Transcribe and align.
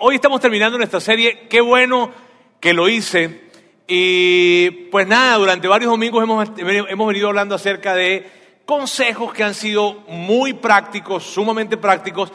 Hoy 0.00 0.14
estamos 0.14 0.40
terminando 0.40 0.78
nuestra 0.78 1.00
serie, 1.00 1.48
qué 1.48 1.60
bueno 1.60 2.12
que 2.60 2.72
lo 2.72 2.88
hice. 2.88 3.48
Y 3.88 4.70
pues 4.92 5.08
nada, 5.08 5.36
durante 5.38 5.66
varios 5.66 5.90
domingos 5.90 6.22
hemos, 6.22 6.48
hemos 6.56 7.08
venido 7.08 7.26
hablando 7.26 7.56
acerca 7.56 7.96
de 7.96 8.30
consejos 8.64 9.32
que 9.32 9.42
han 9.42 9.54
sido 9.54 10.04
muy 10.06 10.52
prácticos, 10.52 11.24
sumamente 11.24 11.76
prácticos, 11.76 12.32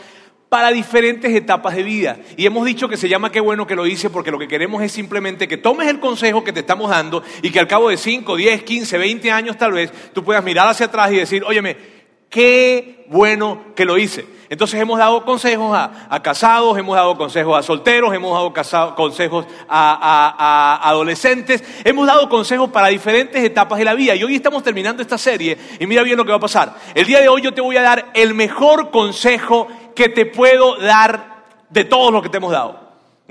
para 0.50 0.72
diferentes 0.72 1.34
etapas 1.34 1.74
de 1.78 1.84
vida. 1.84 2.18
Y 2.36 2.46
hemos 2.46 2.66
dicho 2.66 2.90
que 2.90 2.98
se 2.98 3.08
llama 3.08 3.32
qué 3.32 3.40
bueno 3.40 3.66
que 3.66 3.76
lo 3.76 3.88
hice 3.88 4.10
porque 4.10 4.30
lo 4.30 4.40
que 4.40 4.50
queremos 4.50 4.84
es 4.84 4.92
simplemente 4.92 5.48
que 5.48 5.56
tomes 5.56 5.88
el 5.88 6.02
consejo 6.02 6.44
que 6.44 6.52
te 6.52 6.60
estamos 6.60 6.90
dando 6.90 7.24
y 7.42 7.50
que 7.50 7.62
al 7.62 7.68
cabo 7.70 7.90
de 7.90 7.96
5, 7.96 8.36
10, 8.36 8.64
15, 8.64 8.98
20 8.98 9.32
años 9.32 9.58
tal 9.58 9.72
vez 9.72 9.94
tú 10.12 10.22
puedas 10.22 10.44
mirar 10.44 10.68
hacia 10.68 10.88
atrás 10.88 11.14
y 11.14 11.16
decir, 11.16 11.46
óyeme, 11.46 11.93
qué 12.34 13.06
bueno 13.10 13.62
que 13.76 13.86
lo 13.86 13.96
hice. 13.96 14.26
Entonces 14.50 14.82
hemos 14.82 14.98
dado 14.98 15.24
consejos 15.24 15.72
a, 15.76 16.20
casados, 16.24 16.78
hemos 16.80 16.96
dado 16.96 17.16
consejos 17.16 17.58
a 17.58 17.62
solteros, 17.62 18.14
hemos 18.14 18.34
dado 18.34 18.96
consejos 18.96 19.46
a, 19.70 20.80
adolescentes, 20.84 21.64
hemos 21.84 22.08
dado 22.08 22.28
consejos 22.30 22.72
para 22.72 22.88
diferentes 22.88 23.44
etapas 23.44 23.78
de 23.78 23.86
la 23.86 23.94
vida. 23.94 24.16
Y 24.16 24.24
hoy 24.24 24.36
estamos 24.36 24.64
terminando 24.64 25.04
esta 25.04 25.18
serie 25.18 25.58
y 25.80 25.86
mira 25.86 26.02
bien 26.02 26.18
lo 26.18 26.26
que 26.26 26.32
va 26.32 26.38
a 26.38 26.42
pasar. 26.42 26.74
El 26.96 27.06
día 27.06 27.22
de 27.22 27.30
hoy 27.30 27.44
yo 27.44 27.54
te 27.54 27.62
voy 27.62 27.78
a 27.78 27.84
dar 27.84 28.12
el 28.16 28.34
mejor 28.34 28.90
consejo 28.90 29.68
que 29.96 30.10
te 30.10 30.26
puedo 30.26 30.78
dar 30.78 31.44
de 31.70 31.86
todos 31.86 32.12
los 32.12 32.24
que 32.24 32.30
te 32.30 32.38
hemos 32.38 32.52
dado. 32.52 32.83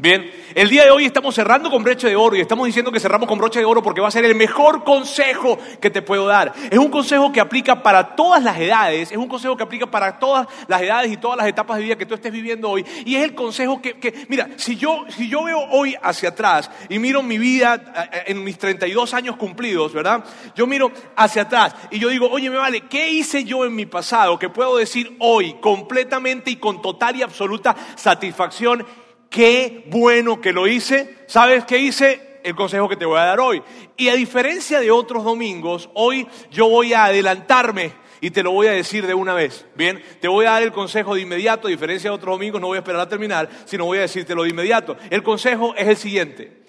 Bien, 0.02 0.32
el 0.56 0.68
día 0.68 0.82
de 0.82 0.90
hoy 0.90 1.04
estamos 1.04 1.32
cerrando 1.32 1.70
con 1.70 1.84
broche 1.84 2.08
de 2.08 2.16
oro 2.16 2.34
y 2.34 2.40
estamos 2.40 2.66
diciendo 2.66 2.90
que 2.90 2.98
cerramos 2.98 3.28
con 3.28 3.38
broche 3.38 3.60
de 3.60 3.64
oro 3.64 3.84
porque 3.84 4.00
va 4.00 4.08
a 4.08 4.10
ser 4.10 4.24
el 4.24 4.34
mejor 4.34 4.82
consejo 4.82 5.60
que 5.80 5.90
te 5.90 6.02
puedo 6.02 6.26
dar. 6.26 6.52
Es 6.72 6.78
un 6.80 6.88
consejo 6.88 7.30
que 7.30 7.38
aplica 7.38 7.84
para 7.84 8.16
todas 8.16 8.42
las 8.42 8.58
edades, 8.58 9.12
es 9.12 9.16
un 9.16 9.28
consejo 9.28 9.56
que 9.56 9.62
aplica 9.62 9.86
para 9.86 10.18
todas 10.18 10.48
las 10.66 10.82
edades 10.82 11.12
y 11.12 11.18
todas 11.18 11.36
las 11.36 11.46
etapas 11.46 11.76
de 11.76 11.84
vida 11.84 11.94
que 11.94 12.04
tú 12.04 12.14
estés 12.14 12.32
viviendo 12.32 12.68
hoy. 12.68 12.84
Y 13.04 13.14
es 13.14 13.22
el 13.22 13.36
consejo 13.36 13.80
que, 13.80 14.26
mira, 14.28 14.48
si 14.56 14.74
yo, 14.74 15.04
si 15.08 15.28
yo 15.28 15.44
veo 15.44 15.60
hoy 15.70 15.94
hacia 16.02 16.30
atrás 16.30 16.68
y 16.88 16.98
miro 16.98 17.22
mi 17.22 17.38
vida 17.38 18.10
eh, 18.12 18.24
en 18.26 18.42
mis 18.42 18.58
32 18.58 19.14
años 19.14 19.36
cumplidos, 19.36 19.92
¿verdad? 19.92 20.24
Yo 20.56 20.66
miro 20.66 20.90
hacia 21.14 21.42
atrás 21.42 21.76
y 21.92 22.00
yo 22.00 22.08
digo, 22.08 22.28
oye, 22.28 22.50
me 22.50 22.56
vale, 22.56 22.80
¿qué 22.88 23.08
hice 23.08 23.44
yo 23.44 23.64
en 23.64 23.76
mi 23.76 23.86
pasado 23.86 24.36
que 24.36 24.48
puedo 24.48 24.78
decir 24.78 25.14
hoy 25.20 25.54
completamente 25.60 26.50
y 26.50 26.56
con 26.56 26.82
total 26.82 27.14
y 27.14 27.22
absoluta 27.22 27.76
satisfacción? 27.94 28.84
Qué 29.32 29.84
bueno 29.88 30.40
que 30.40 30.52
lo 30.52 30.68
hice. 30.68 31.16
¿Sabes 31.26 31.64
qué 31.64 31.78
hice? 31.78 32.38
El 32.44 32.54
consejo 32.54 32.88
que 32.88 32.96
te 32.96 33.06
voy 33.06 33.18
a 33.18 33.24
dar 33.24 33.40
hoy. 33.40 33.62
Y 33.96 34.08
a 34.08 34.14
diferencia 34.14 34.78
de 34.78 34.90
otros 34.92 35.24
domingos, 35.24 35.90
hoy 35.94 36.28
yo 36.50 36.68
voy 36.68 36.92
a 36.92 37.06
adelantarme 37.06 37.94
y 38.20 38.30
te 38.30 38.42
lo 38.42 38.52
voy 38.52 38.68
a 38.68 38.72
decir 38.72 39.06
de 39.06 39.14
una 39.14 39.34
vez. 39.34 39.66
Bien, 39.74 40.00
te 40.20 40.28
voy 40.28 40.46
a 40.46 40.52
dar 40.52 40.62
el 40.62 40.70
consejo 40.70 41.14
de 41.14 41.22
inmediato, 41.22 41.66
a 41.66 41.70
diferencia 41.70 42.10
de 42.10 42.14
otros 42.14 42.34
domingos, 42.34 42.60
no 42.60 42.68
voy 42.68 42.76
a 42.76 42.80
esperar 42.80 43.00
a 43.00 43.08
terminar, 43.08 43.48
sino 43.64 43.86
voy 43.86 43.98
a 43.98 44.02
decírtelo 44.02 44.44
de 44.44 44.50
inmediato. 44.50 44.96
El 45.10 45.22
consejo 45.22 45.74
es 45.76 45.88
el 45.88 45.96
siguiente. 45.96 46.62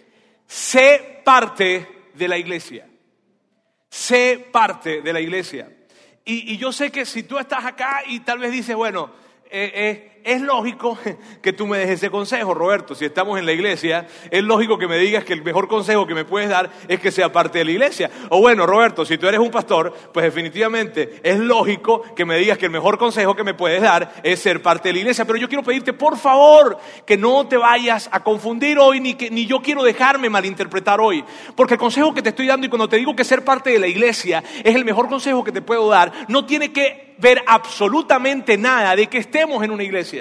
Sé 0.48 1.22
parte 1.24 1.88
de 2.14 2.28
la 2.28 2.38
iglesia. 2.38 2.88
Sé 3.90 4.48
parte 4.52 5.02
de 5.02 5.14
la 5.14 5.20
iglesia. 5.20 5.70
Y, 6.26 6.58
yo 6.58 6.72
sé 6.72 6.90
que 6.90 7.06
si 7.06 7.24
tú 7.24 7.38
estás 7.38 7.66
acá 7.66 8.04
y 8.08 8.22
tal 8.22 8.40
vez 8.40 8.52
dices, 8.52 8.76
bueno, 8.76 9.12
eh, 9.52 9.72
eh, 9.76 10.13
es 10.24 10.42
lógico 10.42 10.98
que 11.42 11.54
tú 11.54 11.68
me 11.68 11.78
des 11.80 11.90
ese 11.90 12.10
consejo, 12.10 12.54
Roberto. 12.54 12.96
Si 12.96 13.06
estamos 13.06 13.38
en 13.38 13.46
la 13.46 13.52
iglesia, 13.52 14.08
es 14.32 14.44
lógico 14.44 14.78
que 14.78 14.88
me 14.88 14.98
digas 14.98 15.24
que 15.24 15.34
el 15.34 15.44
mejor 15.44 15.68
consejo 15.68 16.08
que 16.08 16.16
me 16.16 16.26
puedes 16.26 16.50
dar 16.50 16.72
es 16.88 17.00
que 17.00 17.12
sea 17.12 17.32
parte 17.32 17.60
de 17.60 17.66
la 17.66 17.72
iglesia. 17.72 18.10
O 18.30 18.40
bueno, 18.40 18.66
Roberto, 18.66 19.06
si 19.06 19.18
tú 19.18 19.28
eres 19.28 19.40
un 19.40 19.52
pastor, 19.52 19.94
pues 20.14 20.24
definitivamente 20.24 21.20
es 21.24 21.40
lógico 21.40 22.02
que 22.16 22.26
me 22.26 22.38
digas 22.38 22.58
que 22.58 22.66
el 22.66 22.72
mejor 22.72 22.98
consejo 22.98 23.36
que 23.36 23.44
me 23.44 23.54
puedes 23.54 23.82
dar 23.82 24.14
es 24.24 24.40
ser 24.40 24.62
parte 24.62 24.90
de 24.90 24.94
la 24.94 25.00
iglesia. 25.00 25.26
Pero 25.26 25.38
yo 25.38 25.48
quiero 25.48 25.64
pedirte, 25.64 25.94
por 25.94 26.18
favor, 26.18 26.78
que 27.06 27.18
no 27.18 27.48
te 27.48 27.58
vayas 27.58 28.10
a 28.12 28.24
confundir 28.24 28.80
hoy, 28.80 29.00
ni, 29.00 29.16
que, 29.16 29.30
ni 29.30 29.46
yo 29.46 29.62
quiero 29.62 29.84
dejarme 29.84 30.30
malinterpretar 30.30 31.02
hoy. 31.02 31.24
Porque 31.56 31.74
el 31.74 31.80
consejo 31.80 32.14
que 32.14 32.22
te 32.22 32.30
estoy 32.30 32.48
dando 32.48 32.66
y 32.66 32.70
cuando 32.70 32.88
te 32.88 32.98
digo 32.98 33.16
que 33.16 33.24
ser 33.24 33.44
parte 33.44 33.72
de 33.72 33.80
la 33.80 33.88
iglesia 33.88 34.44
es 34.64 34.76
el 34.76 34.86
mejor 34.86 35.10
consejo 35.10 35.44
que 35.44 35.52
te 35.52 35.62
puedo 35.62 35.90
dar, 35.90 36.12
no 36.28 36.46
tiene 36.46 36.72
que 36.72 37.14
ver 37.18 37.44
absolutamente 37.46 38.58
nada 38.58 38.96
de 38.96 39.08
que 39.08 39.18
estemos 39.18 39.64
en 39.64 39.72
una 39.72 39.84
iglesia. 39.84 40.13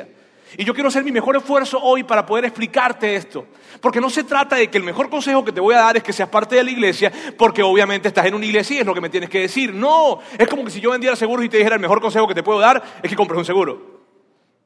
Y 0.57 0.65
yo 0.65 0.75
quiero 0.75 0.89
hacer 0.89 1.05
mi 1.05 1.13
mejor 1.13 1.37
esfuerzo 1.37 1.79
hoy 1.81 2.03
para 2.05 2.27
poder 2.27 2.45
explicarte 2.45 3.15
esto. 3.15 3.47
Porque 3.81 4.01
no 4.01 4.11
se 4.11 4.25
trata 4.25 4.57
de 4.57 4.69
que 4.69 4.79
el 4.79 4.85
mejor 4.85 5.09
consejo 5.09 5.45
que 5.45 5.53
te 5.53 5.61
voy 5.61 5.75
a 5.75 5.79
dar 5.79 5.97
es 5.97 6.03
que 6.03 6.13
seas 6.13 6.29
parte 6.29 6.57
de 6.57 6.65
la 6.65 6.71
iglesia, 6.71 7.13
porque 7.39 7.63
obviamente 7.63 8.09
estás 8.09 8.27
en 8.27 8.35
una 8.35 8.45
iglesia 8.45 8.77
y 8.77 8.81
es 8.81 8.87
lo 8.87 8.95
que 8.95 9.01
me 9.01 9.09
tienes 9.09 9.31
que 9.31 9.41
decir. 9.41 9.75
No, 9.75 10.19
es 10.37 10.49
como 10.49 10.65
que 10.65 10.71
si 10.71 10.81
yo 10.81 10.91
vendiera 10.91 11.17
seguros 11.17 11.45
y 11.45 11.49
te 11.49 11.57
dijera 11.57 11.77
el 11.77 11.81
mejor 11.81 12.01
consejo 12.01 12.29
que 12.29 12.35
te 12.35 12.43
puedo 12.43 12.59
dar 12.59 12.83
es 13.03 13.09
que 13.09 13.17
compres 13.17 13.39
un 13.39 13.45
seguro. 13.45 14.03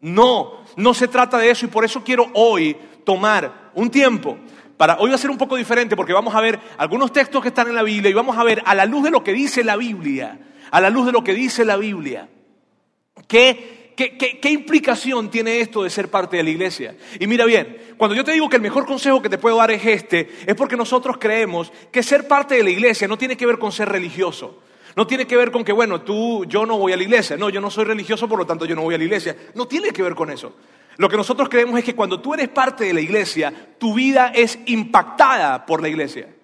No, 0.01 0.65
no 0.77 0.95
se 0.95 1.09
trata 1.09 1.39
de 1.39 1.51
eso 1.51 1.67
y 1.67 1.69
por 1.69 1.85
eso 1.85 2.03
quiero 2.05 2.27
hoy 2.35 2.77
tomar 3.05 3.71
un 3.75 3.91
tiempo 3.91 4.37
para 4.77 4.99
hoy 4.99 5.09
va 5.09 5.15
a 5.15 5.19
ser 5.19 5.31
un 5.31 5.39
poco 5.39 5.57
diferente 5.57 5.97
porque 5.97 6.13
vamos 6.13 6.35
a 6.35 6.41
ver 6.41 6.61
algunos 6.77 7.13
textos 7.13 7.41
que 7.41 7.49
están 7.49 7.69
en 7.69 7.75
la 7.75 7.83
Biblia 7.83 8.11
y 8.11 8.15
vamos 8.15 8.37
a 8.37 8.45
ver 8.45 8.63
a 8.67 8.75
la 8.75 8.85
luz 8.85 9.05
de 9.05 9.11
lo 9.11 9.25
que 9.25 9.33
dice 9.33 9.65
la 9.65 9.77
Biblia, 9.77 10.39
a 10.71 10.81
la 10.81 10.91
luz 10.91 11.07
de 11.07 11.13
lo 11.13 11.25
que 11.25 11.33
dice 11.33 11.65
la 11.65 11.77
Biblia, 11.77 12.29
que 13.27 13.76
¿Qué, 13.97 14.51
implicación 14.51 15.31
tiene 15.31 15.61
esto 15.61 15.83
de 15.83 15.89
ser 15.89 16.11
parte 16.11 16.37
de 16.37 16.43
la 16.43 16.51
iglesia? 16.51 16.95
Y 17.19 17.27
mira 17.27 17.47
bien, 17.47 17.95
cuando 17.97 18.15
yo 18.15 18.25
te 18.25 18.33
digo 18.33 18.51
que 18.51 18.57
el 18.57 18.63
mejor 18.63 18.85
consejo 18.85 19.23
que 19.23 19.31
te 19.31 19.39
puedo 19.39 19.57
dar 19.57 19.71
es 19.71 19.87
este, 19.87 20.29
es 20.47 20.55
porque 20.55 20.77
nosotros 20.77 21.17
creemos 21.19 21.73
que 21.91 22.03
ser 22.03 22.29
parte 22.29 22.57
de 22.57 22.63
la 22.63 22.69
iglesia 22.69 23.09
no 23.09 23.17
tiene 23.17 23.39
que 23.39 23.47
ver 23.47 23.59
con 23.59 23.73
ser 23.73 23.89
religioso. 23.89 24.63
No 24.97 25.07
tiene 25.07 25.27
que 25.27 25.37
ver 25.37 25.51
con 25.51 25.65
que, 25.65 25.73
bueno, 25.73 26.03
tú, 26.03 26.45
yo 26.45 26.67
no 26.67 26.79
voy 26.79 26.93
a 26.93 26.97
la 26.97 27.03
iglesia. 27.03 27.39
No, 27.39 27.49
yo 27.49 27.61
no 27.61 27.71
soy 27.71 27.85
religioso, 27.85 28.29
por 28.29 28.39
lo 28.39 28.47
tanto 28.47 28.67
yo 28.67 28.75
no 28.75 28.83
voy 28.83 28.95
a 28.95 28.99
la 28.99 29.05
iglesia. 29.05 29.35
No 29.55 29.67
tiene 29.67 29.91
que 29.91 30.03
ver 30.03 30.15
con 30.15 30.31
eso. 30.31 30.55
Lo 30.99 31.09
que 31.09 31.17
nosotros 31.17 31.49
creemos 31.49 31.79
es 31.79 31.85
que 31.85 31.95
cuando 31.95 32.21
tú 32.21 32.35
eres 32.35 32.49
parte 32.51 32.85
de 32.85 32.95
la 32.95 33.01
iglesia, 33.01 33.53
tu 33.79 33.95
vida 33.95 34.33
es 34.35 34.59
impactada 34.67 35.65
por 35.65 35.81
la 35.81 35.89
iglesia. 35.89 36.36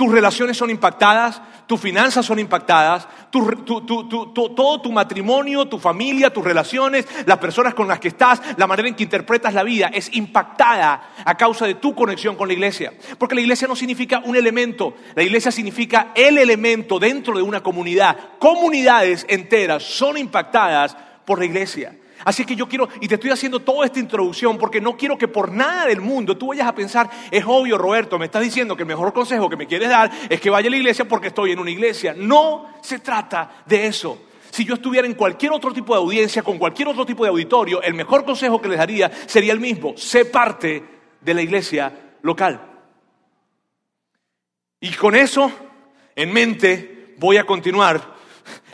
Tus 0.00 0.10
relaciones 0.10 0.56
son 0.56 0.70
impactadas, 0.70 1.42
tus 1.66 1.78
finanzas 1.78 2.24
son 2.24 2.38
impactadas, 2.38 3.06
todo 3.30 4.80
tu 4.80 4.90
matrimonio, 4.92 5.68
tu 5.68 5.78
familia, 5.78 6.32
tus 6.32 6.42
relaciones, 6.42 7.06
las 7.26 7.36
personas 7.36 7.74
con 7.74 7.86
las 7.86 8.00
que 8.00 8.08
estás, 8.08 8.40
la 8.56 8.66
manera 8.66 8.88
en 8.88 8.94
que 8.94 9.02
interpretas 9.02 9.52
la 9.52 9.62
vida 9.62 9.90
es 9.92 10.08
impactada 10.16 11.10
a 11.22 11.36
causa 11.36 11.66
de 11.66 11.74
tu 11.74 11.94
conexión 11.94 12.34
con 12.34 12.48
la 12.48 12.54
iglesia. 12.54 12.94
Porque 13.18 13.34
la 13.34 13.42
iglesia 13.42 13.68
no 13.68 13.76
significa 13.76 14.22
un 14.24 14.36
elemento, 14.36 14.94
la 15.14 15.22
iglesia 15.22 15.52
significa 15.52 16.12
el 16.14 16.38
elemento 16.38 16.98
dentro 16.98 17.36
de 17.36 17.42
una 17.42 17.62
comunidad. 17.62 18.16
Comunidades 18.38 19.26
enteras 19.28 19.82
son 19.82 20.16
impactadas 20.16 20.96
por 21.26 21.40
la 21.40 21.44
iglesia. 21.44 21.94
Así 22.24 22.44
que 22.44 22.56
yo 22.56 22.68
quiero, 22.68 22.88
y 23.00 23.08
te 23.08 23.14
estoy 23.14 23.30
haciendo 23.30 23.60
toda 23.60 23.86
esta 23.86 23.98
introducción 23.98 24.58
porque 24.58 24.80
no 24.80 24.96
quiero 24.96 25.16
que 25.16 25.28
por 25.28 25.50
nada 25.50 25.86
del 25.86 26.00
mundo 26.00 26.36
tú 26.36 26.48
vayas 26.48 26.66
a 26.66 26.74
pensar, 26.74 27.08
es 27.30 27.44
obvio 27.46 27.78
Roberto, 27.78 28.18
me 28.18 28.26
estás 28.26 28.42
diciendo 28.42 28.76
que 28.76 28.82
el 28.82 28.88
mejor 28.88 29.12
consejo 29.12 29.48
que 29.48 29.56
me 29.56 29.66
quieres 29.66 29.88
dar 29.88 30.10
es 30.28 30.40
que 30.40 30.50
vaya 30.50 30.68
a 30.68 30.70
la 30.70 30.76
iglesia 30.76 31.06
porque 31.06 31.28
estoy 31.28 31.52
en 31.52 31.58
una 31.58 31.70
iglesia. 31.70 32.14
No 32.16 32.66
se 32.82 32.98
trata 32.98 33.62
de 33.66 33.86
eso. 33.86 34.26
Si 34.50 34.64
yo 34.64 34.74
estuviera 34.74 35.06
en 35.06 35.14
cualquier 35.14 35.52
otro 35.52 35.72
tipo 35.72 35.94
de 35.94 36.00
audiencia, 36.00 36.42
con 36.42 36.58
cualquier 36.58 36.88
otro 36.88 37.06
tipo 37.06 37.22
de 37.22 37.30
auditorio, 37.30 37.80
el 37.82 37.94
mejor 37.94 38.24
consejo 38.24 38.60
que 38.60 38.68
les 38.68 38.78
daría 38.78 39.10
sería 39.26 39.52
el 39.52 39.60
mismo, 39.60 39.96
sé 39.96 40.24
parte 40.24 40.82
de 41.20 41.34
la 41.34 41.42
iglesia 41.42 42.16
local. 42.22 42.60
Y 44.80 44.90
con 44.92 45.14
eso 45.14 45.52
en 46.16 46.32
mente 46.32 47.14
voy 47.18 47.36
a 47.36 47.44
continuar 47.44 48.19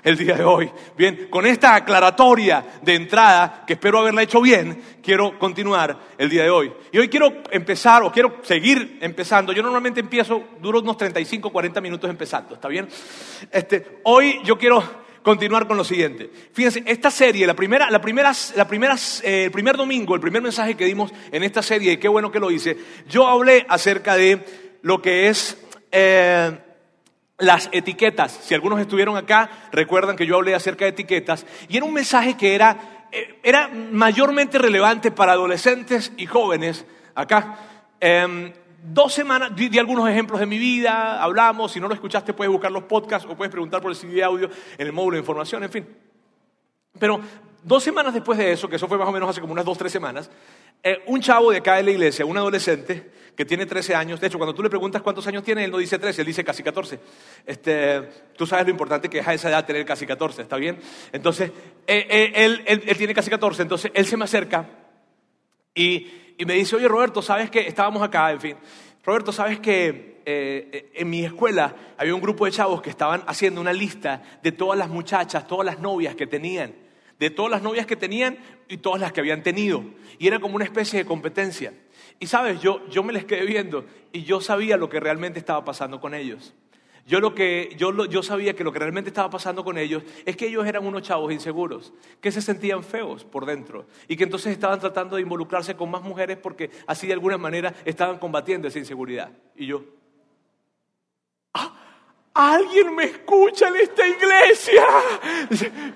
el 0.07 0.17
día 0.17 0.37
de 0.37 0.45
hoy. 0.45 0.71
Bien, 0.97 1.27
con 1.29 1.45
esta 1.47 1.75
aclaratoria 1.75 2.65
de 2.81 2.95
entrada, 2.95 3.65
que 3.67 3.73
espero 3.73 3.99
haberla 3.99 4.23
hecho 4.23 4.41
bien, 4.41 4.81
quiero 5.03 5.37
continuar 5.37 5.99
el 6.17 6.31
día 6.31 6.45
de 6.45 6.51
hoy. 6.51 6.73
Y 6.93 6.99
hoy 6.99 7.09
quiero 7.09 7.43
empezar, 7.51 8.05
o 8.05 8.13
quiero 8.13 8.37
seguir 8.43 8.99
empezando. 9.01 9.53
Yo 9.53 9.65
normalmente 9.65 9.99
empiezo, 9.99 10.45
duro 10.63 10.79
unos 10.79 10.97
35, 10.97 11.51
40 11.51 11.81
minutos 11.81 12.09
empezando, 12.09 12.55
¿está 12.55 12.69
bien? 12.69 12.87
Este, 13.51 13.99
hoy 14.05 14.39
yo 14.45 14.57
quiero 14.57 14.81
continuar 15.23 15.67
con 15.67 15.77
lo 15.77 15.83
siguiente. 15.83 16.31
Fíjense, 16.53 16.85
esta 16.87 17.11
serie, 17.11 17.45
la 17.45 17.57
primera, 17.57 17.91
la 17.91 18.01
primera, 18.01 18.33
la 18.55 18.69
primera, 18.69 18.95
eh, 19.25 19.47
el 19.47 19.51
primer 19.51 19.77
domingo, 19.77 20.15
el 20.15 20.21
primer 20.21 20.41
mensaje 20.41 20.77
que 20.77 20.85
dimos 20.85 21.13
en 21.33 21.43
esta 21.43 21.63
serie, 21.63 21.95
y 21.95 21.97
qué 21.97 22.07
bueno 22.07 22.31
que 22.31 22.39
lo 22.39 22.53
hice, 22.53 22.77
yo 23.09 23.27
hablé 23.27 23.67
acerca 23.69 24.15
de 24.15 24.45
lo 24.83 25.03
que 25.03 25.27
es 25.27 25.61
eh, 25.91 26.57
las 27.39 27.69
etiquetas. 27.73 28.33
Si 28.33 28.55
algunos 28.55 28.81
estuvieron 28.81 29.17
acá, 29.17 29.51
recuerdan 29.73 30.17
que 30.17 30.27
yo 30.27 30.37
hablé 30.37 30.55
acerca 30.55 30.85
de 30.85 30.91
etiquetas 30.91 31.47
y 31.69 31.77
era 31.77 31.85
un 31.85 31.93
mensaje 31.93 32.37
que 32.37 32.55
era, 32.55 33.09
eh, 33.13 33.39
era 33.43 33.69
mayormente 33.69 34.59
relevante 34.59 35.11
para 35.11 35.33
adolescentes 35.33 36.13
y 36.17 36.27
jóvenes 36.27 36.87
acá. 37.15 37.59
Em, 38.01 38.53
dos 38.83 39.13
semanas, 39.13 39.55
di, 39.55 39.79
algunos 39.79 40.09
ejemplos 40.09 40.41
de 40.41 40.47
mi 40.47 40.59
vida, 40.59 41.23
hablamos, 41.23 41.73
si 41.73 41.81
no 41.81 41.89
lo 41.89 41.95
escuchaste 41.95 42.33
puedes 42.33 42.53
buscar 42.53 42.73
los 42.73 42.85
podcasts 42.85 43.29
o 43.29 43.37
puedes 43.37 43.51
preguntar 43.51 43.81
por 43.81 43.91
el 43.91 43.97
CD 43.97 44.15
de 44.15 44.25
audio 44.25 44.51
en 44.79 44.87
el 44.87 44.93
módulo 44.93 45.17
de 45.17 45.21
información, 45.21 45.63
en 45.65 45.71
fin. 45.71 45.87
Pero 46.99 47.21
dos 47.67 47.83
semanas 47.83 48.15
después 48.15 48.39
de 48.39 48.53
eso, 48.53 48.69
que 48.69 48.77
eso 48.77 48.87
fue 48.87 48.97
más 48.97 49.09
o 49.09 49.13
menos 49.13 49.29
hace 49.29 49.41
como 49.41 49.53
unas 49.53 49.65
dos, 49.65 49.77
tres 49.77 49.91
semanas, 49.91 50.31
eh, 50.83 51.03
un 51.07 51.21
chavo 51.21 51.51
de 51.51 51.59
acá 51.59 51.77
de 51.77 51.83
la 51.83 51.91
iglesia, 51.91 52.25
un 52.25 52.37
adolescente 52.37 53.11
que 53.37 53.45
tiene 53.45 53.67
13 53.67 53.95
años, 53.95 54.21
de 54.21 54.29
hecho, 54.29 54.39
cuando 54.39 54.55
tú 54.55 54.63
le 54.63 54.71
preguntas 54.71 55.03
cuántos 55.03 55.27
años 55.27 55.43
tiene, 55.43 55.65
él 55.65 55.71
no 55.71 55.77
dice 55.77 55.99
13, 55.99 56.23
él 56.23 56.27
dice 56.27 56.43
casi 56.43 56.63
14. 56.63 56.99
Este, 57.45 58.01
tú 58.35 58.47
sabes 58.47 58.65
lo 58.65 58.71
importante 58.71 59.11
que 59.11 59.19
es 59.19 59.29
a 59.29 59.35
esa 59.35 59.51
edad 59.51 59.67
tener 59.67 59.85
casi 59.85 60.07
14, 60.07 60.43
¿está 60.43 60.57
bien? 60.57 60.79
Entonces, 61.13 61.51
eh, 61.87 62.07
eh, 62.09 62.33
él, 62.35 62.63
él, 62.67 62.97
tiene 62.97 63.15
casi 63.15 63.29
14, 63.29 63.63
entonces 63.63 63.91
él 63.95 64.07
se 64.07 64.17
me 64.17 64.25
acerca 64.25 64.67
Y, 65.75 66.07
me 66.47 66.55
dice, 66.55 66.77
oye 66.77 66.89
Roberto, 66.89 67.21
¿sabes 67.21 67.51
que 67.51 67.67
estábamos 67.67 68.03
acá, 68.03 68.31
en 68.31 68.41
fin? 68.41 68.57
Roberto, 69.05 69.33
¿sabes 69.33 69.59
que 69.59 70.23
eh, 70.25 70.91
en 70.95 71.11
mi 71.11 71.25
escuela 71.25 71.75
había 71.99 72.15
un 72.15 72.21
grupo 72.21 72.47
de 72.47 72.53
chavos 72.53 72.81
que 72.81 72.91
estaban 72.91 73.23
haciendo 73.27 73.61
una 73.61 73.73
lista 73.73 74.23
de 74.43 74.53
todas 74.53 74.79
las 74.79 74.89
muchachas, 74.89 75.47
todas 75.47 75.67
las 75.67 75.79
novias 75.79 76.15
que 76.15 76.27
tenían, 76.27 76.86
de 77.19 77.31
todas 77.31 77.51
las 77.51 77.63
novias 77.63 77.87
que 77.87 77.97
tenían 77.97 78.39
y 78.69 78.79
todas 78.79 79.01
las 79.01 79.13
que 79.13 79.21
habían 79.21 79.43
tenido. 79.43 79.85
Y 80.19 80.27
era 80.27 80.39
como 80.39 80.57
una 80.57 80.65
especie 80.65 80.99
de 80.99 81.07
competencia. 81.07 81.73
Y 82.19 82.27
sabes, 82.27 82.61
yo, 82.61 82.87
yo 82.89 83.03
me 83.03 83.13
les 83.13 83.25
quedé 83.25 83.45
viendo 83.45 83.85
y 84.13 84.23
yo 84.25 84.41
sabía 84.41 84.77
lo 84.77 84.89
que 84.89 85.01
realmente 85.01 85.39
estaba 85.39 85.65
pasando 85.65 86.01
con 86.01 86.15
ellos. 86.15 86.55
Yo, 87.07 87.21
lo 87.21 87.35
que, 87.35 87.73
yo, 87.79 88.07
yo 88.07 88.23
sabía 88.23 88.57
que 88.57 88.65
lo 88.65 88.73
que 88.73 88.81
realmente 88.81 89.11
estaba 89.11 89.31
pasando 89.31 89.63
con 89.63 89.79
ellos 89.79 90.03
es 90.25 90.37
que 90.37 90.49
ellos 90.49 90.67
eran 90.67 90.85
unos 90.85 91.03
chavos 91.03 91.33
inseguros, 91.33 91.93
que 92.21 92.33
se 92.33 92.43
sentían 92.43 92.83
feos 92.83 93.25
por 93.25 93.47
dentro 93.47 93.87
y 94.09 94.17
que 94.17 94.25
entonces 94.25 94.53
estaban 94.53 94.81
tratando 94.81 95.15
de 95.15 95.23
involucrarse 95.23 95.77
con 95.77 95.89
más 95.89 96.03
mujeres 96.03 96.37
porque 96.37 96.71
así 96.87 97.07
de 97.07 97.13
alguna 97.13 97.39
manera 97.39 97.75
estaban 97.85 98.19
combatiendo 98.19 98.67
esa 98.67 98.81
inseguridad. 98.81 99.31
Y 99.55 99.67
yo, 99.67 99.85
alguien 102.37 102.95
me 102.95 103.05
escucha 103.05 103.69
en 103.69 103.77
esta 103.77 104.07
iglesia. 104.07 104.85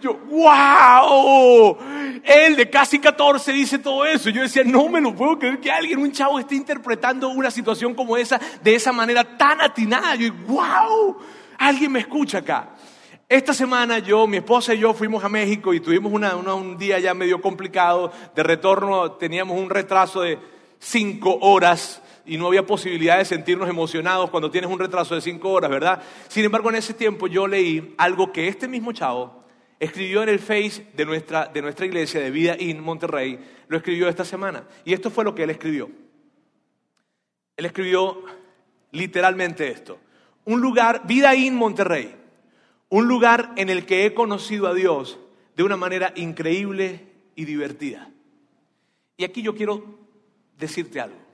Yo, 0.01 0.15
wow, 0.15 1.77
él 2.25 2.57
de 2.57 2.71
casi 2.71 2.99
14 2.99 3.53
dice 3.53 3.79
todo 3.79 4.07
eso. 4.07 4.31
Yo 4.31 4.43
decía, 4.43 4.65
no 4.65 4.89
me 4.89 5.01
lo 5.01 5.15
puedo 5.15 5.39
creer 5.39 5.61
que 5.61 5.71
alguien, 5.71 5.99
un 5.99 6.13
chavo, 6.13 6.39
esté 6.39 6.55
interpretando 6.55 7.29
una 7.29 7.51
situación 7.51 7.95
como 7.95 8.17
esa 8.17 8.41
de 8.63 8.75
esa 8.75 8.93
manera 8.93 9.37
tan 9.37 9.61
atinada. 9.61 10.15
Yo, 10.15 10.33
wow, 10.47 11.19
alguien 11.59 11.93
me 11.93 12.01
escucha 12.01 12.39
acá. 12.39 12.71
Esta 13.29 13.55
semana 13.55 14.01
yo, 14.01 14.27
mi 14.27 14.39
esposa 14.39 14.75
y 14.75 14.79
yo 14.81 14.93
fuimos 14.93 15.23
a 15.23 15.29
México 15.29 15.73
y 15.73 15.79
tuvimos 15.79 16.13
un 16.13 16.77
día 16.77 16.99
ya 16.99 17.15
medio 17.15 17.41
complicado. 17.41 18.11
De 18.35 18.43
retorno 18.43 19.13
teníamos 19.13 19.57
un 19.57 19.71
retraso 19.71 20.23
de 20.23 20.39
cinco 20.81 21.39
horas 21.41 22.03
y 22.31 22.37
no 22.37 22.47
había 22.47 22.65
posibilidad 22.65 23.19
de 23.19 23.25
sentirnos 23.25 23.69
emocionados 23.69 24.31
cuando 24.31 24.53
tienes 24.53 24.71
un 24.71 24.79
retraso 24.79 25.17
de 25.17 25.21
cinco 25.21 25.51
horas, 25.51 25.69
¿verdad? 25.69 26.01
Sin 26.29 26.45
embargo, 26.45 26.71
en 26.71 26.77
ese 26.77 26.95
tiempo 26.95 27.27
yo 27.27 27.49
leí 27.49 27.93
algo 27.99 28.31
que 28.31 28.47
este 28.47 28.69
mismo 28.69 28.93
chavo 28.93 29.43
escribió 29.81 30.23
en 30.23 30.29
el 30.29 30.39
Face 30.39 30.87
de 30.95 31.05
nuestra, 31.07 31.47
de 31.47 31.61
nuestra 31.61 31.87
iglesia 31.87 32.21
de 32.21 32.31
Vida 32.31 32.55
In 32.57 32.85
Monterrey, 32.85 33.37
lo 33.67 33.77
escribió 33.77 34.09
esta 34.09 34.25
semana. 34.25 34.63
Y 34.85 34.93
esto 34.93 35.11
fue 35.11 35.25
lo 35.25 35.35
que 35.35 35.43
él 35.43 35.51
escribió. 35.51 35.91
Él 37.57 37.67
escribió 37.67 38.23
literalmente 38.93 39.69
esto. 39.69 39.99
Un 40.45 40.61
lugar, 40.61 41.03
Vida 41.09 41.35
In 41.35 41.57
Monterrey, 41.57 42.15
un 42.91 43.09
lugar 43.09 43.51
en 43.57 43.71
el 43.71 43.85
que 43.87 44.07
he 44.07 44.15
conocido 44.15 44.69
a 44.69 44.75
Dios 44.75 45.19
de 45.57 45.65
una 45.65 45.77
manera 45.77 46.13
increíble 46.15 47.09
y 47.35 47.45
divertida. 47.45 48.09
Y 49.17 49.25
aquí 49.25 49.43
yo 49.43 49.57
quiero 49.57 49.99
decirte 50.57 51.01
algo. 51.01 51.30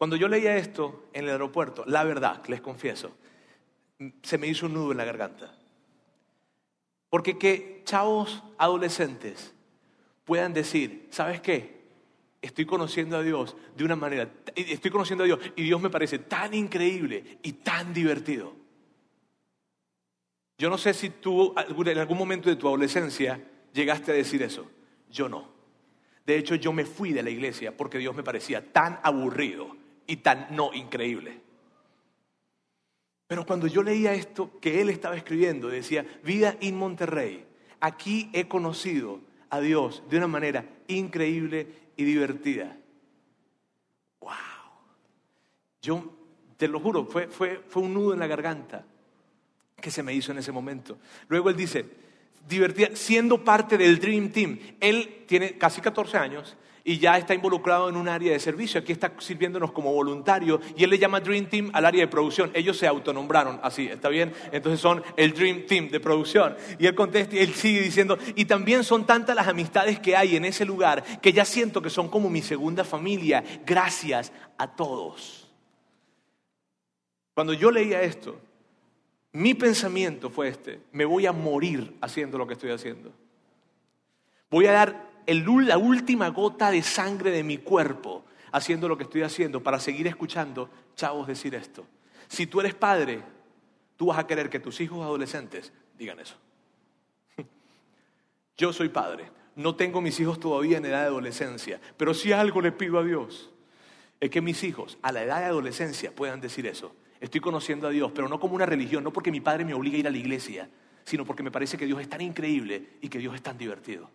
Cuando 0.00 0.16
yo 0.16 0.28
leía 0.28 0.56
esto 0.56 1.10
en 1.12 1.24
el 1.24 1.32
aeropuerto, 1.32 1.84
la 1.86 2.04
verdad, 2.04 2.42
les 2.46 2.62
confieso, 2.62 3.14
se 4.22 4.38
me 4.38 4.46
hizo 4.46 4.64
un 4.64 4.72
nudo 4.72 4.92
en 4.92 4.96
la 4.96 5.04
garganta. 5.04 5.54
Porque 7.10 7.36
que 7.36 7.82
chavos 7.84 8.42
adolescentes 8.56 9.52
puedan 10.24 10.54
decir, 10.54 11.06
¿sabes 11.10 11.42
qué? 11.42 11.82
Estoy 12.40 12.64
conociendo 12.64 13.18
a 13.18 13.22
Dios 13.22 13.58
de 13.76 13.84
una 13.84 13.94
manera, 13.94 14.30
estoy 14.56 14.90
conociendo 14.90 15.24
a 15.24 15.26
Dios 15.26 15.38
y 15.54 15.64
Dios 15.64 15.82
me 15.82 15.90
parece 15.90 16.18
tan 16.18 16.54
increíble 16.54 17.38
y 17.42 17.52
tan 17.52 17.92
divertido. 17.92 18.54
Yo 20.56 20.70
no 20.70 20.78
sé 20.78 20.94
si 20.94 21.10
tú 21.10 21.54
en 21.54 21.98
algún 21.98 22.16
momento 22.16 22.48
de 22.48 22.56
tu 22.56 22.68
adolescencia 22.68 23.38
llegaste 23.74 24.12
a 24.12 24.14
decir 24.14 24.42
eso. 24.42 24.66
Yo 25.10 25.28
no. 25.28 25.46
De 26.24 26.38
hecho, 26.38 26.54
yo 26.54 26.72
me 26.72 26.86
fui 26.86 27.12
de 27.12 27.22
la 27.22 27.28
iglesia 27.28 27.76
porque 27.76 27.98
Dios 27.98 28.16
me 28.16 28.22
parecía 28.22 28.72
tan 28.72 28.98
aburrido 29.02 29.78
y 30.10 30.16
tan 30.16 30.48
no 30.50 30.74
increíble. 30.74 31.40
Pero 33.28 33.46
cuando 33.46 33.68
yo 33.68 33.80
leía 33.80 34.12
esto 34.12 34.58
que 34.60 34.80
él 34.80 34.90
estaba 34.90 35.16
escribiendo, 35.16 35.68
decía, 35.68 36.04
vida 36.24 36.56
en 36.60 36.76
Monterrey, 36.76 37.46
aquí 37.78 38.28
he 38.32 38.48
conocido 38.48 39.20
a 39.50 39.60
Dios 39.60 40.02
de 40.10 40.16
una 40.16 40.26
manera 40.26 40.64
increíble 40.88 41.68
y 41.96 42.02
divertida. 42.02 42.76
¡Wow! 44.20 44.32
Yo 45.80 46.12
te 46.56 46.66
lo 46.66 46.80
juro, 46.80 47.06
fue, 47.06 47.28
fue, 47.28 47.62
fue 47.68 47.84
un 47.84 47.94
nudo 47.94 48.12
en 48.12 48.18
la 48.18 48.26
garganta 48.26 48.84
que 49.80 49.92
se 49.92 50.02
me 50.02 50.12
hizo 50.12 50.32
en 50.32 50.38
ese 50.38 50.50
momento. 50.50 50.98
Luego 51.28 51.50
él 51.50 51.56
dice, 51.56 51.86
divertida, 52.48 52.88
siendo 52.94 53.44
parte 53.44 53.78
del 53.78 54.00
Dream 54.00 54.30
Team. 54.30 54.58
Él 54.80 55.24
tiene 55.28 55.56
casi 55.56 55.80
14 55.80 56.18
años 56.18 56.56
y 56.84 56.98
ya 56.98 57.18
está 57.18 57.34
involucrado 57.34 57.88
en 57.88 57.96
un 57.96 58.08
área 58.08 58.32
de 58.32 58.40
servicio. 58.40 58.80
Aquí 58.80 58.92
está 58.92 59.12
sirviéndonos 59.18 59.72
como 59.72 59.92
voluntario 59.92 60.60
y 60.76 60.84
él 60.84 60.90
le 60.90 60.98
llama 60.98 61.20
Dream 61.20 61.46
Team 61.46 61.70
al 61.72 61.86
área 61.86 62.00
de 62.00 62.08
producción. 62.08 62.50
Ellos 62.54 62.76
se 62.76 62.86
autonombraron 62.86 63.60
así, 63.62 63.86
¿está 63.86 64.08
bien? 64.08 64.32
Entonces 64.52 64.80
son 64.80 65.02
el 65.16 65.32
Dream 65.32 65.66
Team 65.66 65.88
de 65.88 66.00
producción. 66.00 66.56
Y 66.78 66.86
él 66.86 66.94
contesta 66.94 67.36
y 67.36 67.38
él 67.40 67.54
sigue 67.54 67.80
diciendo, 67.80 68.18
y 68.34 68.44
también 68.44 68.84
son 68.84 69.06
tantas 69.06 69.36
las 69.36 69.48
amistades 69.48 70.00
que 70.00 70.16
hay 70.16 70.36
en 70.36 70.44
ese 70.44 70.64
lugar 70.64 71.02
que 71.20 71.32
ya 71.32 71.44
siento 71.44 71.82
que 71.82 71.90
son 71.90 72.08
como 72.08 72.30
mi 72.30 72.42
segunda 72.42 72.84
familia. 72.84 73.44
Gracias 73.66 74.32
a 74.58 74.68
todos. 74.68 75.48
Cuando 77.34 77.52
yo 77.52 77.70
leía 77.70 78.02
esto, 78.02 78.38
mi 79.32 79.54
pensamiento 79.54 80.30
fue 80.30 80.48
este, 80.48 80.80
me 80.92 81.04
voy 81.04 81.26
a 81.26 81.32
morir 81.32 81.96
haciendo 82.00 82.36
lo 82.36 82.46
que 82.46 82.54
estoy 82.54 82.70
haciendo. 82.70 83.12
Voy 84.50 84.66
a 84.66 84.72
dar 84.72 85.09
la 85.26 85.78
última 85.78 86.28
gota 86.28 86.70
de 86.70 86.82
sangre 86.82 87.30
de 87.30 87.42
mi 87.42 87.58
cuerpo 87.58 88.24
haciendo 88.52 88.88
lo 88.88 88.96
que 88.96 89.04
estoy 89.04 89.22
haciendo 89.22 89.62
para 89.62 89.78
seguir 89.78 90.06
escuchando 90.06 90.70
chavos 90.96 91.26
decir 91.26 91.54
esto. 91.54 91.86
Si 92.28 92.46
tú 92.46 92.60
eres 92.60 92.74
padre, 92.74 93.22
tú 93.96 94.06
vas 94.06 94.18
a 94.18 94.26
querer 94.26 94.50
que 94.50 94.60
tus 94.60 94.80
hijos 94.80 95.04
adolescentes 95.04 95.72
digan 95.98 96.20
eso. 96.20 96.36
Yo 98.56 98.72
soy 98.72 98.88
padre, 98.88 99.30
no 99.56 99.74
tengo 99.74 100.00
mis 100.00 100.18
hijos 100.20 100.40
todavía 100.40 100.78
en 100.78 100.86
edad 100.86 101.00
de 101.00 101.06
adolescencia, 101.06 101.80
pero 101.96 102.14
si 102.14 102.32
algo 102.32 102.60
le 102.60 102.72
pido 102.72 102.98
a 102.98 103.04
Dios 103.04 103.50
es 104.20 104.30
que 104.30 104.40
mis 104.40 104.62
hijos 104.64 104.98
a 105.02 105.12
la 105.12 105.22
edad 105.22 105.40
de 105.40 105.46
adolescencia 105.46 106.14
puedan 106.14 106.40
decir 106.40 106.66
eso. 106.66 106.94
Estoy 107.20 107.40
conociendo 107.40 107.86
a 107.86 107.90
Dios, 107.90 108.12
pero 108.14 108.28
no 108.28 108.40
como 108.40 108.54
una 108.54 108.66
religión, 108.66 109.04
no 109.04 109.12
porque 109.12 109.30
mi 109.30 109.40
padre 109.40 109.64
me 109.64 109.74
obliga 109.74 109.96
a 109.96 110.00
ir 110.00 110.06
a 110.06 110.10
la 110.10 110.18
iglesia, 110.18 110.68
sino 111.04 111.24
porque 111.24 111.42
me 111.42 111.50
parece 111.50 111.76
que 111.76 111.86
Dios 111.86 112.00
es 112.00 112.08
tan 112.08 112.20
increíble 112.20 112.96
y 113.00 113.08
que 113.08 113.18
Dios 113.18 113.34
es 113.34 113.42
tan 113.42 113.58
divertido. 113.58 114.10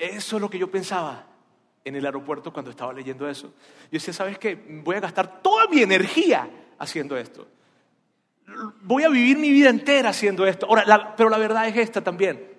Eso 0.00 0.36
es 0.36 0.42
lo 0.42 0.50
que 0.50 0.58
yo 0.58 0.70
pensaba 0.70 1.26
en 1.84 1.96
el 1.96 2.06
aeropuerto 2.06 2.52
cuando 2.52 2.70
estaba 2.70 2.92
leyendo 2.92 3.28
eso. 3.28 3.46
Yo 3.46 3.90
decía, 3.92 4.14
¿sabes 4.14 4.38
qué? 4.38 4.54
Voy 4.82 4.96
a 4.96 5.00
gastar 5.00 5.42
toda 5.42 5.66
mi 5.68 5.82
energía 5.82 6.48
haciendo 6.78 7.16
esto. 7.16 7.46
Voy 8.82 9.04
a 9.04 9.08
vivir 9.08 9.38
mi 9.38 9.50
vida 9.50 9.70
entera 9.70 10.10
haciendo 10.10 10.46
esto. 10.46 10.66
Ahora, 10.66 11.14
pero 11.16 11.28
la 11.28 11.38
verdad 11.38 11.68
es 11.68 11.76
esta 11.76 12.02
también. 12.02 12.52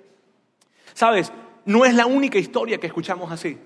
¿Sabes? 0.94 1.32
No 1.66 1.86
es 1.86 1.94
la 1.94 2.06
única 2.06 2.38
historia 2.38 2.80
que 2.80 2.88
escuchamos 2.88 3.32
así. 3.32 3.58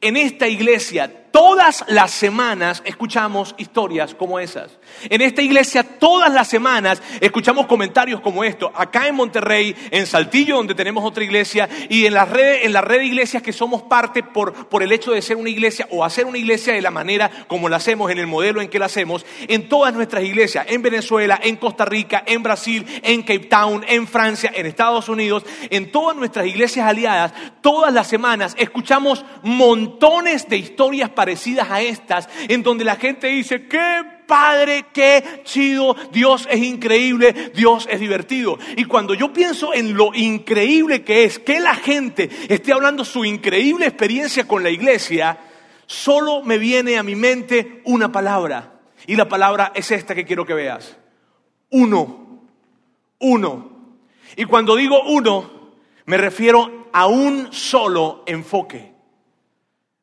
En 0.00 0.16
esta 0.16 0.48
iglesia 0.48 1.26
todas 1.36 1.84
las 1.88 2.12
semanas 2.12 2.82
escuchamos 2.86 3.54
historias 3.58 4.14
como 4.14 4.40
esas. 4.40 4.78
En 5.10 5.20
esta 5.20 5.42
iglesia 5.42 5.82
todas 5.82 6.32
las 6.32 6.48
semanas 6.48 7.02
escuchamos 7.20 7.66
comentarios 7.66 8.22
como 8.22 8.42
esto. 8.42 8.72
Acá 8.74 9.06
en 9.06 9.16
Monterrey, 9.16 9.76
en 9.90 10.06
Saltillo, 10.06 10.56
donde 10.56 10.74
tenemos 10.74 11.04
otra 11.04 11.24
iglesia, 11.24 11.68
y 11.90 12.06
en 12.06 12.14
la 12.14 12.24
red, 12.24 12.64
en 12.64 12.72
de 12.72 13.04
iglesias 13.04 13.42
que 13.42 13.52
somos 13.52 13.82
parte 13.82 14.22
por, 14.22 14.68
por 14.68 14.82
el 14.82 14.92
hecho 14.92 15.12
de 15.12 15.20
ser 15.20 15.36
una 15.36 15.50
iglesia 15.50 15.86
o 15.90 16.06
hacer 16.06 16.24
una 16.24 16.38
iglesia 16.38 16.72
de 16.72 16.80
la 16.80 16.90
manera 16.90 17.30
como 17.48 17.68
la 17.68 17.76
hacemos, 17.76 18.10
en 18.10 18.16
el 18.16 18.26
modelo 18.26 18.62
en 18.62 18.68
que 18.68 18.78
la 18.78 18.86
hacemos, 18.86 19.26
en 19.46 19.68
todas 19.68 19.92
nuestras 19.92 20.24
iglesias, 20.24 20.64
en 20.70 20.80
Venezuela, 20.80 21.38
en 21.42 21.56
Costa 21.56 21.84
Rica, 21.84 22.24
en 22.26 22.42
Brasil, 22.42 22.86
en 23.02 23.20
Cape 23.20 23.40
Town, 23.40 23.84
en 23.86 24.08
Francia, 24.08 24.50
en 24.54 24.64
Estados 24.64 25.10
Unidos, 25.10 25.44
en 25.68 25.92
todas 25.92 26.16
nuestras 26.16 26.46
iglesias 26.46 26.86
aliadas, 26.88 27.34
todas 27.60 27.92
las 27.92 28.06
semanas 28.06 28.54
escuchamos 28.58 29.22
montones 29.66 30.48
de 30.48 30.58
historias 30.58 31.10
parecidas 31.10 31.68
a 31.68 31.80
estas, 31.80 32.28
en 32.46 32.62
donde 32.62 32.84
la 32.84 32.94
gente 32.94 33.26
dice, 33.26 33.66
qué 33.66 34.04
padre, 34.24 34.86
qué 34.92 35.40
chido, 35.42 35.96
Dios 36.12 36.46
es 36.48 36.62
increíble, 36.62 37.50
Dios 37.52 37.88
es 37.90 37.98
divertido. 37.98 38.58
Y 38.76 38.84
cuando 38.84 39.12
yo 39.14 39.32
pienso 39.32 39.74
en 39.74 39.94
lo 39.94 40.14
increíble 40.14 41.02
que 41.02 41.24
es 41.24 41.40
que 41.40 41.58
la 41.58 41.74
gente 41.74 42.30
esté 42.48 42.72
hablando 42.72 43.04
su 43.04 43.24
increíble 43.24 43.86
experiencia 43.86 44.46
con 44.46 44.62
la 44.62 44.70
iglesia, 44.70 45.36
solo 45.86 46.42
me 46.42 46.58
viene 46.58 46.96
a 46.96 47.02
mi 47.02 47.16
mente 47.16 47.82
una 47.86 48.12
palabra. 48.12 48.80
Y 49.08 49.16
la 49.16 49.28
palabra 49.28 49.72
es 49.74 49.90
esta 49.90 50.14
que 50.14 50.24
quiero 50.24 50.46
que 50.46 50.54
veas. 50.54 50.96
Uno. 51.70 52.44
Uno. 53.18 53.96
Y 54.36 54.44
cuando 54.44 54.76
digo 54.76 55.02
uno, 55.08 55.72
me 56.04 56.18
refiero 56.18 56.88
a 56.92 57.08
un 57.08 57.52
solo 57.52 58.22
enfoque. 58.26 58.95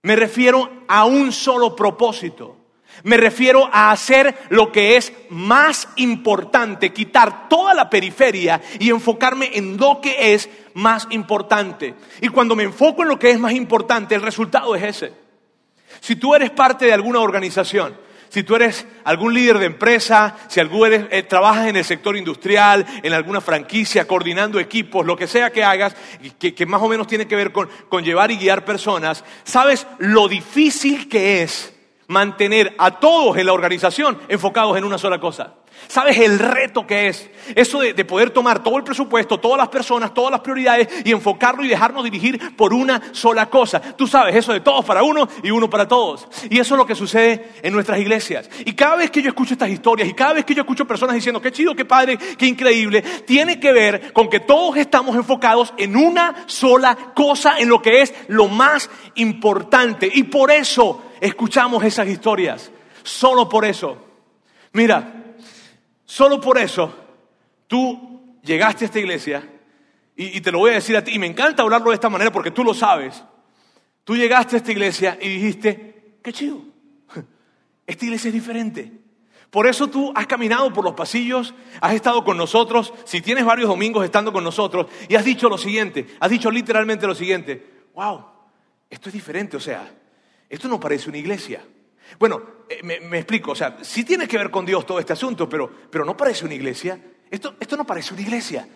Me 0.04 0.16
refiero 0.18 0.70
a 0.88 1.06
un 1.06 1.32
solo 1.32 1.76
propósito. 1.76 2.58
Me 3.04 3.18
refiero 3.18 3.70
a 3.72 3.92
hacer 3.92 4.36
lo 4.50 4.72
que 4.72 4.98
es 4.98 5.12
más 5.30 5.88
importante, 5.96 6.94
quitar 6.94 7.50
toda 7.50 7.74
la 7.74 7.90
periferia 7.90 8.62
y 8.80 8.90
enfocarme 8.90 9.50
en 9.54 9.78
lo 9.78 10.00
que 10.00 10.34
es 10.34 10.50
más 10.74 11.08
importante. 11.10 11.96
Y 12.22 12.28
cuando 12.28 12.56
me 12.56 12.64
enfoco 12.64 13.02
en 13.02 13.10
lo 13.10 13.18
que 13.18 13.32
es 13.32 13.40
más 13.40 13.54
importante, 13.54 14.14
el 14.14 14.22
resultado 14.22 14.76
es 14.76 14.84
ese. 14.84 15.14
Si 16.02 16.18
tú 16.18 16.36
eres 16.36 16.52
parte 16.52 16.86
de 16.86 16.94
alguna 16.94 17.20
organización, 17.20 17.98
si 18.34 18.42
tú 18.42 18.56
eres 18.56 18.88
algún 19.04 19.32
líder 19.32 19.60
de 19.60 19.68
empresa, 19.68 20.36
si 20.48 20.60
algún 20.60 21.08
eh, 21.12 21.22
trabajas 21.22 21.68
en 21.68 21.76
el 21.76 21.86
sector 21.86 22.18
industrial, 22.18 22.84
en 23.04 23.14
alguna 23.14 23.42
franquicia, 23.42 24.08
coordinando 24.08 24.60
equipos, 24.60 25.06
lo 25.06 25.16
que 25.16 25.28
sea 25.28 25.52
que 25.52 25.64
hagas, 25.64 25.96
que, 26.40 26.56
que 26.56 26.66
más 26.66 26.82
o 26.82 26.88
menos 26.88 27.06
tiene 27.06 27.28
que 27.28 27.36
ver 27.36 27.52
con, 27.52 27.70
con 27.90 28.04
llevar 28.04 28.32
y 28.32 28.38
guiar 28.38 28.66
personas, 28.66 29.24
sabes 29.44 29.86
lo 30.00 30.28
difícil 30.28 31.08
que 31.08 31.44
es 31.44 31.76
mantener 32.08 32.74
a 32.80 33.00
todos 33.00 33.38
en 33.38 33.46
la 33.46 33.54
organización 33.54 34.18
enfocados 34.28 34.76
en 34.78 34.84
una 34.84 34.98
sola 34.98 35.20
cosa. 35.20 35.54
¿Sabes 35.88 36.18
el 36.18 36.40
reto 36.40 36.88
que 36.88 37.08
es? 37.08 37.30
Eso 37.56 37.80
de, 37.80 38.06
poder 38.06 38.32
tomar 38.32 38.64
todo 38.64 38.78
el 38.78 38.84
presupuesto, 38.84 39.40
todas 39.40 39.58
las 39.58 39.68
personas, 39.68 40.14
todas 40.14 40.32
las 40.32 40.40
prioridades 40.40 40.88
y 41.06 41.12
enfocarlo 41.12 41.64
y 41.64 41.68
dejarnos 41.68 42.04
dirigir 42.04 42.56
por 42.56 42.74
una 42.74 43.02
sola 43.12 43.50
cosa. 43.50 43.80
Tú 43.80 44.08
sabes, 44.08 44.36
eso 44.36 44.54
de 44.54 44.62
todos 44.62 44.84
para 44.86 45.04
uno 45.04 45.28
y 45.44 45.52
uno 45.52 45.70
para 45.70 45.88
todos. 45.88 46.28
Y 46.50 46.60
eso 46.60 46.76
es 46.76 46.78
lo 46.78 46.86
que 46.86 46.96
sucede 46.96 47.52
en 47.62 47.74
nuestras 47.74 48.00
iglesias. 48.00 48.50
Y 48.66 48.74
cada 48.74 48.96
vez 48.96 49.12
que 49.12 49.22
yo 49.22 49.30
escucho 49.30 49.54
estas 49.54 49.70
historias 49.70 50.08
y 50.10 50.14
cada 50.14 50.34
vez 50.34 50.46
que 50.46 50.56
yo 50.56 50.62
escucho 50.62 50.88
personas 50.88 51.16
diciendo, 51.16 51.42
qué 51.42 51.52
chido, 51.52 51.76
qué 51.76 51.86
padre, 51.86 52.18
qué 52.18 52.46
increíble, 52.46 53.02
tiene 53.26 53.60
que 53.60 53.72
ver 53.72 54.14
con 54.14 54.30
que 54.30 54.40
todos 54.40 54.78
estamos 54.78 55.16
enfocados 55.16 55.74
en 55.78 55.96
una 55.96 56.46
sola 56.48 56.96
cosa, 57.14 57.60
en 57.60 57.70
lo 57.70 57.82
que 57.82 58.02
es 58.02 58.14
lo 58.30 58.48
más 58.48 58.90
importante. 59.16 60.10
Y 60.12 60.24
por 60.24 60.50
eso 60.52 61.04
escuchamos 61.20 61.84
esas 61.84 62.08
historias. 62.08 62.72
Solo 63.04 63.50
por 63.50 63.66
eso. 63.66 63.98
Mira, 64.72 65.23
Solo 66.06 66.40
por 66.42 66.58
eso 66.58 66.94
tú 67.68 68.38
llegaste 68.44 68.86
a 68.86 68.88
esta 68.88 69.00
iglesia, 69.00 69.50
y, 70.16 70.42
te 70.42 70.52
lo 70.52 70.60
voy 70.60 70.72
a 70.72 70.76
decir 70.76 70.96
a 70.96 71.04
ti, 71.04 71.12
y 71.14 71.20
me 71.20 71.26
encanta 71.26 71.64
hablarlo 71.64 71.90
de 71.90 71.96
esta 71.96 72.10
manera 72.10 72.32
porque 72.32 72.52
tú 72.52 72.64
lo 72.64 72.74
sabes. 72.74 73.24
Tú 74.04 74.16
llegaste 74.16 74.56
a 74.56 74.58
esta 74.58 74.72
iglesia 74.72 75.18
y 75.20 75.30
dijiste, 75.30 76.18
qué 76.22 76.32
chido, 76.32 76.62
esta 77.88 78.06
iglesia 78.06 78.28
es 78.28 78.34
diferente. 78.34 78.92
Por 79.50 79.68
eso 79.68 79.88
tú 79.88 80.12
has 80.16 80.28
caminado 80.28 80.72
por 80.74 80.84
los 80.84 80.94
pasillos, 80.94 81.54
has 81.80 81.94
estado 81.94 82.24
con 82.24 82.38
nosotros, 82.38 82.94
si 83.06 83.22
tienes 83.22 83.46
varios 83.46 83.70
domingos 83.70 84.04
estando 84.04 84.34
con 84.34 84.44
nosotros, 84.44 84.88
y 85.08 85.16
has 85.16 85.26
dicho 85.26 85.48
lo 85.48 85.58
siguiente, 85.58 86.08
has 86.20 86.30
dicho 86.30 86.50
literalmente 86.50 87.06
lo 87.06 87.16
siguiente, 87.16 87.86
wow, 87.94 88.26
esto 88.90 89.10
es 89.10 89.14
diferente, 89.14 89.58
o 89.58 89.60
sea, 89.60 89.92
esto 90.50 90.68
no 90.68 90.80
parece 90.80 91.10
una 91.10 91.20
iglesia. 91.20 91.64
Bueno, 92.20 92.42
eh, 92.70 92.82
me, 92.84 93.18
explico, 93.18 93.52
o 93.52 93.56
sea, 93.56 93.78
sí 93.82 94.04
tiene 94.04 94.28
que 94.28 94.38
ver 94.38 94.50
con 94.50 94.66
Dios 94.66 94.86
todo 94.86 95.00
este 95.00 95.14
asunto, 95.14 95.48
pero, 95.48 95.70
pero 95.90 96.06
no 96.06 96.16
parece 96.16 96.46
una 96.46 96.54
iglesia. 96.54 97.00
Esto, 97.30 97.56
esto 97.60 97.78
no 97.78 97.86
parece 97.86 98.14
una 98.14 98.22
iglesia. 98.22 98.68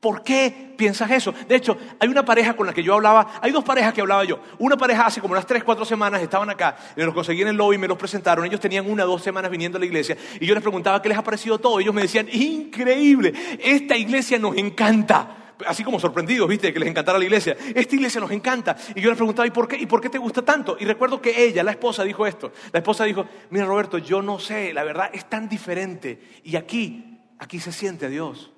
¿Por 0.00 0.22
qué 0.22 0.74
piensas 0.76 1.10
eso? 1.10 1.34
De 1.48 1.56
hecho, 1.56 1.76
hay 1.98 2.08
una 2.08 2.24
pareja 2.24 2.54
con 2.54 2.66
la 2.66 2.74
que 2.74 2.82
yo 2.82 2.94
hablaba, 2.94 3.40
hay 3.40 3.50
dos 3.50 3.64
parejas 3.64 3.94
que 3.94 4.02
hablaba 4.02 4.24
yo. 4.24 4.38
Una 4.58 4.76
pareja 4.76 5.06
hace 5.06 5.20
como 5.20 5.32
unas 5.32 5.46
tres, 5.46 5.64
cuatro 5.64 5.84
semanas 5.84 6.22
estaban 6.22 6.50
acá, 6.50 6.76
me 6.94 7.04
los 7.04 7.14
conseguí 7.14 7.42
en 7.42 7.48
el 7.48 7.56
lobby, 7.56 7.78
me 7.78 7.88
los 7.88 7.96
presentaron, 7.96 8.44
ellos 8.44 8.60
tenían 8.60 8.88
una, 8.88 9.04
dos 9.04 9.22
semanas 9.22 9.50
viniendo 9.50 9.78
a 9.78 9.80
la 9.80 9.86
iglesia 9.86 10.16
y 10.38 10.46
yo 10.46 10.54
les 10.54 10.62
preguntaba 10.62 11.00
qué 11.00 11.08
les 11.08 11.18
ha 11.18 11.24
parecido 11.24 11.58
todo. 11.58 11.80
Ellos 11.80 11.94
me 11.94 12.02
decían, 12.02 12.28
increíble, 12.30 13.32
esta 13.58 13.96
iglesia 13.96 14.38
nos 14.38 14.56
encanta 14.56 15.45
así 15.64 15.84
como 15.84 15.98
sorprendidos, 15.98 16.48
viste, 16.48 16.72
que 16.72 16.78
les 16.78 16.88
encantara 16.88 17.18
la 17.18 17.24
iglesia. 17.24 17.56
Esta 17.74 17.94
iglesia 17.94 18.20
nos 18.20 18.30
encanta. 18.30 18.76
Y 18.94 19.00
yo 19.00 19.08
les 19.08 19.16
preguntaba, 19.16 19.46
¿y 19.46 19.50
por 19.50 19.68
qué? 19.68 19.76
¿Y 19.76 19.86
por 19.86 20.00
qué 20.00 20.10
te 20.10 20.18
gusta 20.18 20.42
tanto? 20.42 20.76
Y 20.78 20.84
recuerdo 20.84 21.20
que 21.20 21.44
ella, 21.44 21.62
la 21.62 21.70
esposa, 21.70 22.04
dijo 22.04 22.26
esto. 22.26 22.52
La 22.72 22.80
esposa 22.80 23.04
dijo, 23.04 23.26
mira 23.50 23.64
Roberto, 23.64 23.98
yo 23.98 24.22
no 24.22 24.38
sé, 24.38 24.72
la 24.72 24.84
verdad 24.84 25.10
es 25.12 25.28
tan 25.28 25.48
diferente. 25.48 26.20
Y 26.44 26.56
aquí, 26.56 27.20
aquí 27.38 27.60
se 27.60 27.72
siente 27.72 28.08
Dios. 28.08 28.52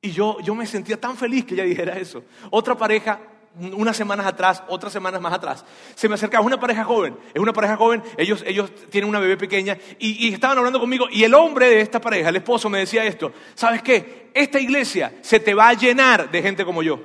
Y 0.00 0.10
yo, 0.10 0.38
yo 0.40 0.54
me 0.54 0.66
sentía 0.66 1.00
tan 1.00 1.16
feliz 1.16 1.44
que 1.44 1.54
ella 1.54 1.64
dijera 1.64 1.96
eso. 1.98 2.24
Otra 2.50 2.76
pareja 2.76 3.20
unas 3.56 3.96
semanas 3.96 4.26
atrás, 4.26 4.62
otras 4.68 4.92
semanas 4.92 5.20
más 5.20 5.32
atrás, 5.32 5.64
se 5.94 6.08
me 6.08 6.14
acercaba 6.14 6.44
una 6.44 6.58
pareja 6.58 6.84
joven, 6.84 7.16
es 7.32 7.40
una 7.40 7.52
pareja 7.52 7.76
joven, 7.76 8.02
ellos, 8.16 8.42
ellos 8.46 8.70
tienen 8.90 9.08
una 9.08 9.20
bebé 9.20 9.36
pequeña 9.36 9.78
y, 9.98 10.32
estaban 10.32 10.58
hablando 10.58 10.80
conmigo 10.80 11.06
y 11.10 11.22
el 11.24 11.34
hombre 11.34 11.68
de 11.68 11.80
esta 11.80 12.00
pareja, 12.00 12.30
el 12.30 12.36
esposo, 12.36 12.68
me 12.68 12.78
decía 12.78 13.04
esto, 13.04 13.32
¿sabes 13.54 13.82
qué? 13.82 14.30
Esta 14.34 14.58
iglesia 14.58 15.14
se 15.22 15.38
te 15.38 15.54
va 15.54 15.68
a 15.68 15.74
llenar 15.74 16.30
de 16.30 16.42
gente 16.42 16.64
como 16.64 16.82
yo. 16.82 17.00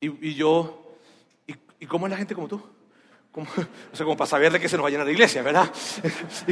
Y, 0.00 0.34
yo, 0.34 0.96
¿y, 1.78 1.86
cómo 1.86 2.06
es 2.06 2.10
la 2.10 2.16
gente 2.16 2.34
como 2.34 2.48
tú? 2.48 2.56
o 3.34 3.96
sea, 3.96 4.04
como 4.04 4.16
para 4.16 4.28
saber 4.28 4.52
de 4.52 4.58
qué 4.58 4.68
se 4.68 4.76
nos 4.76 4.84
va 4.84 4.88
a 4.88 4.90
llenar 4.90 5.06
la 5.06 5.12
iglesia, 5.12 5.42
¿verdad? 5.42 5.72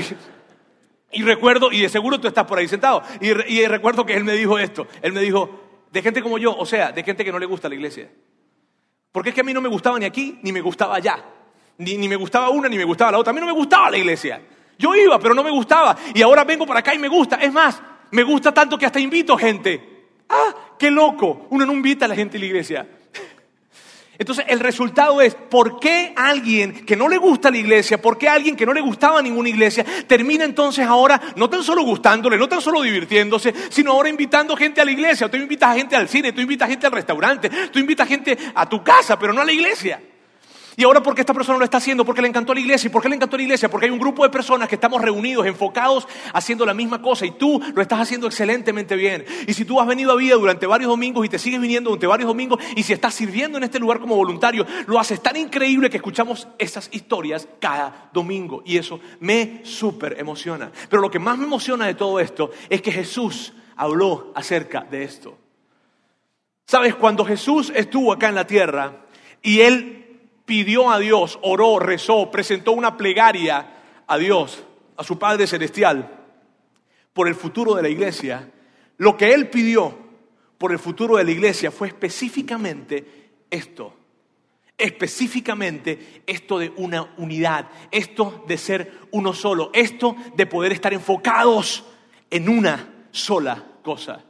y, 1.11 1.23
recuerdo, 1.23 1.73
y 1.73 1.81
de 1.81 1.89
seguro 1.89 2.21
tú 2.21 2.29
estás 2.29 2.47
por 2.47 2.59
ahí 2.59 2.69
sentado, 2.69 3.03
y 3.21 3.67
recuerdo 3.67 4.07
que 4.07 4.15
él 4.15 4.23
me 4.23 4.35
dijo 4.35 4.57
esto, 4.57 4.87
él 5.03 5.13
me 5.13 5.21
dijo, 5.21 5.70
de 5.91 6.03
gente 6.03 6.23
como 6.23 6.39
yo, 6.39 6.57
o 6.57 6.67
sea, 6.67 6.93
de 6.93 7.03
gente 7.03 7.25
que 7.25 7.33
no 7.33 7.39
le 7.39 7.47
gusta 7.47 7.69
la 7.69 7.75
iglesia. 7.75 8.11
Porque 9.13 9.31
es 9.31 9.35
que 9.35 9.41
a 9.41 9.45
mí 9.45 9.53
no 9.53 9.61
me 9.61 9.69
gustaba 9.69 9.99
ni 9.99 10.05
aquí, 10.05 10.39
ni 10.43 10.53
me 10.53 10.61
gustaba 10.61 10.97
allá. 10.97 11.25
Ni, 11.79 11.97
ni 11.97 12.09
me 12.09 12.17
gustaba 12.17 12.51
una, 12.51 12.69
ni 12.69 12.77
me 12.77 12.85
gustaba 12.85 13.13
la 13.13 13.19
otra. 13.19 13.31
A 13.31 13.35
mí 13.35 13.41
no 13.41 13.47
me 13.47 13.53
gustaba 13.53 13.91
la 13.91 13.99
iglesia. 13.99 14.41
Yo 14.79 14.95
iba, 14.95 15.19
pero 15.19 15.35
no 15.35 15.43
me 15.43 15.51
gustaba. 15.51 15.97
Y 16.15 16.23
ahora 16.23 16.45
vengo 16.45 16.67
para 16.67 16.81
acá 16.81 16.95
y 16.95 16.99
me 16.99 17.09
gusta. 17.09 17.37
Es 17.37 17.53
más, 17.53 17.83
me 18.11 18.23
gusta 18.23 18.53
tanto 18.53 18.79
que 18.79 18.87
hasta 18.87 19.01
invito 19.01 19.37
gente. 19.37 20.07
¡Ah, 20.29 20.55
qué 20.79 20.91
loco! 20.91 21.47
Uno 21.51 21.67
no 21.67 21.73
invita 21.73 22.05
a 22.05 22.09
la 22.09 22.15
gente 22.15 22.37
a 22.37 22.41
la 22.41 22.47
iglesia. 22.47 22.87
Entonces 24.21 24.45
el 24.49 24.61
resultado 24.61 25.23
es, 25.23 25.35
¿por 25.35 25.81
qué 25.81 26.13
alguien 26.15 26.85
que 26.85 26.95
no 26.95 27.09
le 27.09 27.17
gusta 27.17 27.51
la 27.51 27.57
iglesia, 27.57 28.03
por 28.03 28.19
qué 28.19 28.29
alguien 28.29 28.55
que 28.55 28.67
no 28.67 28.75
le 28.75 28.83
gustaba 28.83 29.23
ninguna 29.23 29.49
iglesia, 29.49 29.83
termina 30.07 30.45
entonces 30.45 30.87
ahora 30.87 31.19
no 31.37 31.49
tan 31.49 31.65
solo 31.65 31.85
gustándole, 31.85 32.37
no 32.37 32.47
tan 32.47 32.61
solo 32.61 32.83
divirtiéndose, 32.83 33.55
sino 33.71 33.93
ahora 33.93 34.11
invitando 34.11 34.55
gente 34.59 34.83
a 34.83 34.85
la 34.85 34.91
iglesia? 34.91 35.31
Tú 35.31 35.39
invitas 35.39 35.71
a 35.71 35.75
gente 35.75 35.97
al 35.97 36.07
cine, 36.07 36.33
tú 36.33 36.43
invitas 36.43 36.69
a 36.69 36.71
gente 36.71 36.87
al 36.87 36.93
restaurante, 36.93 37.49
tú 37.73 37.79
invitas 37.79 38.07
a 38.07 38.09
gente 38.11 38.37
a 38.55 38.69
tu 38.69 38.85
casa, 38.85 39.19
pero 39.19 39.33
no 39.33 39.41
a 39.41 39.45
la 39.47 39.53
iglesia. 39.53 40.03
Y 40.77 40.85
ahora, 40.85 41.03
¿por 41.03 41.15
qué 41.15 41.23
esta 41.23 41.35
persona 41.35 41.59
lo 41.59 41.65
está 41.65 41.79
haciendo? 41.79 42.05
Porque 42.05 42.23
le 42.23 42.29
encantó 42.29 42.55
la 42.55 42.61
iglesia. 42.61 42.89
¿Y 42.89 42.91
por 42.91 43.03
qué 43.03 43.09
le 43.09 43.17
encantó 43.17 43.37
la 43.37 43.43
iglesia? 43.43 43.69
Porque 43.69 43.87
hay 43.87 43.93
un 43.93 43.99
grupo 43.99 44.23
de 44.23 44.31
personas 44.31 44.69
que 44.69 44.77
estamos 44.77 45.03
reunidos, 45.03 45.47
enfocados, 45.47 46.07
haciendo 46.33 46.65
la 46.65 46.75
misma 46.75 47.03
cosa. 47.03 47.27
Y 47.27 47.33
tú 47.33 47.61
lo 47.75 47.83
estás 47.83 48.01
haciendo 48.01 48.27
excelentemente 48.27 48.97
bien. 48.97 49.25
Y 49.47 49.55
si 49.55 49.65
tú 49.65 49.81
has 49.81 49.87
venido 49.87 50.13
a 50.13 50.17
vida 50.17 50.37
durante 50.37 50.67
varios 50.67 50.89
domingos 50.89 51.27
y 51.27 51.29
te 51.29 51.39
sigues 51.39 51.61
viniendo 51.61 51.91
durante 51.91 52.07
varios 52.07 52.29
domingos, 52.29 52.63
y 52.77 52.83
si 52.83 52.93
estás 52.93 53.15
sirviendo 53.15 53.59
en 53.59 53.65
este 53.65 53.79
lugar 53.79 54.01
como 54.01 54.17
voluntario, 54.17 54.67
lo 54.87 54.99
haces 54.99 55.21
tan 55.21 55.37
increíble 55.37 55.91
que 55.91 55.97
escuchamos 55.97 56.49
esas 56.59 56.89
historias 56.93 57.49
cada 57.59 58.11
domingo. 58.13 58.63
Y 58.65 58.79
eso 58.79 59.01
me 59.21 59.61
súper 59.65 60.19
emociona. 60.19 60.71
Pero 60.89 61.03
lo 61.03 61.11
que 61.11 61.19
más 61.19 61.37
me 61.37 61.45
emociona 61.45 61.87
de 61.87 61.95
todo 61.95 62.21
esto 62.21 62.51
es 62.69 62.81
que 62.81 62.93
Jesús 62.93 63.53
habló 63.77 64.33
acerca 64.35 64.83
de 64.83 65.05
esto. 65.05 65.37
Sabes, 66.67 66.95
cuando 66.95 67.25
Jesús 67.25 67.73
estuvo 67.75 68.13
acá 68.13 68.29
en 68.29 68.37
la 68.37 68.47
tierra 68.47 68.99
y 69.43 69.61
él 69.61 70.00
pidió 70.51 70.91
a 70.91 70.99
Dios, 70.99 71.39
oró, 71.43 71.79
rezó, 71.79 72.29
presentó 72.29 72.73
una 72.73 72.97
plegaria 72.97 74.03
a 74.05 74.19
Dios, 74.19 74.65
a 74.97 75.05
su 75.05 75.17
Padre 75.17 75.47
Celestial, 75.47 76.11
por 77.13 77.29
el 77.29 77.37
futuro 77.37 77.77
de 77.77 77.83
la 77.83 77.89
iglesia, 77.89 78.51
lo 78.97 79.17
que 79.17 79.33
él 79.33 79.49
pidió 79.49 79.97
por 80.59 80.73
el 80.73 80.81
futuro 80.81 81.19
de 81.19 81.23
la 81.23 81.31
iglesia 81.31 81.71
fue 81.71 81.87
específicamente 81.87 83.31
esto. 83.49 83.95
Específicamente 84.77 86.25
esto 86.27 86.59
de 86.59 86.73
una 86.79 87.15
unidad, 87.19 87.69
esto 87.93 88.45
de 88.49 88.59
ser 88.59 88.93
uno 89.13 89.33
solo, 89.33 89.71
esto 89.73 90.17
de 90.35 90.47
poder 90.47 90.73
estar 90.73 90.93
enfocados 90.93 91.85
en 92.29 92.49
una 92.49 93.07
sola 93.13 93.67
cosa. 93.85 94.25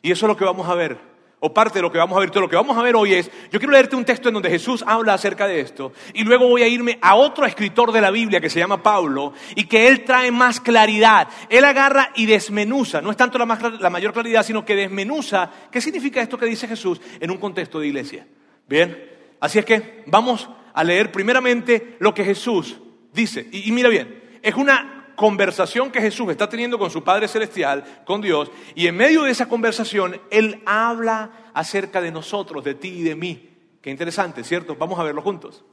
Y 0.00 0.10
eso 0.10 0.24
es 0.24 0.28
lo 0.28 0.38
que 0.38 0.44
vamos 0.46 0.70
a 0.70 0.74
ver 0.74 0.98
o 1.40 1.52
parte 1.52 1.78
de 1.78 1.82
lo 1.82 1.92
que 1.92 1.98
vamos 1.98 2.16
a 2.16 2.20
ver. 2.20 2.30
Todo 2.30 2.42
lo 2.42 2.48
que 2.48 2.56
vamos 2.56 2.76
a 2.76 2.82
ver 2.82 2.96
hoy 2.96 3.14
es, 3.14 3.30
yo 3.50 3.58
quiero 3.58 3.72
leerte 3.72 3.96
un 3.96 4.04
texto 4.04 4.28
en 4.28 4.34
donde 4.34 4.50
Jesús 4.50 4.84
habla 4.86 5.14
acerca 5.14 5.46
de 5.46 5.60
esto 5.60 5.92
y 6.14 6.24
luego 6.24 6.48
voy 6.48 6.62
a 6.62 6.68
irme 6.68 6.98
a 7.02 7.14
otro 7.16 7.44
escritor 7.46 7.92
de 7.92 8.00
la 8.00 8.10
Biblia 8.10 8.40
que 8.40 8.50
se 8.50 8.58
llama 8.58 8.82
Pablo 8.82 9.32
y 9.54 9.64
que 9.64 9.88
él 9.88 10.04
trae 10.04 10.30
más 10.30 10.60
claridad. 10.60 11.28
Él 11.48 11.64
agarra 11.64 12.10
y 12.14 12.26
desmenuza, 12.26 13.00
no 13.00 13.10
es 13.10 13.16
tanto 13.16 13.38
la, 13.38 13.46
la 13.80 13.90
mayor 13.90 14.12
claridad, 14.12 14.42
sino 14.42 14.64
que 14.64 14.76
desmenuza 14.76 15.50
qué 15.70 15.80
significa 15.80 16.20
esto 16.20 16.38
que 16.38 16.46
dice 16.46 16.68
Jesús 16.68 17.00
en 17.20 17.30
un 17.30 17.38
contexto 17.38 17.80
de 17.80 17.88
iglesia. 17.88 18.26
Bien, 18.68 19.10
así 19.40 19.58
es 19.58 19.64
que 19.64 20.02
vamos 20.06 20.48
a 20.72 20.84
leer 20.84 21.12
primeramente 21.12 21.96
lo 22.00 22.12
que 22.14 22.24
Jesús 22.24 22.78
dice. 23.12 23.48
y 23.50 23.70
mira 23.72 23.88
bien, 23.88 24.22
es 24.42 24.54
una 24.54 24.95
conversación 25.16 25.90
que 25.90 26.00
Jesús 26.00 26.30
está 26.30 26.48
teniendo 26.48 26.78
con 26.78 26.90
su 26.90 27.02
Padre 27.02 27.26
Celestial, 27.26 28.02
con 28.04 28.20
Dios, 28.20 28.50
y 28.74 28.86
en 28.86 28.96
medio 28.96 29.24
de 29.24 29.32
esa 29.32 29.48
conversación, 29.48 30.20
Él 30.30 30.62
habla 30.66 31.50
acerca 31.54 32.00
de 32.00 32.12
nosotros, 32.12 32.62
de 32.62 32.74
ti 32.74 32.88
y 32.88 33.02
de 33.02 33.16
mí. 33.16 33.50
Qué 33.82 33.90
interesante, 33.90 34.44
¿cierto? 34.44 34.76
Vamos 34.76 34.98
a 34.98 35.02
verlo 35.02 35.22
juntos. 35.22 35.64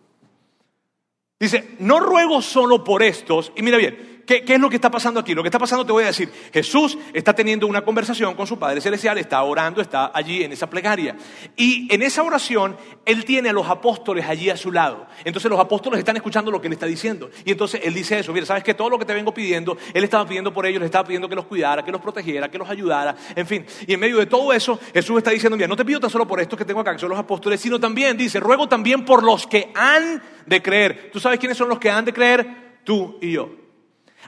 Dice, 1.40 1.76
no 1.80 2.00
ruego 2.00 2.42
solo 2.42 2.84
por 2.84 3.04
estos, 3.04 3.52
y 3.56 3.62
mira 3.62 3.78
bien, 3.78 4.13
¿qué, 4.26 4.44
¿qué 4.44 4.56
es 4.56 4.60
lo 4.60 4.70
que 4.70 4.76
está 4.76 4.92
pasando 4.92 5.20
aquí? 5.20 5.34
Lo 5.34 5.44
que 5.44 5.48
está 5.48 5.60
pasando 5.60 5.86
te 5.86 5.92
voy 5.92 6.04
a 6.04 6.08
decir, 6.08 6.32
Jesús 6.52 6.98
está 7.14 7.34
teniendo 7.34 7.68
una 7.68 7.84
conversación 7.84 8.36
con 8.36 8.48
su 8.48 8.58
Padre 8.58 8.82
Celestial, 8.82 9.18
está 9.18 9.42
orando, 9.44 9.82
está 9.82 10.12
allí 10.14 10.44
en 10.44 10.52
esa 10.52 10.70
plegaria. 10.70 11.16
Y 11.56 11.94
en 11.94 12.02
esa 12.02 12.24
oración, 12.24 12.78
Él 13.06 13.26
tiene 13.26 13.50
a 13.50 13.54
los 13.54 13.68
apóstoles 13.68 14.26
allí 14.26 14.50
a 14.50 14.58
su 14.58 14.72
lado. 14.72 15.08
Entonces 15.24 15.50
los 15.50 15.60
apóstoles 15.60 16.00
están 16.00 16.16
escuchando 16.16 16.52
lo 16.52 16.62
que 16.62 16.68
Él 16.68 16.74
está 16.74 16.86
diciendo. 16.86 17.30
Y 17.46 17.52
entonces 17.52 17.82
Él 17.84 17.94
dice 17.94 18.20
eso, 18.20 18.34
mira, 18.34 18.46
¿sabes 18.46 18.64
que 18.64 18.74
Todo 18.74 18.90
lo 18.90 19.00
que 19.00 19.06
te 19.06 19.14
vengo 19.14 19.34
pidiendo, 19.34 19.78
Él 19.94 20.04
estaba 20.04 20.26
pidiendo 20.26 20.54
por 20.54 20.66
ellos, 20.66 20.80
le 20.80 20.86
estaba 20.86 21.06
pidiendo 21.06 21.30
que 21.30 21.36
los 21.36 21.46
cuidara, 21.46 21.84
que 21.84 21.92
los 21.92 22.02
protegiera, 22.02 22.50
que 22.50 22.58
los 22.58 22.70
ayudara, 22.70 23.16
en 23.36 23.48
fin. 23.48 23.66
Y 23.88 23.94
en 23.94 24.00
medio 24.00 24.18
de 24.18 24.26
todo 24.26 24.54
eso, 24.54 24.80
Jesús 24.94 25.18
está 25.18 25.32
diciendo, 25.32 25.56
mira, 25.58 25.68
no 25.68 25.76
te 25.76 25.86
pido 25.86 26.00
tan 26.00 26.10
solo 26.10 26.28
por 26.28 26.40
estos 26.40 26.58
que 26.58 26.66
tengo 26.66 26.80
acá, 26.80 26.94
que 26.94 27.00
son 27.00 27.10
los 27.10 27.20
apóstoles, 27.20 27.60
sino 27.60 27.80
también, 27.80 28.18
dice, 28.18 28.40
ruego 28.40 28.68
también 28.68 29.06
por 29.06 29.24
los 29.24 29.48
que 29.48 29.72
han 29.76 30.22
de 30.46 30.62
creer. 30.62 31.10
¿Tú 31.12 31.20
sabes 31.20 31.40
quiénes 31.40 31.58
son 31.58 31.70
los 31.70 31.80
que 31.80 31.90
han 31.90 32.06
de 32.06 32.14
creer? 32.14 32.80
Tú 32.84 33.18
y 33.22 33.32
yo. 33.32 33.63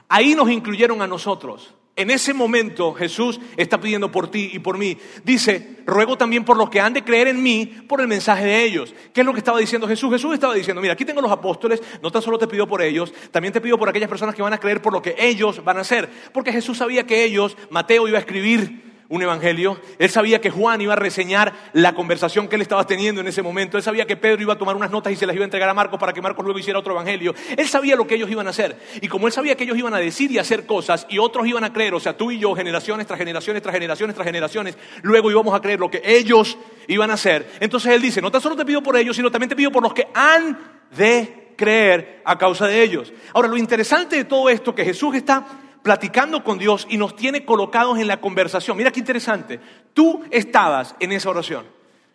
Ahí 0.08 0.34
nos 0.34 0.50
incluyeron 0.50 1.02
a 1.02 1.06
nosotros. 1.06 1.74
En 1.98 2.10
ese 2.10 2.34
momento 2.34 2.92
Jesús 2.92 3.40
está 3.56 3.80
pidiendo 3.80 4.12
por 4.12 4.30
ti 4.30 4.50
y 4.52 4.58
por 4.58 4.76
mí. 4.76 4.98
Dice, 5.24 5.78
ruego 5.86 6.18
también 6.18 6.44
por 6.44 6.58
los 6.58 6.68
que 6.68 6.78
han 6.78 6.92
de 6.92 7.02
creer 7.02 7.28
en 7.28 7.42
mí 7.42 7.64
por 7.88 8.02
el 8.02 8.06
mensaje 8.06 8.44
de 8.44 8.64
ellos. 8.64 8.94
¿Qué 9.14 9.22
es 9.22 9.26
lo 9.26 9.32
que 9.32 9.38
estaba 9.38 9.58
diciendo 9.58 9.88
Jesús? 9.88 10.12
Jesús 10.12 10.34
estaba 10.34 10.52
diciendo, 10.52 10.82
mira, 10.82 10.92
aquí 10.92 11.06
tengo 11.06 11.22
los 11.22 11.32
apóstoles, 11.32 11.82
no 12.02 12.10
tan 12.10 12.20
solo 12.20 12.38
te 12.38 12.46
pido 12.46 12.68
por 12.68 12.82
ellos, 12.82 13.14
también 13.30 13.54
te 13.54 13.62
pido 13.62 13.78
por 13.78 13.88
aquellas 13.88 14.10
personas 14.10 14.34
que 14.34 14.42
van 14.42 14.52
a 14.52 14.58
creer 14.58 14.82
por 14.82 14.92
lo 14.92 15.00
que 15.00 15.16
ellos 15.18 15.64
van 15.64 15.78
a 15.78 15.80
hacer. 15.80 16.10
Porque 16.34 16.52
Jesús 16.52 16.76
sabía 16.76 17.06
que 17.06 17.24
ellos, 17.24 17.56
Mateo 17.70 18.06
iba 18.06 18.18
a 18.18 18.20
escribir 18.20 18.86
un 19.08 19.22
evangelio. 19.22 19.78
Él 19.98 20.10
sabía 20.10 20.40
que 20.40 20.50
Juan 20.50 20.80
iba 20.80 20.92
a 20.92 20.96
reseñar 20.96 21.52
la 21.72 21.94
conversación 21.94 22.48
que 22.48 22.56
él 22.56 22.62
estaba 22.62 22.86
teniendo 22.86 23.20
en 23.20 23.28
ese 23.28 23.42
momento. 23.42 23.76
Él 23.76 23.82
sabía 23.82 24.06
que 24.06 24.16
Pedro 24.16 24.42
iba 24.42 24.54
a 24.54 24.58
tomar 24.58 24.76
unas 24.76 24.90
notas 24.90 25.12
y 25.12 25.16
se 25.16 25.26
las 25.26 25.34
iba 25.34 25.44
a 25.44 25.46
entregar 25.46 25.68
a 25.68 25.74
Marcos 25.74 25.98
para 25.98 26.12
que 26.12 26.20
Marcos 26.20 26.44
luego 26.44 26.58
hiciera 26.58 26.78
otro 26.78 26.92
evangelio. 26.92 27.34
Él 27.56 27.68
sabía 27.68 27.96
lo 27.96 28.06
que 28.06 28.16
ellos 28.16 28.30
iban 28.30 28.46
a 28.46 28.50
hacer. 28.50 28.76
Y 29.00 29.08
como 29.08 29.26
él 29.26 29.32
sabía 29.32 29.56
que 29.56 29.64
ellos 29.64 29.78
iban 29.78 29.94
a 29.94 29.98
decir 29.98 30.30
y 30.30 30.38
hacer 30.38 30.66
cosas 30.66 31.06
y 31.08 31.18
otros 31.18 31.46
iban 31.46 31.64
a 31.64 31.72
creer, 31.72 31.94
o 31.94 32.00
sea, 32.00 32.16
tú 32.16 32.30
y 32.30 32.38
yo, 32.38 32.54
generaciones 32.54 33.06
tras 33.06 33.18
generaciones 33.18 33.62
tras 33.62 33.74
generaciones 33.74 34.14
tras 34.14 34.26
generaciones, 34.26 34.78
luego 35.02 35.30
íbamos 35.30 35.54
a 35.54 35.60
creer 35.60 35.80
lo 35.80 35.90
que 35.90 36.02
ellos 36.04 36.58
iban 36.88 37.10
a 37.10 37.14
hacer. 37.14 37.50
Entonces 37.60 37.92
él 37.92 38.02
dice, 38.02 38.20
no 38.20 38.30
tan 38.30 38.40
solo 38.40 38.56
te 38.56 38.64
pido 38.64 38.82
por 38.82 38.96
ellos, 38.96 39.16
sino 39.16 39.30
también 39.30 39.48
te 39.48 39.56
pido 39.56 39.70
por 39.70 39.82
los 39.82 39.94
que 39.94 40.08
han 40.14 40.58
de 40.96 41.46
creer 41.56 42.22
a 42.24 42.38
causa 42.38 42.66
de 42.66 42.82
ellos. 42.82 43.12
Ahora, 43.32 43.48
lo 43.48 43.56
interesante 43.56 44.16
de 44.16 44.24
todo 44.24 44.48
esto 44.48 44.74
que 44.74 44.84
Jesús 44.84 45.14
está 45.14 45.46
platicando 45.86 46.42
con 46.42 46.58
Dios 46.58 46.84
y 46.90 46.96
nos 46.96 47.14
tiene 47.14 47.44
colocados 47.44 47.96
en 48.00 48.08
la 48.08 48.20
conversación. 48.20 48.76
Mira 48.76 48.90
qué 48.90 48.98
interesante. 48.98 49.60
Tú 49.94 50.24
estabas 50.32 50.96
en 50.98 51.12
esa 51.12 51.30
oración. 51.30 51.64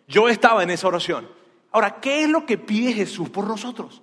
Yo 0.06 0.28
estaba 0.28 0.62
en 0.62 0.68
esa 0.68 0.88
oración. 0.88 1.26
Ahora, 1.70 1.98
¿qué 1.98 2.20
es 2.20 2.28
lo 2.28 2.44
que 2.44 2.58
pide 2.58 2.92
Jesús 2.92 3.30
por 3.30 3.46
nosotros? 3.46 4.02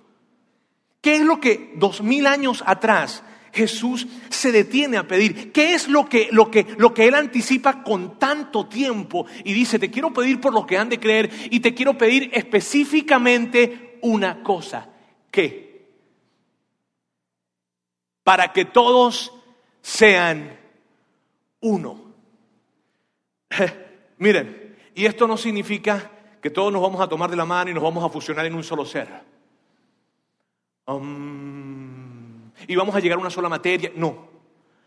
¿Qué 1.00 1.14
es 1.14 1.20
lo 1.20 1.38
que 1.38 1.72
dos 1.76 2.02
mil 2.02 2.26
años 2.26 2.64
atrás 2.66 3.22
Jesús 3.52 4.08
se 4.28 4.50
detiene 4.50 4.96
a 4.96 5.06
pedir? 5.06 5.52
¿Qué 5.52 5.72
es 5.74 5.86
lo 5.86 6.08
que, 6.08 6.30
lo, 6.32 6.50
que, 6.50 6.66
lo 6.76 6.92
que 6.92 7.06
Él 7.06 7.14
anticipa 7.14 7.84
con 7.84 8.18
tanto 8.18 8.66
tiempo? 8.66 9.26
Y 9.44 9.52
dice, 9.52 9.78
te 9.78 9.92
quiero 9.92 10.12
pedir 10.12 10.40
por 10.40 10.52
los 10.52 10.66
que 10.66 10.78
han 10.78 10.88
de 10.88 10.98
creer 10.98 11.30
y 11.48 11.60
te 11.60 11.74
quiero 11.74 11.96
pedir 11.96 12.28
específicamente 12.32 14.00
una 14.02 14.42
cosa. 14.42 14.88
¿Qué? 15.30 15.92
Para 18.24 18.52
que 18.52 18.64
todos 18.64 19.34
sean 19.80 20.58
uno. 21.60 22.12
Miren, 24.18 24.76
y 24.94 25.06
esto 25.06 25.26
no 25.26 25.36
significa 25.36 26.10
que 26.40 26.50
todos 26.50 26.72
nos 26.72 26.82
vamos 26.82 27.00
a 27.00 27.08
tomar 27.08 27.30
de 27.30 27.36
la 27.36 27.44
mano 27.44 27.70
y 27.70 27.74
nos 27.74 27.82
vamos 27.82 28.04
a 28.04 28.08
fusionar 28.08 28.46
en 28.46 28.54
un 28.54 28.64
solo 28.64 28.84
ser. 28.84 29.08
Um, 30.86 32.50
y 32.66 32.76
vamos 32.76 32.94
a 32.94 33.00
llegar 33.00 33.18
a 33.18 33.20
una 33.20 33.30
sola 33.30 33.48
materia. 33.48 33.92
No. 33.94 34.28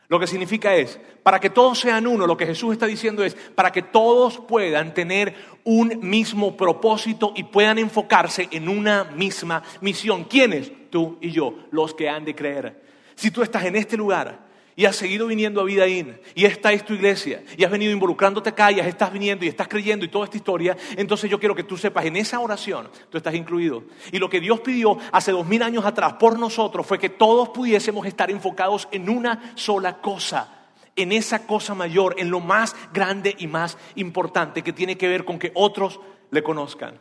Lo 0.10 0.20
que 0.20 0.28
significa 0.28 0.76
es, 0.76 1.00
para 1.24 1.40
que 1.40 1.50
todos 1.50 1.80
sean 1.80 2.06
uno, 2.06 2.28
lo 2.28 2.38
que 2.38 2.46
Jesús 2.46 2.74
está 2.74 2.86
diciendo 2.86 3.24
es, 3.24 3.36
para 3.36 3.72
que 3.72 3.82
todos 3.82 4.38
puedan 4.40 4.94
tener 4.94 5.34
un 5.64 6.00
mismo 6.02 6.58
propósito 6.58 7.34
y 7.36 7.44
puedan 7.44 7.80
enfocarse 7.80 8.50
en 8.52 8.68
una 8.68 9.06
misma 9.06 9.64
misión. 9.82 10.26
¿Quiénes? 10.26 10.72
Tú 10.90 11.18
y 11.22 11.32
yo, 11.32 11.56
los 11.72 11.94
que 11.94 12.10
han 12.10 12.26
de 12.26 12.36
creer. 12.36 12.84
Si 13.16 13.32
tú 13.32 13.42
estás 13.42 13.64
en 13.66 13.76
este 13.76 13.98
lugar 13.98 14.43
y 14.76 14.86
has 14.86 14.96
seguido 14.96 15.28
viniendo 15.28 15.62
a 15.62 15.64
Vida 15.64 15.88
In, 15.88 16.20
y 16.36 16.46
esta 16.46 16.72
es 16.74 16.84
tu 16.86 16.94
iglesia, 16.94 17.44
y 17.58 17.64
has 17.64 17.72
venido 17.72 17.92
involucrándote 17.92 18.50
acá, 18.50 18.72
y 18.72 18.80
estás 18.80 19.12
viniendo 19.12 19.46
y 19.46 19.48
estás 19.48 19.68
creyendo 19.68 20.06
y 20.06 20.08
toda 20.08 20.26
esta 20.26 20.38
historia, 20.38 20.78
entonces 20.98 21.30
yo 21.30 21.40
quiero 21.40 21.56
que 21.56 21.64
tú 21.64 21.78
sepas, 21.78 22.06
en 22.06 22.16
esa 22.16 22.40
oración 22.40 22.90
tú 23.10 23.18
estás 23.18 23.36
incluido. 23.36 23.84
Y 24.12 24.20
lo 24.20 24.30
que 24.30 24.40
Dios 24.40 24.60
pidió 24.62 24.98
hace 25.12 25.32
dos 25.32 25.46
mil 25.46 25.62
años 25.64 25.86
atrás 25.86 26.14
por 26.14 26.40
nosotros 26.40 26.86
fue 26.86 27.00
que 27.00 27.10
todos 27.10 27.50
pudiésemos 27.50 28.06
estar 28.06 28.32
enfocados 28.32 28.88
en 28.92 29.10
una 29.10 29.54
sola 29.56 30.02
cosa, 30.02 30.70
en 30.96 31.12
esa 31.12 31.46
cosa 31.48 31.74
mayor, 31.74 32.16
en 32.18 32.30
lo 32.30 32.40
más 32.40 32.76
grande 32.94 33.36
y 33.38 33.48
más 33.48 33.78
importante 33.96 34.62
que 34.62 34.74
tiene 34.74 34.98
que 34.98 35.08
ver 35.08 35.26
con 35.26 35.40
que 35.40 35.52
otros 35.56 36.00
le 36.32 36.44
conozcan. 36.44 37.00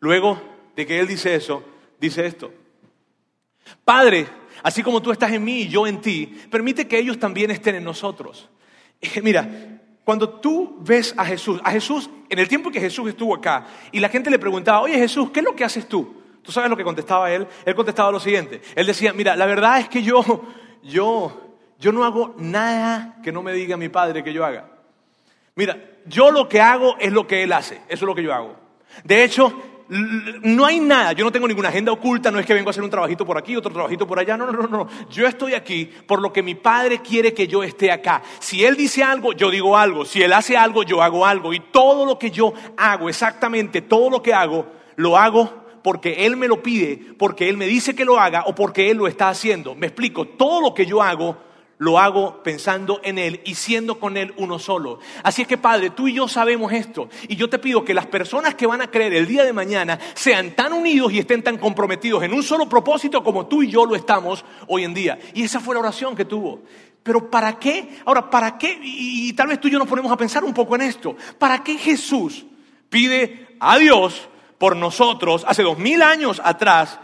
Luego 0.00 0.40
de 0.76 0.86
que 0.86 1.00
Él 1.00 1.06
dice 1.06 1.34
eso, 1.34 1.62
dice 1.98 2.26
esto. 2.26 2.52
Padre, 3.84 4.26
así 4.66 4.82
como 4.82 5.00
tú 5.00 5.12
estás 5.12 5.30
en 5.30 5.44
mí 5.44 5.60
y 5.60 5.68
yo 5.68 5.86
en 5.86 6.00
ti, 6.00 6.26
permite 6.50 6.88
que 6.88 6.98
ellos 6.98 7.20
también 7.20 7.52
estén 7.52 7.76
en 7.76 7.84
nosotros. 7.84 8.48
Mira, 9.22 9.48
cuando 10.02 10.28
tú 10.28 10.78
ves 10.80 11.14
a 11.16 11.24
Jesús, 11.24 11.60
a 11.62 11.70
Jesús, 11.70 12.10
en 12.28 12.40
el 12.40 12.48
tiempo 12.48 12.72
que 12.72 12.80
Jesús 12.80 13.08
estuvo 13.08 13.32
acá, 13.32 13.64
y 13.92 14.00
la 14.00 14.08
gente 14.08 14.28
le 14.28 14.40
preguntaba, 14.40 14.80
oye 14.80 14.98
Jesús, 14.98 15.30
¿qué 15.30 15.38
es 15.38 15.44
lo 15.44 15.54
que 15.54 15.62
haces 15.62 15.88
tú? 15.88 16.20
¿Tú 16.42 16.50
sabes 16.50 16.68
lo 16.68 16.76
que 16.76 16.82
contestaba 16.82 17.30
él? 17.30 17.46
Él 17.64 17.74
contestaba 17.76 18.10
lo 18.10 18.18
siguiente. 18.18 18.60
Él 18.74 18.88
decía, 18.88 19.12
mira, 19.12 19.36
la 19.36 19.46
verdad 19.46 19.78
es 19.78 19.88
que 19.88 20.02
yo, 20.02 20.24
yo, 20.82 21.54
yo 21.78 21.92
no 21.92 22.04
hago 22.04 22.34
nada 22.36 23.20
que 23.22 23.30
no 23.30 23.44
me 23.44 23.52
diga 23.52 23.76
mi 23.76 23.88
padre 23.88 24.24
que 24.24 24.32
yo 24.32 24.44
haga. 24.44 24.68
Mira, 25.54 25.78
yo 26.06 26.32
lo 26.32 26.48
que 26.48 26.60
hago 26.60 26.96
es 26.98 27.12
lo 27.12 27.28
que 27.28 27.44
él 27.44 27.52
hace. 27.52 27.76
Eso 27.86 28.04
es 28.04 28.08
lo 28.08 28.16
que 28.16 28.24
yo 28.24 28.34
hago. 28.34 28.56
De 29.04 29.22
hecho, 29.22 29.75
no 29.88 30.66
hay 30.66 30.80
nada, 30.80 31.12
yo 31.12 31.24
no 31.24 31.30
tengo 31.30 31.46
ninguna 31.46 31.68
agenda 31.68 31.92
oculta, 31.92 32.30
no 32.30 32.38
es 32.38 32.46
que 32.46 32.54
vengo 32.54 32.68
a 32.68 32.70
hacer 32.70 32.82
un 32.82 32.90
trabajito 32.90 33.24
por 33.24 33.38
aquí, 33.38 33.54
otro 33.54 33.72
trabajito 33.72 34.06
por 34.06 34.18
allá, 34.18 34.36
no, 34.36 34.50
no, 34.50 34.62
no, 34.62 34.68
no, 34.68 34.88
yo 35.10 35.26
estoy 35.26 35.54
aquí 35.54 35.84
por 36.06 36.20
lo 36.20 36.32
que 36.32 36.42
mi 36.42 36.54
padre 36.54 37.00
quiere 37.00 37.32
que 37.32 37.46
yo 37.46 37.62
esté 37.62 37.92
acá. 37.92 38.22
Si 38.40 38.64
él 38.64 38.76
dice 38.76 39.04
algo, 39.04 39.32
yo 39.32 39.50
digo 39.50 39.76
algo, 39.76 40.04
si 40.04 40.22
él 40.22 40.32
hace 40.32 40.56
algo, 40.56 40.82
yo 40.82 41.02
hago 41.02 41.24
algo, 41.24 41.52
y 41.52 41.60
todo 41.60 42.04
lo 42.04 42.18
que 42.18 42.30
yo 42.30 42.52
hago, 42.76 43.08
exactamente 43.08 43.80
todo 43.80 44.10
lo 44.10 44.22
que 44.22 44.34
hago, 44.34 44.66
lo 44.96 45.16
hago 45.16 45.66
porque 45.82 46.26
él 46.26 46.36
me 46.36 46.48
lo 46.48 46.64
pide, 46.64 47.14
porque 47.16 47.48
él 47.48 47.56
me 47.56 47.66
dice 47.66 47.94
que 47.94 48.04
lo 48.04 48.18
haga 48.18 48.42
o 48.46 48.56
porque 48.56 48.90
él 48.90 48.96
lo 48.96 49.06
está 49.06 49.28
haciendo. 49.28 49.76
Me 49.76 49.86
explico, 49.86 50.24
todo 50.24 50.60
lo 50.60 50.74
que 50.74 50.84
yo 50.84 51.00
hago, 51.00 51.36
lo 51.78 51.98
hago 51.98 52.42
pensando 52.42 53.00
en 53.02 53.18
Él 53.18 53.40
y 53.44 53.54
siendo 53.54 54.00
con 54.00 54.16
Él 54.16 54.32
uno 54.36 54.58
solo. 54.58 54.98
Así 55.22 55.42
es 55.42 55.48
que 55.48 55.58
Padre, 55.58 55.90
tú 55.90 56.08
y 56.08 56.14
yo 56.14 56.26
sabemos 56.28 56.72
esto. 56.72 57.08
Y 57.28 57.36
yo 57.36 57.50
te 57.50 57.58
pido 57.58 57.84
que 57.84 57.94
las 57.94 58.06
personas 58.06 58.54
que 58.54 58.66
van 58.66 58.80
a 58.80 58.90
creer 58.90 59.14
el 59.14 59.26
día 59.26 59.44
de 59.44 59.52
mañana 59.52 59.98
sean 60.14 60.52
tan 60.52 60.72
unidos 60.72 61.12
y 61.12 61.18
estén 61.18 61.42
tan 61.42 61.58
comprometidos 61.58 62.22
en 62.22 62.32
un 62.32 62.42
solo 62.42 62.68
propósito 62.68 63.22
como 63.22 63.46
tú 63.46 63.62
y 63.62 63.70
yo 63.70 63.84
lo 63.84 63.94
estamos 63.94 64.44
hoy 64.68 64.84
en 64.84 64.94
día. 64.94 65.18
Y 65.34 65.42
esa 65.42 65.60
fue 65.60 65.74
la 65.74 65.80
oración 65.80 66.16
que 66.16 66.24
tuvo. 66.24 66.62
Pero 67.02 67.30
¿para 67.30 67.58
qué? 67.58 68.00
Ahora, 68.04 68.28
¿para 68.30 68.58
qué? 68.58 68.78
Y, 68.82 69.32
tal 69.34 69.48
vez 69.48 69.60
tú 69.60 69.68
y 69.68 69.70
yo 69.70 69.78
nos 69.78 69.86
ponemos 69.86 70.10
a 70.10 70.16
pensar 70.16 70.42
un 70.44 70.54
poco 70.54 70.74
en 70.74 70.82
esto. 70.82 71.14
¿Para 71.38 71.62
qué 71.62 71.78
Jesús 71.78 72.46
pide 72.88 73.56
a 73.60 73.78
Dios 73.78 74.28
por 74.58 74.74
nosotros 74.74 75.44
hace 75.46 75.62
dos 75.62 75.78
mil 75.78 76.02
años 76.02 76.40
atrás 76.42 76.98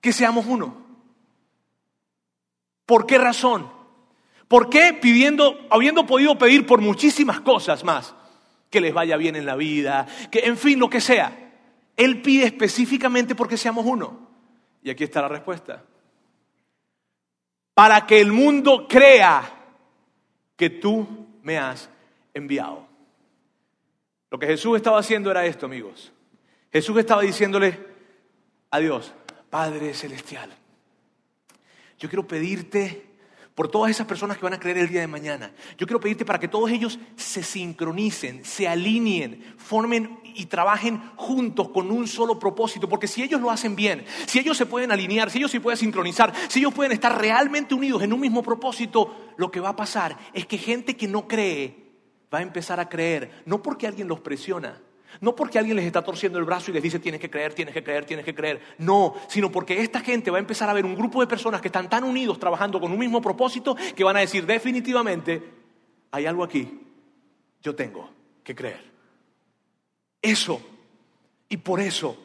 que 0.00 0.12
seamos 0.12 0.46
uno? 0.46 0.81
¿Por 2.92 3.06
qué 3.06 3.16
razón? 3.16 3.72
¿Por 4.48 4.68
qué 4.68 4.92
pidiendo, 4.92 5.66
habiendo 5.70 6.04
podido 6.04 6.36
pedir 6.36 6.66
por 6.66 6.82
muchísimas 6.82 7.40
cosas 7.40 7.84
más? 7.84 8.14
Que 8.68 8.82
les 8.82 8.92
vaya 8.92 9.16
bien 9.16 9.34
en 9.34 9.46
la 9.46 9.56
vida, 9.56 10.06
que 10.30 10.40
en 10.40 10.58
fin, 10.58 10.78
lo 10.78 10.90
que 10.90 11.00
sea. 11.00 11.54
Él 11.96 12.20
pide 12.20 12.44
específicamente 12.44 13.34
porque 13.34 13.56
seamos 13.56 13.86
uno. 13.86 14.28
Y 14.82 14.90
aquí 14.90 15.04
está 15.04 15.22
la 15.22 15.28
respuesta. 15.28 15.82
Para 17.72 18.06
que 18.06 18.20
el 18.20 18.30
mundo 18.30 18.86
crea 18.86 19.42
que 20.54 20.68
tú 20.68 21.08
me 21.42 21.56
has 21.56 21.88
enviado. 22.34 22.86
Lo 24.30 24.38
que 24.38 24.48
Jesús 24.48 24.76
estaba 24.76 24.98
haciendo 24.98 25.30
era 25.30 25.46
esto, 25.46 25.64
amigos. 25.64 26.12
Jesús 26.70 26.98
estaba 26.98 27.22
diciéndole 27.22 27.86
a 28.70 28.78
Dios, 28.80 29.14
Padre 29.48 29.94
Celestial, 29.94 30.50
yo 32.02 32.08
quiero 32.08 32.26
pedirte 32.26 33.06
por 33.54 33.68
todas 33.68 33.92
esas 33.92 34.08
personas 34.08 34.36
que 34.36 34.42
van 34.42 34.54
a 34.54 34.58
creer 34.58 34.78
el 34.78 34.88
día 34.88 35.02
de 35.02 35.06
mañana. 35.06 35.52
Yo 35.78 35.86
quiero 35.86 36.00
pedirte 36.00 36.24
para 36.24 36.40
que 36.40 36.48
todos 36.48 36.68
ellos 36.68 36.98
se 37.14 37.44
sincronicen, 37.44 38.44
se 38.44 38.66
alineen, 38.66 39.54
formen 39.56 40.18
y 40.34 40.46
trabajen 40.46 41.00
juntos 41.14 41.68
con 41.68 41.92
un 41.92 42.08
solo 42.08 42.40
propósito. 42.40 42.88
Porque 42.88 43.06
si 43.06 43.22
ellos 43.22 43.40
lo 43.40 43.52
hacen 43.52 43.76
bien, 43.76 44.04
si 44.26 44.40
ellos 44.40 44.56
se 44.56 44.66
pueden 44.66 44.90
alinear, 44.90 45.30
si 45.30 45.38
ellos 45.38 45.52
se 45.52 45.60
pueden 45.60 45.78
sincronizar, 45.78 46.32
si 46.48 46.58
ellos 46.58 46.74
pueden 46.74 46.90
estar 46.90 47.16
realmente 47.16 47.72
unidos 47.72 48.02
en 48.02 48.12
un 48.12 48.18
mismo 48.18 48.42
propósito, 48.42 49.34
lo 49.36 49.52
que 49.52 49.60
va 49.60 49.68
a 49.68 49.76
pasar 49.76 50.18
es 50.32 50.44
que 50.44 50.58
gente 50.58 50.96
que 50.96 51.06
no 51.06 51.28
cree 51.28 51.84
va 52.34 52.38
a 52.38 52.42
empezar 52.42 52.80
a 52.80 52.88
creer, 52.88 53.44
no 53.46 53.62
porque 53.62 53.86
alguien 53.86 54.08
los 54.08 54.18
presiona, 54.18 54.82
No 55.20 55.34
porque 55.34 55.58
alguien 55.58 55.76
les 55.76 55.86
está 55.86 56.02
torciendo 56.02 56.38
el 56.38 56.44
brazo 56.44 56.70
y 56.70 56.74
les 56.74 56.82
dice 56.82 56.98
tienes 56.98 57.20
que 57.20 57.30
creer, 57.30 57.54
tienes 57.54 57.74
que 57.74 57.82
creer, 57.82 58.04
tienes 58.04 58.24
que 58.24 58.34
creer. 58.34 58.60
No, 58.78 59.14
sino 59.28 59.50
porque 59.50 59.80
esta 59.80 60.00
gente 60.00 60.30
va 60.30 60.38
a 60.38 60.40
empezar 60.40 60.68
a 60.68 60.72
ver 60.72 60.84
un 60.84 60.94
grupo 60.94 61.20
de 61.20 61.26
personas 61.26 61.60
que 61.60 61.68
están 61.68 61.88
tan 61.88 62.04
unidos 62.04 62.38
trabajando 62.38 62.80
con 62.80 62.92
un 62.92 62.98
mismo 62.98 63.20
propósito 63.20 63.76
que 63.94 64.04
van 64.04 64.16
a 64.16 64.20
decir 64.20 64.46
definitivamente, 64.46 65.42
hay 66.10 66.26
algo 66.26 66.44
aquí, 66.44 66.80
yo 67.62 67.74
tengo 67.74 68.10
que 68.42 68.54
creer. 68.54 68.90
Eso. 70.20 70.60
Y 71.48 71.58
por 71.58 71.80
eso 71.80 72.16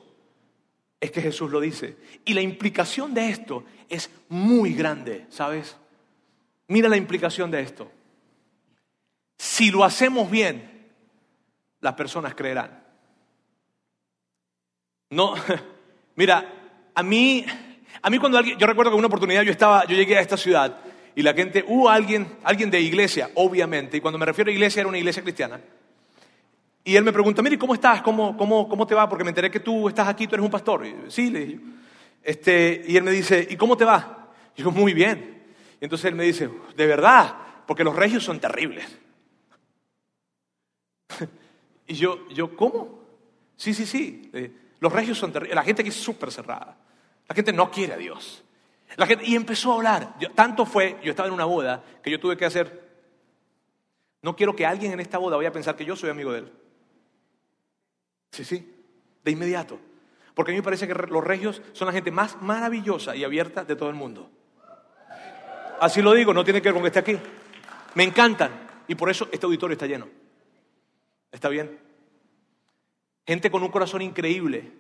es 1.00 1.12
que 1.12 1.22
Jesús 1.22 1.52
lo 1.52 1.60
dice. 1.60 1.98
Y 2.26 2.34
la 2.34 2.42
implicación 2.42 3.14
de 3.14 3.30
esto 3.30 3.64
es 3.90 4.10
muy 4.30 4.74
grande, 4.74 5.26
¿sabes? 5.30 5.76
Mira 6.68 6.90
la 6.90 6.98
implicación 6.98 7.52
de 7.52 7.62
esto. 7.62 7.92
Si 9.38 9.72
lo 9.72 9.84
hacemos 9.84 10.30
bien, 10.30 10.77
las 11.82 11.94
personas 11.94 12.36
creerán. 12.36 12.84
No, 15.10 15.36
mira, 16.16 16.54
a 16.94 17.04
mí, 17.04 17.46
a 18.02 18.10
mí 18.10 18.18
cuando 18.18 18.38
alguien, 18.38 18.58
yo 18.58 18.68
recuerdo 18.68 18.92
que 18.92 18.98
una 18.98 19.08
oportunidad 19.08 19.44
yo 19.44 19.52
estaba, 19.52 19.86
yo 19.86 19.96
llegué 19.96 20.18
a 20.18 20.22
esta 20.22 20.38
ciudad 20.38 20.78
y 21.16 21.22
la 21.24 21.34
gente, 21.34 21.64
hubo 21.68 21.90
alguien, 21.90 22.38
alguien 22.44 22.70
de 22.70 22.80
iglesia, 22.80 23.32
obviamente, 23.36 23.98
y 23.98 24.02
cuando 24.02 24.18
me 24.20 24.26
refiero 24.26 24.50
a 24.50 24.54
iglesia 24.54 24.82
era 24.82 24.90
una 24.90 25.00
iglesia 25.00 25.24
cristiana. 25.24 25.60
Y 26.84 26.96
él 26.96 27.04
me 27.04 27.12
pregunta, 27.12 27.42
mire, 27.42 27.58
¿cómo 27.58 27.74
estás? 27.74 28.02
¿Cómo, 28.02 28.38
cómo, 28.38 28.70
cómo 28.70 28.88
te 28.88 28.96
va? 28.96 29.10
Porque 29.10 29.24
me 29.26 29.32
enteré 29.32 29.52
que 29.52 29.60
tú 29.60 29.90
estás 29.90 30.08
aquí, 30.08 30.26
tú 30.26 30.36
eres 30.36 30.46
un 30.46 30.52
pastor. 30.52 30.86
Y, 30.86 30.96
sí, 31.10 31.30
le 31.30 31.40
dije. 31.40 31.60
Este, 32.24 32.84
y 32.88 32.96
él 32.96 33.04
me 33.04 33.12
dice, 33.12 33.46
¿y 33.50 33.58
cómo 33.58 33.76
te 33.76 33.84
va? 33.84 34.30
Y 34.56 34.62
yo, 34.62 34.72
muy 34.72 34.94
bien. 34.94 35.44
Y 35.82 35.86
entonces 35.86 36.06
él 36.06 36.16
me 36.16 36.24
dice, 36.24 36.50
de 36.76 36.86
verdad, 36.88 37.36
porque 37.66 37.84
los 37.84 37.96
regios 37.96 38.24
son 38.24 38.40
terribles. 38.40 38.86
y 41.88 41.96
yo, 41.96 42.28
yo, 42.30 42.56
¿cómo? 42.56 43.00
Sí, 43.56 43.74
sí, 43.74 43.86
sí. 43.86 44.32
Los 44.80 44.92
regios 44.92 45.18
son 45.18 45.32
terribles. 45.32 45.56
La 45.56 45.64
gente 45.64 45.82
aquí 45.82 45.90
es 45.90 45.96
súper 45.96 46.32
cerrada. 46.32 46.78
La 47.28 47.36
gente 47.36 47.54
no 47.54 47.72
quiere 47.72 47.94
a 47.94 47.98
Dios. 47.98 48.44
La 48.96 49.06
gente, 49.06 49.26
y 49.26 49.36
empezó 49.36 49.72
a 49.72 49.76
hablar. 49.76 50.16
tanto 50.36 50.66
fue, 50.66 51.00
yo 51.04 51.12
estaba 51.12 51.28
en 51.28 51.34
una 51.34 51.46
boda, 51.46 51.84
que 52.04 52.12
yo 52.12 52.20
tuve 52.20 52.38
que 52.38 52.46
hacer. 52.46 52.88
No 54.22 54.36
quiero 54.36 54.56
que 54.56 54.66
alguien 54.66 54.92
en 54.92 55.00
esta 55.00 55.18
boda 55.18 55.38
vaya 55.38 55.50
a 55.50 55.54
pensar 55.54 55.76
que 55.76 55.86
yo 55.86 55.96
soy 55.96 56.10
amigo 56.10 56.32
de 56.32 56.40
él. 56.40 56.52
Sí, 58.32 58.44
sí, 58.44 58.76
de 59.24 59.32
inmediato. 59.32 59.80
Porque 60.34 60.52
a 60.52 60.54
mí 60.54 60.60
me 60.60 60.64
parece 60.64 60.88
que 60.88 60.94
los 60.94 61.24
regios 61.24 61.62
son 61.74 61.88
la 61.88 61.94
gente 61.94 62.12
más 62.12 62.42
maravillosa 62.42 63.16
y 63.16 63.24
abierta 63.24 63.64
de 63.64 63.76
todo 63.76 63.90
el 63.90 63.96
mundo. 63.96 64.30
Así 65.80 66.02
lo 66.02 66.14
digo, 66.14 66.34
no 66.34 66.44
tiene 66.44 66.62
que 66.62 66.70
ver 66.70 66.74
con 66.74 66.84
que 66.84 66.88
esté 66.88 67.00
aquí. 67.00 67.18
Me 67.96 68.04
encantan. 68.04 68.52
Y 68.88 68.96
por 68.96 69.10
eso 69.10 69.28
este 69.32 69.46
auditorio 69.46 69.74
está 69.74 69.86
lleno. 69.86 70.08
¿Está 71.38 71.50
bien? 71.50 71.78
Gente 73.28 73.52
con 73.52 73.62
un 73.62 73.70
corazón 73.70 74.02
increíble. 74.02 74.72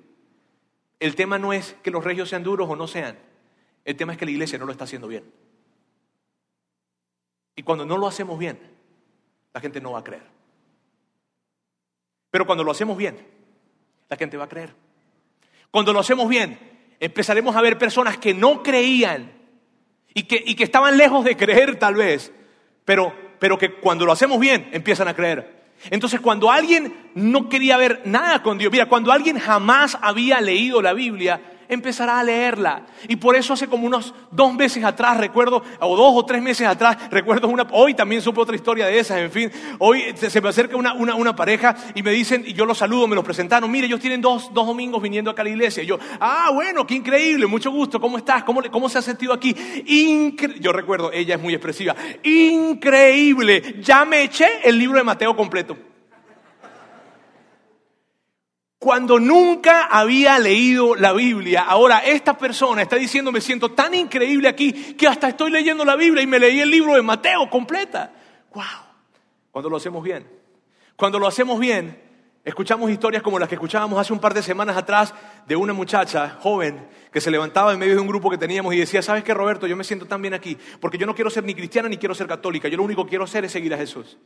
El 1.00 1.16
tema 1.16 1.38
no 1.38 1.54
es 1.54 1.76
que 1.84 1.92
los 1.92 2.04
regios 2.04 2.30
sean 2.30 2.42
duros 2.42 2.68
o 2.68 2.76
no 2.76 2.88
sean. 2.88 3.16
El 3.86 3.96
tema 3.96 4.14
es 4.14 4.18
que 4.18 4.26
la 4.26 4.32
iglesia 4.32 4.58
no 4.58 4.66
lo 4.66 4.72
está 4.72 4.86
haciendo 4.86 5.08
bien. 5.08 5.32
Y 7.56 7.62
cuando 7.62 7.86
no 7.86 7.96
lo 8.00 8.08
hacemos 8.08 8.40
bien, 8.40 8.58
la 9.54 9.62
gente 9.62 9.80
no 9.80 9.92
va 9.92 10.00
a 10.00 10.04
creer. 10.04 10.24
Pero 12.32 12.48
cuando 12.48 12.64
lo 12.64 12.72
hacemos 12.72 12.98
bien, 12.98 13.24
la 14.10 14.18
gente 14.18 14.36
va 14.36 14.46
a 14.46 14.50
creer. 14.50 14.74
Cuando 15.70 15.94
lo 15.94 16.00
hacemos 16.00 16.28
bien, 16.28 16.58
empezaremos 17.00 17.56
a 17.56 17.62
ver 17.62 17.78
personas 17.78 18.18
que 18.18 18.34
no 18.34 18.64
creían 18.64 19.32
y 20.12 20.24
que, 20.24 20.42
y 20.44 20.56
que 20.56 20.64
estaban 20.64 20.98
lejos 20.98 21.24
de 21.24 21.38
creer 21.38 21.78
tal 21.78 21.94
vez, 21.94 22.34
pero, 22.84 23.14
pero 23.38 23.60
que 23.60 23.76
cuando 23.76 24.08
lo 24.08 24.12
hacemos 24.12 24.40
bien 24.40 24.72
empiezan 24.72 25.08
a 25.08 25.16
creer. 25.16 25.57
Entonces, 25.90 26.20
cuando 26.20 26.52
alguien 26.52 26.94
no 27.16 27.50
quería 27.50 27.78
ver 27.78 28.02
nada 28.06 28.42
con 28.44 28.58
Dios, 28.58 28.72
mira, 28.72 28.88
cuando 28.88 29.12
alguien 29.12 29.40
jamás 29.40 29.98
había 30.02 30.42
leído 30.42 30.82
la 30.82 30.94
Biblia, 30.94 31.40
empezará 31.70 32.20
a 32.20 32.24
leerla. 32.24 32.86
Y 33.08 33.16
por 33.18 33.36
eso 33.36 33.54
hace 33.54 33.68
como 33.68 33.86
unos 33.86 34.14
dos 34.32 34.54
meses 34.54 34.84
atrás, 34.84 35.18
recuerdo, 35.18 35.64
o 35.80 35.98
dos 35.98 36.14
o 36.16 36.26
tres 36.26 36.42
meses 36.42 36.68
atrás, 36.68 36.98
recuerdo 37.10 37.48
una, 37.48 37.68
hoy 37.72 37.94
también 37.94 38.22
supe 38.22 38.42
otra 38.42 38.56
historia 38.56 38.88
de 38.88 39.00
esas, 39.00 39.20
en 39.20 39.32
fin, 39.32 39.52
hoy 39.80 40.14
se, 40.16 40.42
me 40.42 40.50
acerca 40.50 40.76
una, 40.76 40.94
una, 40.94 41.16
una, 41.16 41.36
pareja 41.36 41.76
y 41.94 42.04
me 42.04 42.12
dicen, 42.12 42.44
y 42.46 42.54
yo 42.54 42.66
los 42.66 42.78
saludo, 42.78 43.08
me 43.08 43.16
los 43.16 43.24
presentaron, 43.24 43.70
mire, 43.70 43.88
ellos 43.88 44.00
tienen 44.00 44.22
dos, 44.22 44.54
dos 44.54 44.66
domingos 44.66 45.02
viniendo 45.02 45.30
acá 45.32 45.42
a 45.42 45.46
la 45.46 45.52
iglesia. 45.52 45.84
Y 45.84 45.88
yo, 45.88 46.00
ah, 46.20 46.50
bueno, 46.54 46.86
qué 46.88 46.96
increíble, 46.96 47.46
mucho 47.48 47.72
gusto, 47.72 48.00
¿cómo 48.00 48.18
estás? 48.18 48.44
¿Cómo, 48.44 48.62
cómo 48.72 48.90
se 48.90 48.98
ha 48.98 49.02
sentido 49.02 49.34
aquí? 49.34 49.56
yo 50.60 50.72
recuerdo, 50.72 51.12
ella 51.12 51.36
es 51.36 51.42
muy 51.42 51.54
expresiva, 51.54 51.96
increíble, 52.24 53.76
ya 53.82 54.06
me 54.06 54.24
eché 54.24 54.48
el 54.64 54.78
libro 54.78 54.98
de 54.98 55.04
Mateo 55.04 55.36
completo 55.36 55.78
cuando 58.88 59.20
nunca 59.20 59.88
había 59.88 60.40
leído 60.40 60.96
la 60.96 61.12
Biblia. 61.12 61.66
Ahora 61.68 62.00
esta 62.06 62.38
persona 62.38 62.84
está 62.84 62.96
diciendo, 62.96 63.34
me 63.34 63.42
siento 63.42 63.74
tan 63.74 63.94
increíble 63.94 64.48
aquí 64.48 64.72
que 64.94 65.06
hasta 65.06 65.28
estoy 65.28 65.52
leyendo 65.52 65.84
la 65.84 65.98
Biblia 65.98 66.24
y 66.24 66.26
me 66.26 66.40
leí 66.40 66.62
el 66.62 66.72
libro 66.72 66.94
de 66.94 67.02
Mateo 67.02 67.50
completa. 67.50 68.14
¡Wow! 68.54 68.64
Cuando 69.52 69.70
lo 69.70 69.76
hacemos 69.76 70.02
bien. 70.02 70.26
Cuando 70.96 71.20
lo 71.20 71.28
hacemos 71.28 71.60
bien, 71.60 72.02
escuchamos 72.46 72.90
historias 72.90 73.22
como 73.22 73.38
las 73.38 73.50
que 73.50 73.56
escuchábamos 73.56 74.00
hace 74.00 74.14
un 74.14 74.22
par 74.22 74.34
de 74.34 74.42
semanas 74.42 74.78
atrás 74.78 75.14
de 75.46 75.58
una 75.58 75.74
muchacha 75.74 76.38
joven 76.40 76.88
que 77.12 77.20
se 77.20 77.30
levantaba 77.30 77.74
en 77.74 77.80
medio 77.80 77.96
de 77.96 78.00
un 78.00 78.08
grupo 78.08 78.30
que 78.30 78.38
teníamos 78.38 78.74
y 78.74 78.78
decía, 78.78 79.02
¿sabes 79.02 79.26
qué, 79.26 79.34
Roberto? 79.34 79.68
Yo 79.68 79.76
me 79.76 79.84
siento 79.84 80.06
tan 80.06 80.22
bien 80.22 80.34
aquí 80.34 80.58
porque 80.80 80.98
yo 80.98 81.06
no 81.06 81.14
quiero 81.14 81.30
ser 81.30 81.44
ni 81.44 81.54
cristiana 81.54 81.90
ni 81.90 81.98
quiero 81.98 82.16
ser 82.16 82.28
católica. 82.28 82.70
Yo 82.70 82.78
lo 82.78 82.84
único 82.84 83.04
que 83.04 83.10
quiero 83.10 83.26
hacer 83.26 83.44
es 83.44 83.52
seguir 83.52 83.74
a 83.74 83.78
Jesús. 83.78 84.18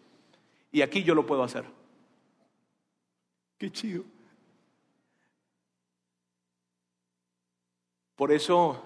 Y 0.71 0.83
aquí 0.83 1.01
yo 1.01 1.15
lo 1.15 1.25
puedo 1.25 1.41
hacer. 1.41 1.65
Qué 3.57 3.71
chido. 3.71 4.03
Por 8.21 8.31
eso, 8.31 8.79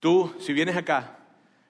tú, 0.00 0.34
si 0.40 0.54
vienes 0.54 0.74
acá, 0.74 1.18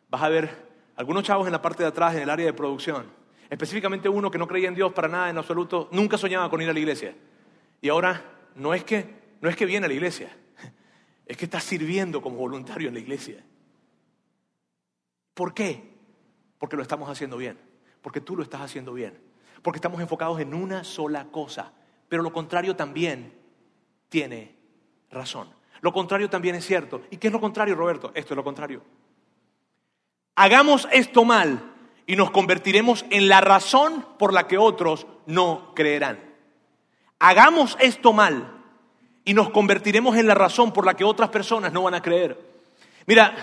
vas 0.09 0.23
a 0.23 0.29
ver 0.29 0.69
algunos 0.95 1.25
chavos 1.25 1.49
en 1.49 1.53
la 1.53 1.61
parte 1.61 1.83
de 1.83 1.89
atrás, 1.89 2.15
en 2.15 2.23
el 2.23 2.31
área 2.31 2.47
de 2.47 2.53
producción. 2.53 3.05
Específicamente 3.51 4.09
uno 4.09 4.31
que 4.31 4.39
no 4.39 4.47
creía 4.47 4.69
en 4.69 4.77
Dios 4.77 4.93
para 4.93 5.09
nada 5.09 5.29
en 5.29 5.37
absoluto, 5.39 5.89
nunca 5.91 6.17
soñaba 6.17 6.49
con 6.51 6.63
ir 6.63 6.71
a 6.71 6.73
la 6.73 6.79
iglesia. 6.79 7.17
Y 7.81 7.89
ahora 7.89 8.23
no 8.55 8.75
es 8.75 8.85
que, 8.85 9.13
no 9.41 9.49
es 9.49 9.57
que 9.57 9.67
viene 9.67 9.87
a 9.87 9.89
la 9.89 9.95
iglesia, 9.95 10.31
es 11.27 11.37
que 11.37 11.47
está 11.47 11.59
sirviendo 11.59 12.23
como 12.23 12.37
voluntario 12.37 12.87
en 12.87 12.95
la 12.95 13.01
iglesia. 13.01 13.45
¿Por 15.35 15.53
qué? 15.53 15.97
Porque 16.61 16.77
lo 16.77 16.83
estamos 16.83 17.11
haciendo 17.11 17.37
bien, 17.37 17.59
porque 18.03 18.21
tú 18.21 18.37
lo 18.37 18.45
estás 18.45 18.61
haciendo 18.61 18.93
bien, 18.93 19.19
porque 19.63 19.79
estamos 19.79 20.01
enfocados 20.01 20.39
en 20.39 20.55
una 20.55 20.85
sola 20.85 21.25
cosa, 21.33 21.73
pero 22.09 22.23
lo 22.23 22.33
contrario 22.33 22.77
también 22.77 23.33
tiene 24.09 24.55
razón. 25.11 25.58
Lo 25.81 25.93
contrario 25.93 26.29
también 26.29 26.55
es 26.55 26.67
cierto. 26.67 27.03
¿Y 27.11 27.17
qué 27.17 27.29
es 27.29 27.33
lo 27.33 27.41
contrario, 27.41 27.75
Roberto? 27.75 28.11
Esto 28.15 28.35
es 28.35 28.37
lo 28.37 28.45
contrario. 28.45 28.83
Hagamos 30.37 30.89
esto 30.93 31.25
mal 31.25 31.73
y 32.07 32.17
nos 32.17 32.31
convertiremos 32.31 33.05
en 33.11 33.29
la 33.29 33.41
razón 33.41 34.05
por 34.19 34.33
la 34.33 34.47
que 34.47 34.59
otros 34.59 35.07
no 35.27 35.73
creerán. 35.75 36.19
Hagamos 37.19 37.77
esto 37.81 38.13
mal 38.13 38.59
y 39.25 39.35
nos 39.35 39.51
convertiremos 39.51 40.17
en 40.17 40.27
la 40.27 40.35
razón 40.35 40.73
por 40.73 40.87
la 40.87 40.95
que 40.95 41.05
otras 41.05 41.29
personas 41.29 41.73
no 41.73 41.83
van 41.83 41.95
a 41.95 42.03
creer. 42.03 42.39
Mira, 43.07 43.35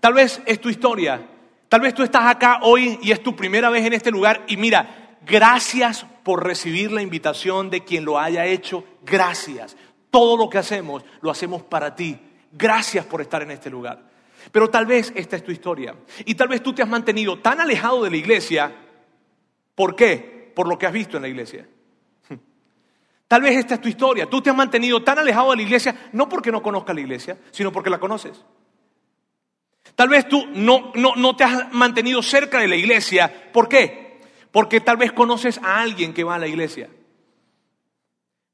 tal 0.00 0.14
vez 0.14 0.40
es 0.46 0.60
tu 0.60 0.68
historia, 0.68 1.26
tal 1.68 1.80
vez 1.80 1.94
tú 1.94 2.02
estás 2.02 2.26
acá 2.26 2.60
hoy 2.62 2.98
y 3.02 3.10
es 3.10 3.22
tu 3.22 3.34
primera 3.34 3.70
vez 3.70 3.84
en 3.84 3.94
este 3.94 4.10
lugar 4.10 4.44
y 4.46 4.56
mira, 4.56 5.18
gracias 5.26 6.06
por 6.22 6.44
recibir 6.44 6.92
la 6.92 7.02
invitación 7.02 7.70
de 7.70 7.82
quien 7.82 8.04
lo 8.04 8.18
haya 8.18 8.46
hecho, 8.46 8.84
gracias. 9.04 9.76
Todo 10.16 10.34
lo 10.38 10.48
que 10.48 10.56
hacemos 10.56 11.04
lo 11.20 11.30
hacemos 11.30 11.62
para 11.62 11.94
ti. 11.94 12.18
Gracias 12.50 13.04
por 13.04 13.20
estar 13.20 13.42
en 13.42 13.50
este 13.50 13.68
lugar. 13.68 14.02
Pero 14.50 14.70
tal 14.70 14.86
vez 14.86 15.12
esta 15.14 15.36
es 15.36 15.44
tu 15.44 15.52
historia. 15.52 15.94
Y 16.24 16.34
tal 16.34 16.48
vez 16.48 16.62
tú 16.62 16.72
te 16.72 16.80
has 16.80 16.88
mantenido 16.88 17.38
tan 17.40 17.60
alejado 17.60 18.02
de 18.02 18.08
la 18.08 18.16
iglesia. 18.16 18.74
¿Por 19.74 19.94
qué? 19.94 20.52
Por 20.56 20.68
lo 20.68 20.78
que 20.78 20.86
has 20.86 20.92
visto 20.94 21.18
en 21.18 21.22
la 21.22 21.28
iglesia. 21.28 21.68
Tal 23.28 23.42
vez 23.42 23.58
esta 23.58 23.74
es 23.74 23.80
tu 23.82 23.90
historia. 23.90 24.24
Tú 24.24 24.40
te 24.40 24.48
has 24.48 24.56
mantenido 24.56 25.02
tan 25.02 25.18
alejado 25.18 25.50
de 25.50 25.56
la 25.56 25.62
iglesia, 25.64 26.08
no 26.14 26.30
porque 26.30 26.50
no 26.50 26.62
conozcas 26.62 26.94
la 26.94 27.02
iglesia, 27.02 27.38
sino 27.50 27.70
porque 27.70 27.90
la 27.90 28.00
conoces. 28.00 28.42
Tal 29.96 30.08
vez 30.08 30.26
tú 30.26 30.46
no, 30.54 30.92
no, 30.94 31.14
no 31.14 31.36
te 31.36 31.44
has 31.44 31.70
mantenido 31.74 32.22
cerca 32.22 32.60
de 32.60 32.68
la 32.68 32.76
iglesia. 32.76 33.50
¿Por 33.52 33.68
qué? 33.68 34.22
Porque 34.50 34.80
tal 34.80 34.96
vez 34.96 35.12
conoces 35.12 35.58
a 35.58 35.78
alguien 35.78 36.14
que 36.14 36.24
va 36.24 36.36
a 36.36 36.38
la 36.38 36.46
iglesia. 36.46 36.88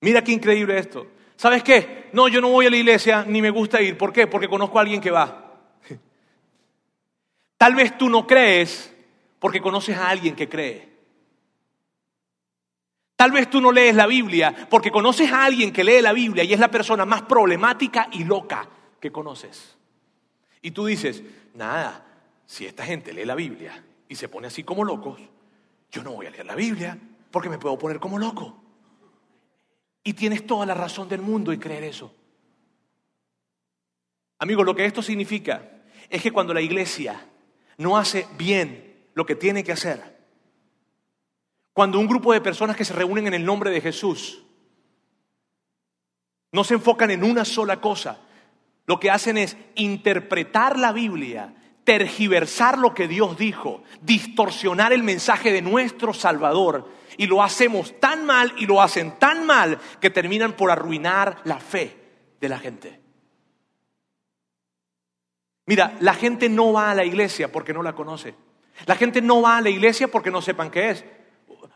Mira 0.00 0.24
qué 0.24 0.32
increíble 0.32 0.76
esto. 0.76 1.06
¿Sabes 1.42 1.64
qué? 1.64 2.08
No, 2.12 2.28
yo 2.28 2.40
no 2.40 2.50
voy 2.50 2.66
a 2.66 2.70
la 2.70 2.76
iglesia 2.76 3.24
ni 3.26 3.42
me 3.42 3.50
gusta 3.50 3.82
ir. 3.82 3.98
¿Por 3.98 4.12
qué? 4.12 4.28
Porque 4.28 4.48
conozco 4.48 4.78
a 4.78 4.82
alguien 4.82 5.00
que 5.00 5.10
va. 5.10 5.58
Tal 7.58 7.74
vez 7.74 7.98
tú 7.98 8.08
no 8.08 8.28
crees 8.28 8.94
porque 9.40 9.60
conoces 9.60 9.96
a 9.96 10.08
alguien 10.08 10.36
que 10.36 10.48
cree. 10.48 10.88
Tal 13.16 13.32
vez 13.32 13.50
tú 13.50 13.60
no 13.60 13.72
lees 13.72 13.96
la 13.96 14.06
Biblia 14.06 14.68
porque 14.70 14.92
conoces 14.92 15.32
a 15.32 15.44
alguien 15.44 15.72
que 15.72 15.82
lee 15.82 16.00
la 16.00 16.12
Biblia 16.12 16.44
y 16.44 16.52
es 16.52 16.60
la 16.60 16.70
persona 16.70 17.04
más 17.04 17.22
problemática 17.22 18.06
y 18.12 18.22
loca 18.22 18.68
que 19.00 19.10
conoces. 19.10 19.76
Y 20.60 20.70
tú 20.70 20.86
dices, 20.86 21.24
nada, 21.54 22.06
si 22.46 22.66
esta 22.66 22.84
gente 22.84 23.12
lee 23.12 23.24
la 23.24 23.34
Biblia 23.34 23.82
y 24.08 24.14
se 24.14 24.28
pone 24.28 24.46
así 24.46 24.62
como 24.62 24.84
locos, 24.84 25.20
yo 25.90 26.04
no 26.04 26.12
voy 26.12 26.26
a 26.26 26.30
leer 26.30 26.46
la 26.46 26.54
Biblia 26.54 26.96
porque 27.32 27.48
me 27.48 27.58
puedo 27.58 27.76
poner 27.76 27.98
como 27.98 28.16
loco. 28.16 28.61
Y 30.04 30.14
tienes 30.14 30.46
toda 30.46 30.66
la 30.66 30.74
razón 30.74 31.08
del 31.08 31.20
mundo 31.20 31.52
en 31.52 31.60
creer 31.60 31.84
eso. 31.84 32.14
Amigos, 34.38 34.66
lo 34.66 34.74
que 34.74 34.84
esto 34.84 35.02
significa 35.02 35.70
es 36.10 36.20
que 36.20 36.32
cuando 36.32 36.52
la 36.52 36.60
iglesia 36.60 37.24
no 37.78 37.96
hace 37.96 38.26
bien 38.36 39.06
lo 39.14 39.24
que 39.24 39.36
tiene 39.36 39.62
que 39.62 39.72
hacer, 39.72 40.18
cuando 41.72 41.98
un 41.98 42.08
grupo 42.08 42.32
de 42.32 42.40
personas 42.40 42.76
que 42.76 42.84
se 42.84 42.92
reúnen 42.92 43.28
en 43.28 43.34
el 43.34 43.44
nombre 43.44 43.70
de 43.70 43.80
Jesús 43.80 44.42
no 46.50 46.64
se 46.64 46.74
enfocan 46.74 47.10
en 47.10 47.24
una 47.24 47.44
sola 47.44 47.80
cosa, 47.80 48.20
lo 48.86 49.00
que 49.00 49.10
hacen 49.10 49.38
es 49.38 49.56
interpretar 49.74 50.78
la 50.78 50.92
Biblia, 50.92 51.54
tergiversar 51.84 52.78
lo 52.78 52.94
que 52.94 53.08
Dios 53.08 53.38
dijo, 53.38 53.82
distorsionar 54.00 54.92
el 54.92 55.02
mensaje 55.02 55.52
de 55.52 55.62
nuestro 55.62 56.12
Salvador. 56.12 56.88
Y 57.16 57.26
lo 57.26 57.42
hacemos 57.42 57.98
tan 58.00 58.24
mal 58.24 58.54
y 58.58 58.66
lo 58.66 58.80
hacen 58.82 59.18
tan 59.18 59.46
mal 59.46 59.78
que 60.00 60.10
terminan 60.10 60.52
por 60.52 60.70
arruinar 60.70 61.40
la 61.44 61.58
fe 61.58 61.96
de 62.40 62.48
la 62.48 62.58
gente. 62.58 63.00
Mira, 65.66 65.96
la 66.00 66.14
gente 66.14 66.48
no 66.48 66.72
va 66.72 66.90
a 66.90 66.94
la 66.94 67.04
iglesia 67.04 67.50
porque 67.50 67.72
no 67.72 67.82
la 67.82 67.94
conoce. 67.94 68.34
La 68.86 68.96
gente 68.96 69.20
no 69.22 69.42
va 69.42 69.58
a 69.58 69.60
la 69.60 69.70
iglesia 69.70 70.08
porque 70.08 70.30
no 70.30 70.42
sepan 70.42 70.70
qué 70.70 70.90
es. 70.90 71.04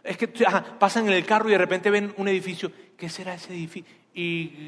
Es 0.02 0.16
que 0.16 0.28
pasan 0.78 1.06
en 1.06 1.12
el 1.12 1.24
carro 1.24 1.48
y 1.48 1.52
de 1.52 1.58
repente 1.58 1.90
ven 1.90 2.12
un 2.16 2.28
edificio. 2.28 2.72
¿Qué 2.96 3.08
será 3.08 3.34
ese 3.34 3.52
edificio? 3.52 3.94
Iglesia. 4.14 4.58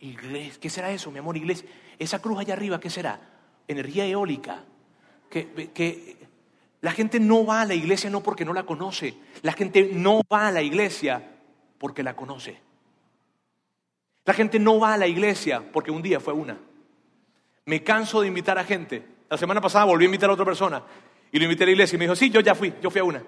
Iglesia. 0.00 0.60
¿Qué 0.60 0.70
será 0.70 0.90
eso, 0.90 1.10
mi 1.10 1.18
amor? 1.18 1.36
Iglesia. 1.36 1.68
Esa 1.98 2.20
cruz 2.20 2.38
allá 2.38 2.54
arriba, 2.54 2.80
¿qué 2.80 2.90
será? 2.90 3.20
Energía 3.68 4.06
eólica. 4.06 4.64
Que, 5.30 5.70
que 5.72 6.16
la 6.80 6.92
gente 6.92 7.18
no 7.18 7.44
va 7.44 7.62
a 7.62 7.64
la 7.64 7.74
iglesia 7.74 8.10
no 8.10 8.22
porque 8.22 8.44
no 8.44 8.52
la 8.52 8.64
conoce. 8.64 9.16
La 9.42 9.52
gente 9.52 9.90
no 9.92 10.20
va 10.32 10.48
a 10.48 10.52
la 10.52 10.62
iglesia 10.62 11.36
porque 11.78 12.02
la 12.02 12.14
conoce. 12.14 12.60
La 14.24 14.34
gente 14.34 14.58
no 14.58 14.78
va 14.78 14.94
a 14.94 14.96
la 14.96 15.06
iglesia 15.06 15.62
porque 15.72 15.90
un 15.90 16.02
día 16.02 16.20
fue 16.20 16.34
una. 16.34 16.58
Me 17.64 17.82
canso 17.82 18.20
de 18.20 18.28
invitar 18.28 18.58
a 18.58 18.64
gente. 18.64 19.06
La 19.28 19.38
semana 19.38 19.60
pasada 19.60 19.84
volví 19.84 20.04
a 20.04 20.06
invitar 20.06 20.30
a 20.30 20.34
otra 20.34 20.44
persona 20.44 20.82
y 21.32 21.38
lo 21.38 21.44
invité 21.44 21.64
a 21.64 21.66
la 21.66 21.72
iglesia 21.72 21.96
y 21.96 21.98
me 21.98 22.04
dijo, 22.04 22.14
sí, 22.16 22.30
yo 22.30 22.40
ya 22.40 22.54
fui, 22.54 22.72
yo 22.80 22.90
fui 22.90 23.00
a 23.00 23.04
una. 23.04 23.24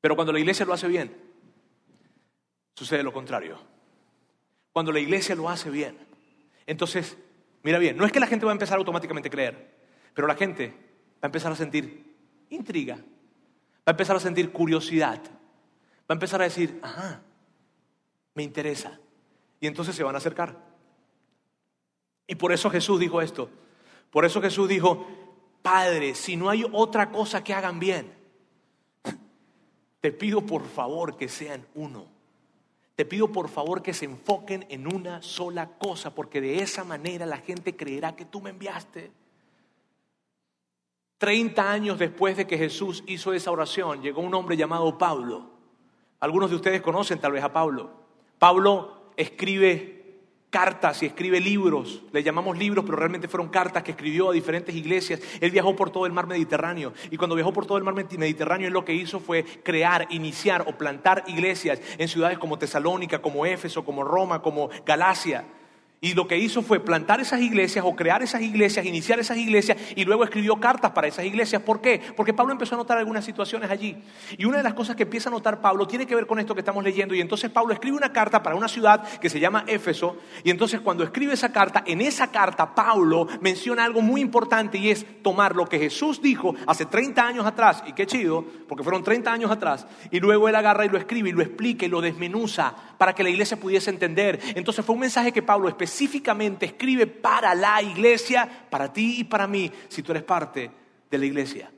Pero 0.00 0.16
cuando 0.16 0.32
la 0.32 0.38
iglesia 0.38 0.66
lo 0.66 0.74
hace 0.74 0.86
bien, 0.86 1.16
sucede 2.74 3.02
lo 3.02 3.12
contrario. 3.12 3.58
Cuando 4.72 4.92
la 4.92 5.00
iglesia 5.00 5.34
lo 5.34 5.48
hace 5.48 5.70
bien, 5.70 5.96
entonces, 6.66 7.16
mira 7.64 7.78
bien, 7.78 7.96
no 7.96 8.06
es 8.06 8.12
que 8.12 8.20
la 8.20 8.28
gente 8.28 8.46
va 8.46 8.52
a 8.52 8.54
empezar 8.54 8.78
automáticamente 8.78 9.28
a 9.28 9.32
creer, 9.32 9.74
pero 10.14 10.28
la 10.28 10.36
gente 10.36 10.68
va 10.68 11.22
a 11.22 11.26
empezar 11.26 11.50
a 11.50 11.56
sentir 11.56 12.14
intriga, 12.50 12.96
va 12.96 13.02
a 13.86 13.90
empezar 13.90 14.14
a 14.14 14.20
sentir 14.20 14.52
curiosidad, 14.52 15.20
va 15.20 16.10
a 16.10 16.12
empezar 16.12 16.40
a 16.40 16.44
decir, 16.44 16.78
ajá, 16.82 17.22
me 18.34 18.42
interesa. 18.42 19.00
Y 19.60 19.66
entonces 19.66 19.96
se 19.96 20.04
van 20.04 20.14
a 20.14 20.18
acercar. 20.18 20.56
Y 22.26 22.34
por 22.34 22.52
eso 22.52 22.70
Jesús 22.70 23.00
dijo 23.00 23.20
esto. 23.20 23.50
Por 24.10 24.24
eso 24.24 24.40
Jesús 24.40 24.68
dijo, 24.68 25.06
Padre, 25.62 26.14
si 26.14 26.36
no 26.36 26.50
hay 26.50 26.64
otra 26.70 27.10
cosa 27.10 27.42
que 27.42 27.54
hagan 27.54 27.80
bien, 27.80 28.12
te 30.00 30.12
pido 30.12 30.42
por 30.42 30.66
favor 30.66 31.16
que 31.16 31.28
sean 31.28 31.66
uno. 31.74 32.13
Te 32.94 33.04
pido 33.04 33.32
por 33.32 33.48
favor 33.48 33.82
que 33.82 33.92
se 33.92 34.04
enfoquen 34.04 34.66
en 34.68 34.92
una 34.92 35.20
sola 35.20 35.78
cosa, 35.78 36.14
porque 36.14 36.40
de 36.40 36.62
esa 36.62 36.84
manera 36.84 37.26
la 37.26 37.38
gente 37.38 37.76
creerá 37.76 38.14
que 38.14 38.24
tú 38.24 38.40
me 38.40 38.50
enviaste. 38.50 39.10
Treinta 41.18 41.70
años 41.70 41.98
después 41.98 42.36
de 42.36 42.46
que 42.46 42.58
Jesús 42.58 43.02
hizo 43.06 43.32
esa 43.32 43.50
oración, 43.50 44.02
llegó 44.02 44.20
un 44.20 44.34
hombre 44.34 44.56
llamado 44.56 44.98
Pablo. 44.98 45.50
Algunos 46.20 46.50
de 46.50 46.56
ustedes 46.56 46.82
conocen 46.82 47.18
tal 47.18 47.32
vez 47.32 47.42
a 47.42 47.52
Pablo. 47.52 47.90
Pablo 48.38 49.10
escribe 49.16 50.03
cartas 50.54 51.02
y 51.02 51.06
escribe 51.06 51.40
libros, 51.40 52.04
le 52.12 52.22
llamamos 52.22 52.56
libros, 52.56 52.84
pero 52.84 52.96
realmente 52.96 53.26
fueron 53.26 53.48
cartas 53.48 53.82
que 53.82 53.90
escribió 53.90 54.30
a 54.30 54.32
diferentes 54.32 54.72
iglesias. 54.72 55.18
Él 55.40 55.50
viajó 55.50 55.74
por 55.74 55.90
todo 55.90 56.06
el 56.06 56.12
mar 56.12 56.28
Mediterráneo 56.28 56.92
y 57.10 57.16
cuando 57.16 57.34
viajó 57.34 57.52
por 57.52 57.66
todo 57.66 57.76
el 57.76 57.82
mar 57.82 57.92
Mediterráneo, 57.94 58.68
él 58.68 58.72
lo 58.72 58.84
que 58.84 58.94
hizo 58.94 59.18
fue 59.18 59.42
crear, 59.64 60.06
iniciar 60.10 60.62
o 60.68 60.78
plantar 60.78 61.24
iglesias 61.26 61.80
en 61.98 62.06
ciudades 62.06 62.38
como 62.38 62.56
Tesalónica, 62.56 63.20
como 63.20 63.44
Éfeso, 63.44 63.84
como 63.84 64.04
Roma, 64.04 64.42
como 64.42 64.70
Galacia. 64.86 65.44
Y 66.04 66.12
lo 66.12 66.28
que 66.28 66.36
hizo 66.36 66.60
fue 66.60 66.80
plantar 66.80 67.22
esas 67.22 67.40
iglesias 67.40 67.82
o 67.88 67.96
crear 67.96 68.22
esas 68.22 68.42
iglesias, 68.42 68.84
iniciar 68.84 69.18
esas 69.20 69.38
iglesias 69.38 69.78
y 69.96 70.04
luego 70.04 70.22
escribió 70.22 70.56
cartas 70.56 70.90
para 70.90 71.06
esas 71.06 71.24
iglesias. 71.24 71.62
¿Por 71.62 71.80
qué? 71.80 71.98
Porque 72.14 72.34
Pablo 72.34 72.52
empezó 72.52 72.74
a 72.74 72.78
notar 72.78 72.98
algunas 72.98 73.24
situaciones 73.24 73.70
allí. 73.70 73.96
Y 74.36 74.44
una 74.44 74.58
de 74.58 74.64
las 74.64 74.74
cosas 74.74 74.96
que 74.96 75.04
empieza 75.04 75.30
a 75.30 75.32
notar 75.32 75.62
Pablo 75.62 75.86
tiene 75.86 76.06
que 76.06 76.14
ver 76.14 76.26
con 76.26 76.38
esto 76.38 76.54
que 76.54 76.60
estamos 76.60 76.84
leyendo. 76.84 77.14
Y 77.14 77.22
entonces 77.22 77.50
Pablo 77.50 77.72
escribe 77.72 77.96
una 77.96 78.12
carta 78.12 78.42
para 78.42 78.54
una 78.54 78.68
ciudad 78.68 79.02
que 79.18 79.30
se 79.30 79.40
llama 79.40 79.64
Éfeso. 79.66 80.18
Y 80.42 80.50
entonces 80.50 80.82
cuando 80.82 81.04
escribe 81.04 81.32
esa 81.32 81.52
carta, 81.52 81.82
en 81.86 82.02
esa 82.02 82.30
carta 82.30 82.74
Pablo 82.74 83.26
menciona 83.40 83.86
algo 83.86 84.02
muy 84.02 84.20
importante 84.20 84.76
y 84.76 84.90
es 84.90 85.06
tomar 85.22 85.56
lo 85.56 85.64
que 85.64 85.78
Jesús 85.78 86.20
dijo 86.20 86.54
hace 86.66 86.84
30 86.84 87.26
años 87.26 87.46
atrás. 87.46 87.82
Y 87.86 87.94
qué 87.94 88.04
chido, 88.04 88.44
porque 88.68 88.84
fueron 88.84 89.02
30 89.02 89.32
años 89.32 89.50
atrás. 89.50 89.86
Y 90.10 90.20
luego 90.20 90.50
él 90.50 90.54
agarra 90.54 90.84
y 90.84 90.90
lo 90.90 90.98
escribe 90.98 91.30
y 91.30 91.32
lo 91.32 91.40
explica 91.40 91.86
y 91.86 91.88
lo 91.88 92.02
desmenuza 92.02 92.74
para 92.98 93.14
que 93.14 93.22
la 93.22 93.30
iglesia 93.30 93.58
pudiese 93.58 93.88
entender. 93.88 94.38
Entonces 94.54 94.84
fue 94.84 94.94
un 94.94 95.00
mensaje 95.00 95.32
que 95.32 95.40
Pablo 95.40 95.70
específicamente 95.94 96.66
escribe 96.66 97.06
para 97.06 97.54
la 97.54 97.80
iglesia, 97.80 98.66
para 98.68 98.92
ti 98.92 99.20
y 99.20 99.24
para 99.24 99.46
mí, 99.46 99.70
si 99.88 100.02
tú 100.02 100.10
eres 100.10 100.24
parte 100.24 100.68
de 101.08 101.18
la 101.18 101.24
iglesia. 101.24 101.70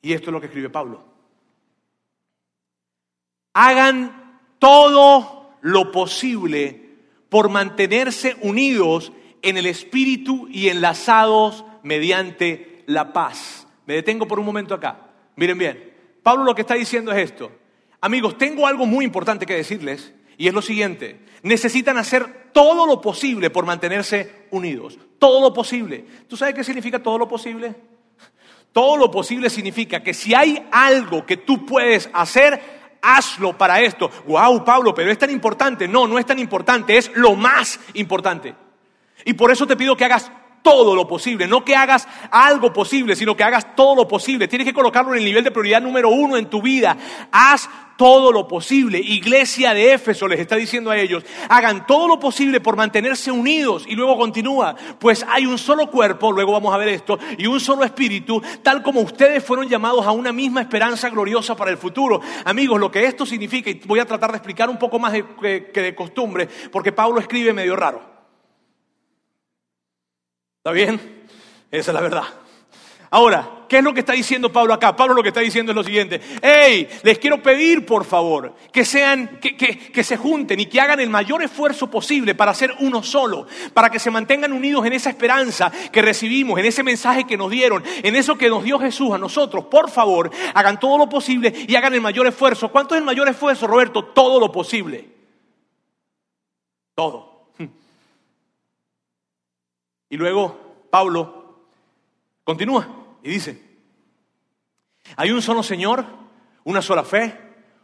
Y 0.00 0.14
esto 0.14 0.30
es 0.30 0.32
lo 0.32 0.40
que 0.40 0.46
escribe 0.46 0.70
Pablo. 0.70 1.04
Hagan 3.52 4.40
todo 4.58 5.58
lo 5.60 5.92
posible 5.92 6.96
por 7.28 7.50
mantenerse 7.50 8.36
unidos 8.40 9.12
en 9.42 9.58
el 9.58 9.66
espíritu 9.66 10.48
y 10.50 10.68
enlazados 10.68 11.66
mediante 11.82 12.84
la 12.86 13.12
paz. 13.12 13.66
Me 13.84 13.94
detengo 13.94 14.26
por 14.26 14.40
un 14.40 14.46
momento 14.46 14.74
acá. 14.74 15.10
Miren 15.36 15.58
bien, 15.58 15.92
Pablo 16.22 16.44
lo 16.44 16.54
que 16.54 16.62
está 16.62 16.74
diciendo 16.74 17.12
es 17.12 17.18
esto. 17.18 17.52
Amigos, 18.00 18.38
tengo 18.38 18.66
algo 18.66 18.86
muy 18.86 19.04
importante 19.04 19.44
que 19.44 19.54
decirles 19.54 20.14
y 20.38 20.48
es 20.48 20.54
lo 20.54 20.62
siguiente, 20.62 21.20
necesitan 21.42 21.98
hacer 21.98 22.45
todo 22.56 22.86
lo 22.86 23.02
posible 23.02 23.50
por 23.50 23.66
mantenerse 23.66 24.46
unidos, 24.50 24.98
todo 25.18 25.42
lo 25.42 25.52
posible. 25.52 26.06
¿Tú 26.26 26.38
sabes 26.38 26.54
qué 26.54 26.64
significa 26.64 27.02
todo 27.02 27.18
lo 27.18 27.28
posible? 27.28 27.74
Todo 28.72 28.96
lo 28.96 29.10
posible 29.10 29.50
significa 29.50 30.02
que 30.02 30.14
si 30.14 30.32
hay 30.32 30.66
algo 30.72 31.26
que 31.26 31.36
tú 31.36 31.66
puedes 31.66 32.08
hacer, 32.14 32.98
hazlo 33.02 33.58
para 33.58 33.82
esto. 33.82 34.10
Wow, 34.26 34.64
Pablo, 34.64 34.94
pero 34.94 35.10
es 35.10 35.18
tan 35.18 35.28
importante. 35.28 35.86
No, 35.86 36.06
no 36.06 36.18
es 36.18 36.24
tan 36.24 36.38
importante, 36.38 36.96
es 36.96 37.10
lo 37.14 37.34
más 37.34 37.78
importante. 37.92 38.54
Y 39.26 39.34
por 39.34 39.50
eso 39.50 39.66
te 39.66 39.76
pido 39.76 39.94
que 39.94 40.06
hagas 40.06 40.32
todo 40.62 40.96
lo 40.96 41.06
posible, 41.06 41.46
no 41.46 41.62
que 41.62 41.76
hagas 41.76 42.08
algo 42.30 42.72
posible, 42.72 43.16
sino 43.16 43.36
que 43.36 43.44
hagas 43.44 43.76
todo 43.76 43.96
lo 43.96 44.08
posible. 44.08 44.48
Tienes 44.48 44.66
que 44.66 44.72
colocarlo 44.72 45.12
en 45.12 45.18
el 45.18 45.26
nivel 45.26 45.44
de 45.44 45.50
prioridad 45.50 45.82
número 45.82 46.08
uno 46.08 46.38
en 46.38 46.48
tu 46.48 46.62
vida. 46.62 46.96
Haz 47.30 47.68
todo 47.96 48.32
lo 48.32 48.46
posible. 48.46 48.98
Iglesia 48.98 49.74
de 49.74 49.94
Éfeso 49.94 50.28
les 50.28 50.40
está 50.40 50.56
diciendo 50.56 50.90
a 50.90 50.98
ellos, 50.98 51.24
hagan 51.48 51.86
todo 51.86 52.08
lo 52.08 52.20
posible 52.20 52.60
por 52.60 52.76
mantenerse 52.76 53.30
unidos. 53.30 53.84
Y 53.86 53.94
luego 53.94 54.16
continúa, 54.16 54.76
pues 54.98 55.24
hay 55.28 55.46
un 55.46 55.58
solo 55.58 55.90
cuerpo, 55.90 56.32
luego 56.32 56.52
vamos 56.52 56.74
a 56.74 56.78
ver 56.78 56.88
esto, 56.88 57.18
y 57.38 57.46
un 57.46 57.60
solo 57.60 57.84
espíritu, 57.84 58.42
tal 58.62 58.82
como 58.82 59.00
ustedes 59.00 59.42
fueron 59.42 59.68
llamados 59.68 60.06
a 60.06 60.12
una 60.12 60.32
misma 60.32 60.60
esperanza 60.60 61.08
gloriosa 61.10 61.56
para 61.56 61.70
el 61.70 61.78
futuro. 61.78 62.20
Amigos, 62.44 62.78
lo 62.80 62.90
que 62.90 63.04
esto 63.04 63.24
significa, 63.26 63.70
y 63.70 63.80
voy 63.84 64.00
a 64.00 64.06
tratar 64.06 64.30
de 64.30 64.38
explicar 64.38 64.68
un 64.68 64.78
poco 64.78 64.98
más 64.98 65.12
que 65.12 65.70
de 65.72 65.94
costumbre, 65.94 66.48
porque 66.70 66.92
Pablo 66.92 67.20
escribe 67.20 67.52
medio 67.52 67.76
raro. 67.76 68.02
¿Está 70.58 70.72
bien? 70.72 71.26
Esa 71.70 71.90
es 71.90 71.94
la 71.94 72.00
verdad. 72.00 72.24
Ahora, 73.10 73.55
¿qué 73.68 73.78
es 73.78 73.84
lo 73.84 73.94
que 73.94 74.00
está 74.00 74.12
diciendo 74.12 74.52
Pablo 74.52 74.74
acá? 74.74 74.94
Pablo 74.96 75.14
lo 75.14 75.22
que 75.22 75.28
está 75.28 75.40
diciendo 75.40 75.72
es 75.72 75.76
lo 75.76 75.84
siguiente. 75.84 76.20
¡Hey! 76.42 76.88
Les 77.02 77.18
quiero 77.18 77.42
pedir, 77.42 77.84
por 77.86 78.04
favor, 78.04 78.54
que 78.72 78.84
sean, 78.84 79.38
que, 79.40 79.56
que, 79.56 80.04
se 80.04 80.16
junten 80.16 80.60
y 80.60 80.66
que 80.66 80.80
hagan 80.80 81.00
el 81.00 81.10
mayor 81.10 81.42
esfuerzo 81.42 81.90
posible 81.90 82.34
para 82.34 82.54
ser 82.54 82.74
uno 82.80 83.02
solo, 83.02 83.46
para 83.74 83.90
que 83.90 83.98
se 83.98 84.10
mantengan 84.10 84.52
unidos 84.52 84.86
en 84.86 84.92
esa 84.92 85.10
esperanza 85.10 85.70
que 85.92 86.02
recibimos, 86.02 86.58
en 86.58 86.66
ese 86.66 86.82
mensaje 86.82 87.24
que 87.24 87.36
nos 87.36 87.50
dieron, 87.50 87.82
en 88.02 88.16
eso 88.16 88.36
que 88.36 88.48
nos 88.48 88.64
dio 88.64 88.78
Jesús 88.78 89.12
a 89.12 89.18
nosotros. 89.18 89.66
Por 89.66 89.90
favor, 89.90 90.30
hagan 90.54 90.80
todo 90.80 90.98
lo 90.98 91.08
posible 91.08 91.52
y 91.66 91.74
hagan 91.76 91.94
el 91.94 92.00
mayor 92.00 92.26
esfuerzo. 92.26 92.70
¿Cuánto 92.70 92.94
es 92.94 93.00
el 93.00 93.04
mayor 93.04 93.28
esfuerzo, 93.28 93.66
Roberto? 93.66 94.04
Todo 94.04 94.40
lo 94.40 94.50
posible. 94.52 95.08
Todo. 96.94 97.50
Y 100.08 100.16
luego 100.16 100.86
Pablo 100.88 101.56
continúa. 102.44 103.05
Y 103.26 103.30
dice, 103.30 103.60
hay 105.16 105.32
un 105.32 105.42
solo 105.42 105.64
Señor, 105.64 106.06
una 106.62 106.80
sola 106.80 107.02
fe, 107.02 107.36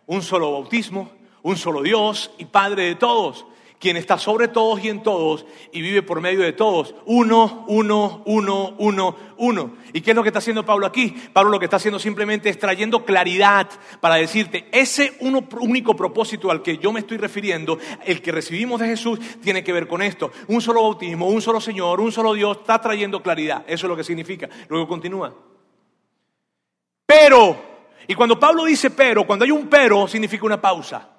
un 0.07 0.23
solo 0.23 0.53
bautismo, 0.53 1.11
un 1.43 1.57
solo 1.57 1.83
Dios 1.83 2.31
y 2.39 2.45
Padre 2.45 2.85
de 2.85 2.95
todos, 2.95 3.45
quien 3.83 3.97
está 3.97 4.17
sobre 4.17 4.47
todos 4.47 4.85
y 4.85 4.89
en 4.91 5.03
todos 5.03 5.45
y 5.73 5.83
vive 5.83 6.03
por 6.03 6.21
medio 6.21 6.43
de 6.43 6.53
todos. 6.53 6.95
Uno, 7.05 7.65
uno, 7.67 8.23
uno, 8.27 8.77
uno, 8.79 9.17
uno. 9.39 9.73
¿Y 9.93 10.03
qué 10.03 10.11
es 10.13 10.17
lo 10.17 10.23
que 10.23 10.29
está 10.29 10.39
haciendo 10.39 10.65
Pablo 10.65 10.87
aquí? 10.87 11.13
Pablo 11.33 11.51
lo 11.51 11.59
que 11.59 11.65
está 11.65 11.79
haciendo 11.79 11.99
simplemente 11.99 12.49
es 12.49 12.61
trayendo 12.61 13.05
claridad 13.05 13.69
para 14.01 14.15
decirte, 14.15 14.69
ese 14.71 15.17
uno, 15.19 15.49
único 15.59 15.97
propósito 15.97 16.53
al 16.53 16.63
que 16.63 16.79
yo 16.79 16.93
me 16.93 17.01
estoy 17.01 17.17
refiriendo, 17.17 17.77
el 18.07 18.23
que 18.23 18.31
recibimos 18.31 18.81
de 18.81 18.87
Jesús, 18.87 19.19
tiene 19.43 19.65
que 19.65 19.73
ver 19.73 19.89
con 19.89 20.01
esto. 20.01 20.31
Un 20.47 20.61
solo 20.61 20.85
bautismo, 20.85 21.27
un 21.27 21.43
solo 21.43 21.61
Señor, 21.61 22.01
un 22.01 22.13
solo 22.13 22.35
Dios, 22.35 22.59
está 22.59 22.81
trayendo 22.81 23.21
claridad. 23.21 23.65
Eso 23.67 23.87
es 23.87 23.91
lo 23.91 23.97
que 23.97 24.05
significa. 24.05 24.49
Luego 24.69 24.87
continúa. 24.87 25.35
Pero, 27.05 27.57
y 28.07 28.15
cuando 28.15 28.39
Pablo 28.39 28.65
dice 28.65 28.91
pero, 28.91 29.27
cuando 29.27 29.45
hay 29.45 29.51
un 29.51 29.67
pero, 29.67 30.07
significa 30.07 30.47
una 30.47 30.61
pausa. 30.61 31.12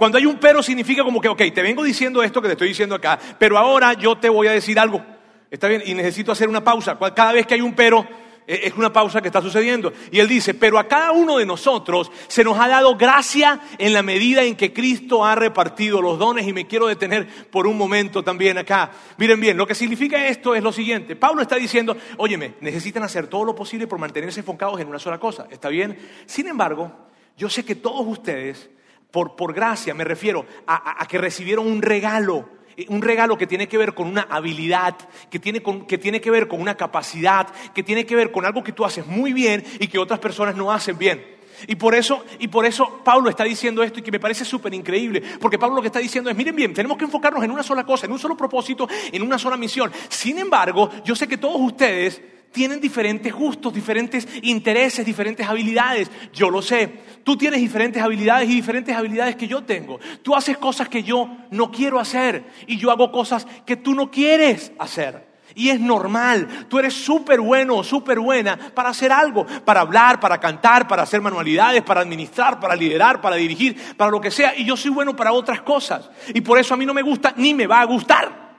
Cuando 0.00 0.16
hay 0.16 0.24
un 0.24 0.38
pero 0.38 0.62
significa 0.62 1.04
como 1.04 1.20
que, 1.20 1.28
ok, 1.28 1.42
te 1.54 1.60
vengo 1.60 1.82
diciendo 1.82 2.22
esto 2.22 2.40
que 2.40 2.48
te 2.48 2.52
estoy 2.52 2.68
diciendo 2.68 2.94
acá, 2.94 3.18
pero 3.38 3.58
ahora 3.58 3.92
yo 3.92 4.16
te 4.16 4.30
voy 4.30 4.46
a 4.46 4.52
decir 4.52 4.80
algo. 4.80 5.04
Está 5.50 5.68
bien, 5.68 5.82
y 5.84 5.92
necesito 5.92 6.32
hacer 6.32 6.48
una 6.48 6.64
pausa. 6.64 6.98
Cada 7.14 7.32
vez 7.32 7.46
que 7.46 7.52
hay 7.52 7.60
un 7.60 7.74
pero, 7.74 8.08
e, 8.46 8.60
es 8.68 8.74
una 8.78 8.90
pausa 8.90 9.20
que 9.20 9.28
está 9.28 9.42
sucediendo. 9.42 9.92
Y 10.10 10.18
él 10.20 10.26
dice, 10.26 10.54
pero 10.54 10.78
a 10.78 10.88
cada 10.88 11.12
uno 11.12 11.36
de 11.36 11.44
nosotros 11.44 12.10
se 12.28 12.42
nos 12.42 12.58
ha 12.58 12.66
dado 12.66 12.96
gracia 12.96 13.60
en 13.76 13.92
la 13.92 14.02
medida 14.02 14.42
en 14.42 14.56
que 14.56 14.72
Cristo 14.72 15.22
ha 15.22 15.34
repartido 15.34 16.00
los 16.00 16.18
dones 16.18 16.48
y 16.48 16.54
me 16.54 16.66
quiero 16.66 16.86
detener 16.86 17.28
por 17.50 17.66
un 17.66 17.76
momento 17.76 18.24
también 18.24 18.56
acá. 18.56 18.92
Miren 19.18 19.38
bien, 19.38 19.58
lo 19.58 19.66
que 19.66 19.74
significa 19.74 20.28
esto 20.28 20.54
es 20.54 20.62
lo 20.62 20.72
siguiente. 20.72 21.14
Pablo 21.14 21.42
está 21.42 21.56
diciendo, 21.56 21.94
óyeme, 22.16 22.54
necesitan 22.62 23.02
hacer 23.02 23.26
todo 23.26 23.44
lo 23.44 23.54
posible 23.54 23.86
por 23.86 23.98
mantenerse 23.98 24.40
enfocados 24.40 24.80
en 24.80 24.88
una 24.88 24.98
sola 24.98 25.20
cosa. 25.20 25.46
¿Está 25.50 25.68
bien? 25.68 25.98
Sin 26.24 26.46
embargo, 26.46 26.90
yo 27.36 27.50
sé 27.50 27.66
que 27.66 27.74
todos 27.74 28.06
ustedes 28.06 28.70
por, 29.10 29.36
por 29.36 29.52
gracia 29.52 29.94
me 29.94 30.04
refiero 30.04 30.46
a, 30.66 31.06
que 31.08 31.18
recibieron 31.18 31.66
un 31.66 31.82
regalo, 31.82 32.48
eh, 32.76 32.86
un 32.88 33.02
regalo 33.02 33.36
que 33.36 33.46
tiene 33.46 33.68
que 33.68 33.78
ver 33.78 33.94
con 33.94 34.08
una 34.08 34.22
habilidad, 34.22 34.96
que 35.30 35.38
tiene, 35.38 35.62
que 35.62 35.98
tiene 35.98 36.20
que 36.20 36.30
ver 36.30 36.48
con 36.48 36.60
una 36.60 36.76
capacidad, 36.76 37.48
que 37.74 37.82
tiene 37.82 38.06
que 38.06 38.16
ver 38.16 38.30
con 38.30 38.44
algo 38.44 38.62
que 38.62 38.72
tú 38.72 38.84
haces 38.84 39.06
muy 39.06 39.32
bien 39.32 39.64
y 39.78 39.88
que 39.88 39.98
otras 39.98 40.20
personas 40.20 40.56
no 40.56 40.72
hacen 40.72 40.98
bien. 40.98 41.40
Y 41.66 41.76
por 41.76 41.94
eso, 41.94 42.24
y 42.38 42.48
por 42.48 42.64
eso 42.64 43.00
Pablo 43.04 43.28
está 43.28 43.44
diciendo 43.44 43.82
esto 43.82 44.00
y 44.00 44.02
que 44.02 44.10
me 44.10 44.20
parece 44.20 44.44
súper 44.44 44.72
increíble, 44.72 45.22
porque 45.40 45.58
Pablo 45.58 45.76
lo 45.76 45.82
que 45.82 45.88
está 45.88 45.98
diciendo 45.98 46.30
es, 46.30 46.36
miren 46.36 46.56
bien, 46.56 46.72
tenemos 46.72 46.96
que 46.96 47.04
enfocarnos 47.04 47.44
en 47.44 47.50
una 47.50 47.62
sola 47.62 47.84
cosa, 47.84 48.06
en 48.06 48.12
un 48.12 48.18
solo 48.18 48.36
propósito, 48.36 48.88
en 49.12 49.22
una 49.22 49.38
sola 49.38 49.56
misión. 49.56 49.92
Sin 50.08 50.38
embargo, 50.38 50.90
yo 51.04 51.14
sé 51.14 51.28
que 51.28 51.36
todos 51.36 51.60
ustedes 51.60 52.22
tienen 52.52 52.80
diferentes 52.80 53.32
gustos, 53.32 53.72
diferentes 53.72 54.26
intereses, 54.42 55.06
diferentes 55.06 55.46
habilidades. 55.46 56.10
Yo 56.32 56.50
lo 56.50 56.62
sé. 56.62 57.00
Tú 57.22 57.36
tienes 57.36 57.60
diferentes 57.60 58.02
habilidades 58.02 58.48
y 58.48 58.54
diferentes 58.54 58.96
habilidades 58.96 59.36
que 59.36 59.46
yo 59.46 59.62
tengo. 59.62 60.00
Tú 60.22 60.34
haces 60.34 60.58
cosas 60.58 60.88
que 60.88 61.02
yo 61.02 61.28
no 61.50 61.70
quiero 61.70 62.00
hacer 62.00 62.44
y 62.66 62.76
yo 62.76 62.90
hago 62.90 63.12
cosas 63.12 63.46
que 63.64 63.76
tú 63.76 63.94
no 63.94 64.10
quieres 64.10 64.72
hacer. 64.78 65.30
Y 65.54 65.70
es 65.70 65.80
normal. 65.80 66.66
Tú 66.68 66.78
eres 66.78 66.94
súper 66.94 67.40
bueno 67.40 67.76
o 67.76 67.84
súper 67.84 68.18
buena 68.18 68.56
para 68.56 68.90
hacer 68.90 69.12
algo, 69.12 69.46
para 69.64 69.80
hablar, 69.80 70.20
para 70.20 70.38
cantar, 70.38 70.86
para 70.86 71.02
hacer 71.02 71.20
manualidades, 71.20 71.82
para 71.82 72.00
administrar, 72.00 72.60
para 72.60 72.76
liderar, 72.76 73.20
para 73.20 73.36
dirigir, 73.36 73.76
para 73.96 74.10
lo 74.10 74.20
que 74.20 74.30
sea. 74.30 74.56
Y 74.56 74.64
yo 74.64 74.76
soy 74.76 74.90
bueno 74.90 75.14
para 75.14 75.32
otras 75.32 75.62
cosas. 75.62 76.08
Y 76.34 76.40
por 76.40 76.58
eso 76.58 76.74
a 76.74 76.76
mí 76.76 76.86
no 76.86 76.94
me 76.94 77.02
gusta 77.02 77.34
ni 77.36 77.54
me 77.54 77.66
va 77.66 77.80
a 77.80 77.84
gustar. 77.84 78.49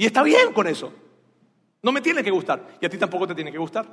Y 0.00 0.06
está 0.06 0.22
bien 0.22 0.54
con 0.54 0.66
eso. 0.66 0.94
No 1.82 1.92
me 1.92 2.00
tiene 2.00 2.24
que 2.24 2.30
gustar. 2.30 2.78
Y 2.80 2.86
a 2.86 2.88
ti 2.88 2.96
tampoco 2.96 3.26
te 3.26 3.34
tiene 3.34 3.52
que 3.52 3.58
gustar. 3.58 3.86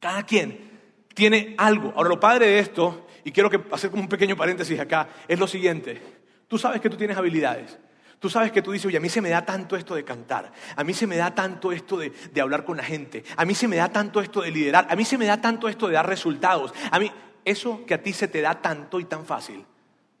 Cada 0.00 0.22
quien 0.22 0.80
tiene 1.12 1.54
algo. 1.58 1.92
Ahora, 1.94 2.08
lo 2.08 2.18
padre 2.18 2.46
de 2.46 2.58
esto, 2.58 3.06
y 3.22 3.30
quiero 3.30 3.50
que 3.50 3.60
hacer 3.70 3.90
como 3.90 4.02
un 4.02 4.08
pequeño 4.08 4.34
paréntesis 4.34 4.80
acá, 4.80 5.10
es 5.28 5.38
lo 5.38 5.46
siguiente. 5.46 6.00
Tú 6.48 6.56
sabes 6.56 6.80
que 6.80 6.88
tú 6.88 6.96
tienes 6.96 7.18
habilidades. 7.18 7.78
Tú 8.18 8.30
sabes 8.30 8.50
que 8.50 8.62
tú 8.62 8.72
dices, 8.72 8.86
oye, 8.86 8.96
a 8.96 9.00
mí 9.00 9.10
se 9.10 9.20
me 9.20 9.28
da 9.28 9.44
tanto 9.44 9.76
esto 9.76 9.94
de 9.94 10.04
cantar, 10.04 10.50
a 10.74 10.82
mí 10.82 10.94
se 10.94 11.06
me 11.06 11.16
da 11.16 11.34
tanto 11.34 11.70
esto 11.70 11.98
de, 11.98 12.08
de, 12.32 12.40
hablar 12.40 12.64
con 12.64 12.78
la 12.78 12.84
gente, 12.84 13.22
a 13.36 13.44
mí 13.44 13.54
se 13.54 13.68
me 13.68 13.76
da 13.76 13.90
tanto 13.90 14.22
esto 14.22 14.40
de 14.40 14.50
liderar, 14.50 14.86
a 14.88 14.96
mí 14.96 15.04
se 15.04 15.18
me 15.18 15.26
da 15.26 15.38
tanto 15.42 15.68
esto 15.68 15.88
de 15.88 15.94
dar 15.94 16.08
resultados. 16.08 16.72
A 16.90 16.98
mí, 16.98 17.12
eso 17.44 17.84
que 17.84 17.92
a 17.92 18.02
ti 18.02 18.14
se 18.14 18.28
te 18.28 18.40
da 18.40 18.62
tanto 18.62 18.98
y 19.00 19.04
tan 19.04 19.26
fácil, 19.26 19.66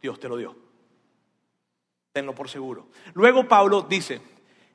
Dios 0.02 0.20
te 0.20 0.28
lo 0.28 0.36
dio. 0.36 0.54
Tenlo 2.12 2.34
por 2.34 2.50
seguro. 2.50 2.88
Luego 3.14 3.48
Pablo 3.48 3.86
dice, 3.88 4.20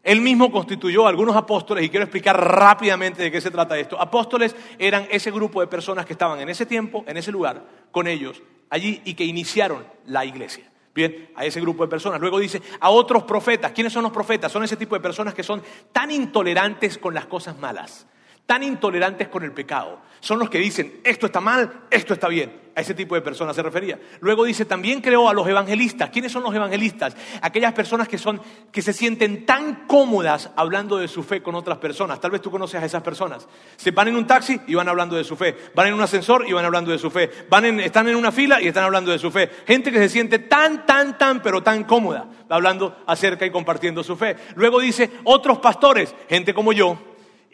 él 0.03 0.21
mismo 0.21 0.51
constituyó 0.51 1.07
algunos 1.07 1.35
apóstoles 1.35 1.83
y 1.83 1.89
quiero 1.89 2.05
explicar 2.05 2.39
rápidamente 2.39 3.21
de 3.21 3.31
qué 3.31 3.41
se 3.41 3.51
trata 3.51 3.77
esto. 3.77 3.99
Apóstoles 3.99 4.55
eran 4.77 5.07
ese 5.11 5.29
grupo 5.29 5.59
de 5.61 5.67
personas 5.67 6.05
que 6.05 6.13
estaban 6.13 6.39
en 6.39 6.49
ese 6.49 6.65
tiempo, 6.65 7.03
en 7.05 7.17
ese 7.17 7.31
lugar, 7.31 7.63
con 7.91 8.07
ellos, 8.07 8.41
allí 8.69 9.01
y 9.03 9.13
que 9.13 9.25
iniciaron 9.25 9.85
la 10.05 10.23
iglesia. 10.25 10.71
Bien, 10.95 11.29
a 11.35 11.45
ese 11.45 11.61
grupo 11.61 11.83
de 11.83 11.89
personas. 11.89 12.19
Luego 12.19 12.39
dice 12.39 12.61
a 12.79 12.89
otros 12.89 13.23
profetas. 13.23 13.71
¿Quiénes 13.71 13.93
son 13.93 14.03
los 14.03 14.11
profetas? 14.11 14.51
Son 14.51 14.63
ese 14.63 14.75
tipo 14.75 14.95
de 14.95 15.01
personas 15.01 15.33
que 15.33 15.43
son 15.43 15.61
tan 15.91 16.11
intolerantes 16.11 16.97
con 16.97 17.13
las 17.13 17.25
cosas 17.25 17.57
malas 17.57 18.07
tan 18.49 18.63
intolerantes 18.63 19.27
con 19.27 19.43
el 19.43 19.51
pecado. 19.51 19.99
Son 20.21 20.39
los 20.39 20.49
que 20.49 20.57
dicen, 20.57 21.01
esto 21.03 21.27
está 21.27 21.39
mal, 21.39 21.81
esto 21.91 22.15
está 22.15 22.27
bien. 22.27 22.67
A 22.75 22.81
ese 22.81 22.95
tipo 22.95 23.13
de 23.13 23.21
personas 23.21 23.55
se 23.55 23.61
refería. 23.61 23.99
Luego 24.21 24.43
dice, 24.43 24.65
también 24.65 25.01
creó 25.01 25.29
a 25.29 25.35
los 25.35 25.47
evangelistas. 25.47 26.09
¿Quiénes 26.09 26.31
son 26.31 26.41
los 26.41 26.55
evangelistas? 26.55 27.15
Aquellas 27.43 27.73
personas 27.73 28.07
que, 28.07 28.17
son, 28.17 28.41
que 28.71 28.81
se 28.81 28.91
sienten 28.91 29.45
tan 29.45 29.85
cómodas 29.85 30.49
hablando 30.55 30.97
de 30.97 31.07
su 31.07 31.21
fe 31.21 31.43
con 31.43 31.53
otras 31.53 31.77
personas. 31.77 32.19
Tal 32.19 32.31
vez 32.31 32.41
tú 32.41 32.49
conoces 32.49 32.81
a 32.81 32.85
esas 32.85 33.03
personas. 33.03 33.47
Se 33.77 33.91
van 33.91 34.07
en 34.07 34.15
un 34.15 34.25
taxi 34.25 34.59
y 34.65 34.73
van 34.73 34.89
hablando 34.89 35.15
de 35.15 35.23
su 35.23 35.35
fe. 35.35 35.55
Van 35.75 35.85
en 35.85 35.93
un 35.93 36.01
ascensor 36.01 36.45
y 36.47 36.53
van 36.53 36.65
hablando 36.65 36.89
de 36.89 36.97
su 36.97 37.11
fe. 37.11 37.29
Van 37.51 37.65
en, 37.65 37.79
están 37.79 38.07
en 38.07 38.15
una 38.15 38.31
fila 38.31 38.59
y 38.59 38.67
están 38.67 38.85
hablando 38.85 39.11
de 39.11 39.19
su 39.19 39.29
fe. 39.29 39.47
Gente 39.67 39.91
que 39.91 39.99
se 39.99 40.09
siente 40.09 40.39
tan, 40.39 40.87
tan, 40.87 41.19
tan, 41.19 41.43
pero 41.43 41.61
tan 41.61 41.83
cómoda 41.83 42.27
hablando 42.49 42.97
acerca 43.05 43.45
y 43.45 43.51
compartiendo 43.51 44.03
su 44.03 44.15
fe. 44.15 44.35
Luego 44.55 44.79
dice, 44.79 45.11
otros 45.23 45.59
pastores, 45.59 46.15
gente 46.27 46.51
como 46.55 46.73
yo, 46.73 46.97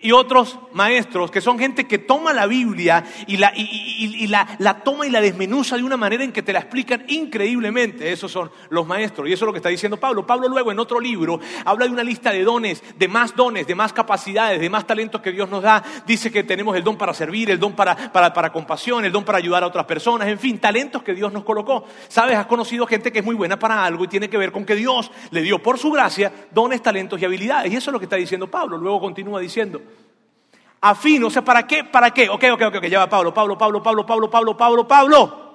y 0.02 0.12
otros 0.12 0.60
maestros 0.74 1.32
que 1.32 1.42
son 1.42 1.58
gente 1.58 1.88
que 1.88 1.98
toma 1.98 2.32
la 2.34 2.46
Biblia 2.46 3.04
y, 3.26 3.38
la, 3.38 3.52
y, 3.56 4.28
la, 4.28 4.56
la, 4.60 4.84
toma 4.84 5.08
y 5.08 5.10
la 5.10 5.22
desmenuza 5.22 5.78
de 5.78 5.84
una 5.84 5.98
manera 5.98 6.24
en 6.24 6.32
que 6.32 6.44
te 6.44 6.54
la 6.54 6.60
explican 6.60 7.06
increíblemente. 7.08 8.12
Esos 8.12 8.32
son 8.32 8.52
los 8.70 8.86
maestros. 8.86 9.28
Y 9.28 9.34
eso 9.34 9.46
es 9.46 9.48
lo 9.48 9.54
que 9.54 9.60
está 9.60 9.70
diciendo 9.70 9.98
Pablo. 9.98 10.28
Pablo 10.28 10.48
luego 10.48 10.72
en 10.72 10.80
otro 10.80 11.00
libro 11.00 11.40
habla 11.64 11.86
de 11.86 11.92
una 11.92 12.04
lista 12.04 12.32
de 12.32 12.44
dones, 12.44 12.84
de 12.98 13.08
más 13.08 13.36
dones, 13.36 13.66
de 13.66 13.74
más 13.74 13.94
capacidades, 13.94 14.60
de 14.60 14.70
más 14.70 14.86
talentos 14.86 15.22
que 15.22 15.32
Dios 15.32 15.50
nos 15.50 15.64
da. 15.64 15.84
Dice 16.06 16.32
que 16.32 16.44
tenemos 16.44 16.76
el 16.76 16.84
don 16.84 16.98
para 16.98 17.14
servir, 17.14 17.50
el 17.50 17.60
don 17.60 17.74
para, 17.74 18.12
para, 18.12 18.32
para 18.32 18.52
compasión, 18.52 19.06
el 19.06 19.12
don 19.12 19.24
para 19.24 19.38
ayudar 19.40 19.64
a 19.64 19.68
otras 19.68 19.86
personas, 19.86 20.28
en 20.28 20.38
fin, 20.38 20.60
talentos 20.60 21.02
que 21.02 21.14
Dios 21.14 21.34
nos 21.34 21.44
colocó. 21.44 21.86
Sabes, 22.10 22.38
has 22.38 22.46
conocido 22.46 22.86
gente 22.86 23.12
que 23.12 23.20
es 23.20 23.26
muy 23.26 23.36
buena 23.36 23.58
para 23.58 23.84
algo 23.84 24.04
y 24.04 24.08
tiene 24.08 24.30
que 24.30 24.38
ver 24.38 24.52
con 24.52 24.66
que 24.66 24.76
Dios 24.76 25.10
le 25.32 25.42
dio 25.42 25.64
por 25.64 25.80
su 25.80 25.90
gracia 25.90 26.32
dones, 26.52 26.84
talentos 26.84 27.20
y 27.20 27.26
habilidades. 27.26 27.74
Y 27.74 27.76
eso 27.76 27.90
es 27.90 27.94
lo 27.94 28.00
que 28.00 28.06
está 28.06 28.18
diciendo 28.18 28.52
Pablo. 28.52 28.78
Luego 28.78 29.00
continúa 29.00 29.40
diciendo 29.40 29.82
afín. 30.82 31.24
O 31.24 31.30
sea, 31.30 31.44
¿para 31.44 31.66
qué? 31.66 31.84
¿Para 31.84 32.12
qué? 32.12 32.30
Ok, 32.30 32.44
ok, 32.54 32.62
ok, 32.68 32.76
ok, 32.78 32.86
ya 32.86 33.00
va 33.00 33.10
Pablo, 33.10 33.34
Pablo, 33.34 33.58
Pablo, 33.58 33.82
Pablo, 33.82 34.06
Pablo, 34.06 34.30
Pablo, 34.30 34.58
Pablo, 34.58 34.88
Pablo. 34.88 35.46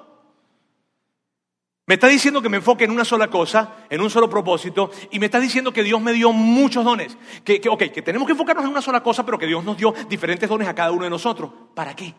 Me 1.86 1.94
está 1.94 2.06
diciendo 2.06 2.40
que 2.40 2.48
me 2.48 2.58
enfoque 2.58 2.84
en 2.84 2.92
una 2.92 3.04
sola 3.04 3.28
cosa, 3.28 3.78
en 3.90 4.00
un 4.00 4.10
solo 4.10 4.30
propósito, 4.30 4.92
y 5.10 5.18
me 5.18 5.26
está 5.26 5.40
diciendo 5.40 5.72
que 5.72 5.82
Dios 5.82 6.00
me 6.00 6.12
dio 6.12 6.32
muchos 6.32 6.84
dones. 6.84 7.18
Que, 7.42 7.60
que, 7.60 7.68
ok, 7.68 7.84
que 7.92 8.02
tenemos 8.02 8.26
que 8.26 8.32
enfocarnos 8.32 8.64
en 8.64 8.70
una 8.70 8.80
sola 8.80 9.02
cosa, 9.02 9.24
pero 9.24 9.38
que 9.38 9.46
Dios 9.48 9.64
nos 9.64 9.76
dio 9.76 9.92
diferentes 10.08 10.48
dones 10.48 10.68
a 10.68 10.74
cada 10.74 10.92
uno 10.92 11.02
de 11.02 11.10
nosotros. 11.10 11.50
¿Para 11.74 11.96
qué? 11.96 12.14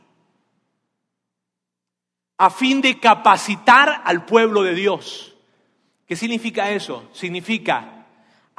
A 2.38 2.50
fin 2.50 2.82
de 2.82 3.00
capacitar 3.00 4.02
al 4.04 4.26
pueblo 4.26 4.64
de 4.64 4.76
Dios. 4.76 5.38
¿Qué 6.06 6.18
significa 6.18 6.70
eso? 6.72 7.08
Significa 7.14 8.01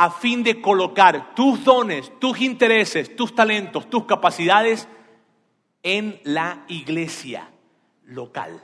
a 0.02 0.10
fin 0.10 0.42
de 0.42 0.60
colocar 0.60 1.32
tus 1.32 1.62
dones, 1.62 2.10
tus 2.18 2.40
intereses, 2.40 3.14
tus 3.14 3.32
talentos, 3.36 3.88
tus 3.88 4.04
capacidades 4.04 4.88
en 5.84 6.20
la 6.24 6.64
iglesia 6.66 7.48
local. 8.06 8.60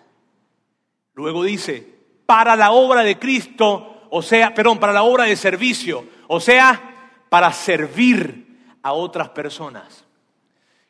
Luego 1.14 1.44
dice, 1.44 1.94
para 2.26 2.56
la 2.56 2.72
obra 2.72 3.04
de 3.04 3.20
Cristo, 3.20 4.08
o 4.10 4.20
sea, 4.20 4.52
perdón, 4.52 4.80
para 4.80 4.92
la 4.92 5.04
obra 5.04 5.26
de 5.26 5.36
servicio, 5.36 6.06
o 6.26 6.40
sea, 6.40 7.12
para 7.28 7.52
servir 7.52 8.58
a 8.82 8.92
otras 8.92 9.28
personas. 9.28 10.06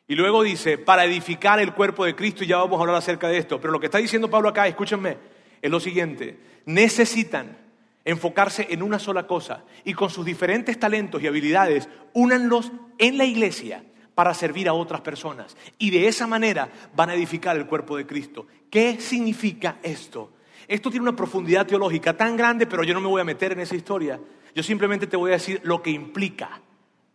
Y 0.07 0.15
luego 0.15 0.41
dice, 0.41 0.79
para 0.79 1.05
edificar 1.05 1.59
el 1.59 1.75
cuerpo 1.75 2.05
de 2.05 2.15
Cristo, 2.15 2.43
y 2.43 2.47
ya 2.47 2.57
vamos 2.57 2.79
a 2.79 2.81
hablar 2.81 2.95
acerca 2.95 3.27
de 3.27 3.37
esto. 3.37 3.61
Pero 3.61 3.71
lo 3.71 3.79
que 3.79 3.85
está 3.85 3.99
diciendo 3.99 4.31
Pablo 4.31 4.49
acá, 4.49 4.67
escúchenme, 4.67 5.15
es 5.61 5.69
lo 5.69 5.79
siguiente, 5.79 6.39
necesitan 6.65 7.68
enfocarse 8.05 8.67
en 8.69 8.81
una 8.81 8.99
sola 8.99 9.27
cosa 9.27 9.63
y 9.83 9.93
con 9.93 10.09
sus 10.09 10.25
diferentes 10.25 10.79
talentos 10.79 11.21
y 11.21 11.27
habilidades, 11.27 11.89
únanlos 12.13 12.71
en 12.97 13.17
la 13.17 13.25
iglesia 13.25 13.83
para 14.15 14.33
servir 14.33 14.67
a 14.67 14.73
otras 14.73 15.01
personas. 15.01 15.55
Y 15.77 15.91
de 15.91 16.07
esa 16.07 16.27
manera 16.27 16.69
van 16.95 17.09
a 17.09 17.13
edificar 17.13 17.55
el 17.55 17.67
cuerpo 17.67 17.97
de 17.97 18.05
Cristo. 18.05 18.47
¿Qué 18.69 18.99
significa 18.99 19.79
esto? 19.81 20.33
Esto 20.67 20.91
tiene 20.91 21.03
una 21.03 21.15
profundidad 21.15 21.65
teológica 21.65 22.15
tan 22.15 22.35
grande, 22.35 22.67
pero 22.67 22.83
yo 22.83 22.93
no 22.93 23.01
me 23.01 23.07
voy 23.07 23.21
a 23.21 23.25
meter 23.25 23.53
en 23.53 23.61
esa 23.61 23.75
historia. 23.75 24.19
Yo 24.53 24.61
simplemente 24.61 25.07
te 25.07 25.17
voy 25.17 25.31
a 25.31 25.35
decir 25.35 25.61
lo 25.63 25.81
que 25.81 25.89
implica 25.89 26.61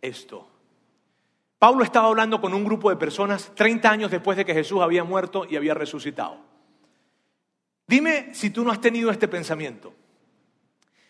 esto. 0.01 0.49
Pablo 1.59 1.83
estaba 1.83 2.07
hablando 2.07 2.41
con 2.41 2.53
un 2.53 2.65
grupo 2.65 2.89
de 2.89 2.95
personas 2.95 3.51
30 3.55 3.89
años 3.89 4.11
después 4.11 4.37
de 4.37 4.45
que 4.45 4.53
Jesús 4.53 4.81
había 4.81 5.03
muerto 5.03 5.45
y 5.49 5.55
había 5.55 5.73
resucitado. 5.73 6.37
Dime 7.87 8.33
si 8.33 8.49
tú 8.49 8.63
no 8.63 8.71
has 8.71 8.81
tenido 8.81 9.11
este 9.11 9.27
pensamiento. 9.27 9.93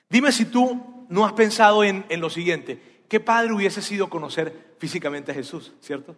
Dime 0.10 0.32
si 0.32 0.46
tú 0.46 1.06
no 1.10 1.26
has 1.26 1.34
pensado 1.34 1.84
en, 1.84 2.06
en 2.10 2.22
lo 2.22 2.30
siguiente. 2.30 3.04
¿Qué 3.08 3.20
padre 3.20 3.54
hubiese 3.54 3.82
sido 3.82 4.10
conocer 4.10 4.76
físicamente 4.80 5.32
a 5.32 5.36
Jesús, 5.36 5.74
cierto? 5.80 6.16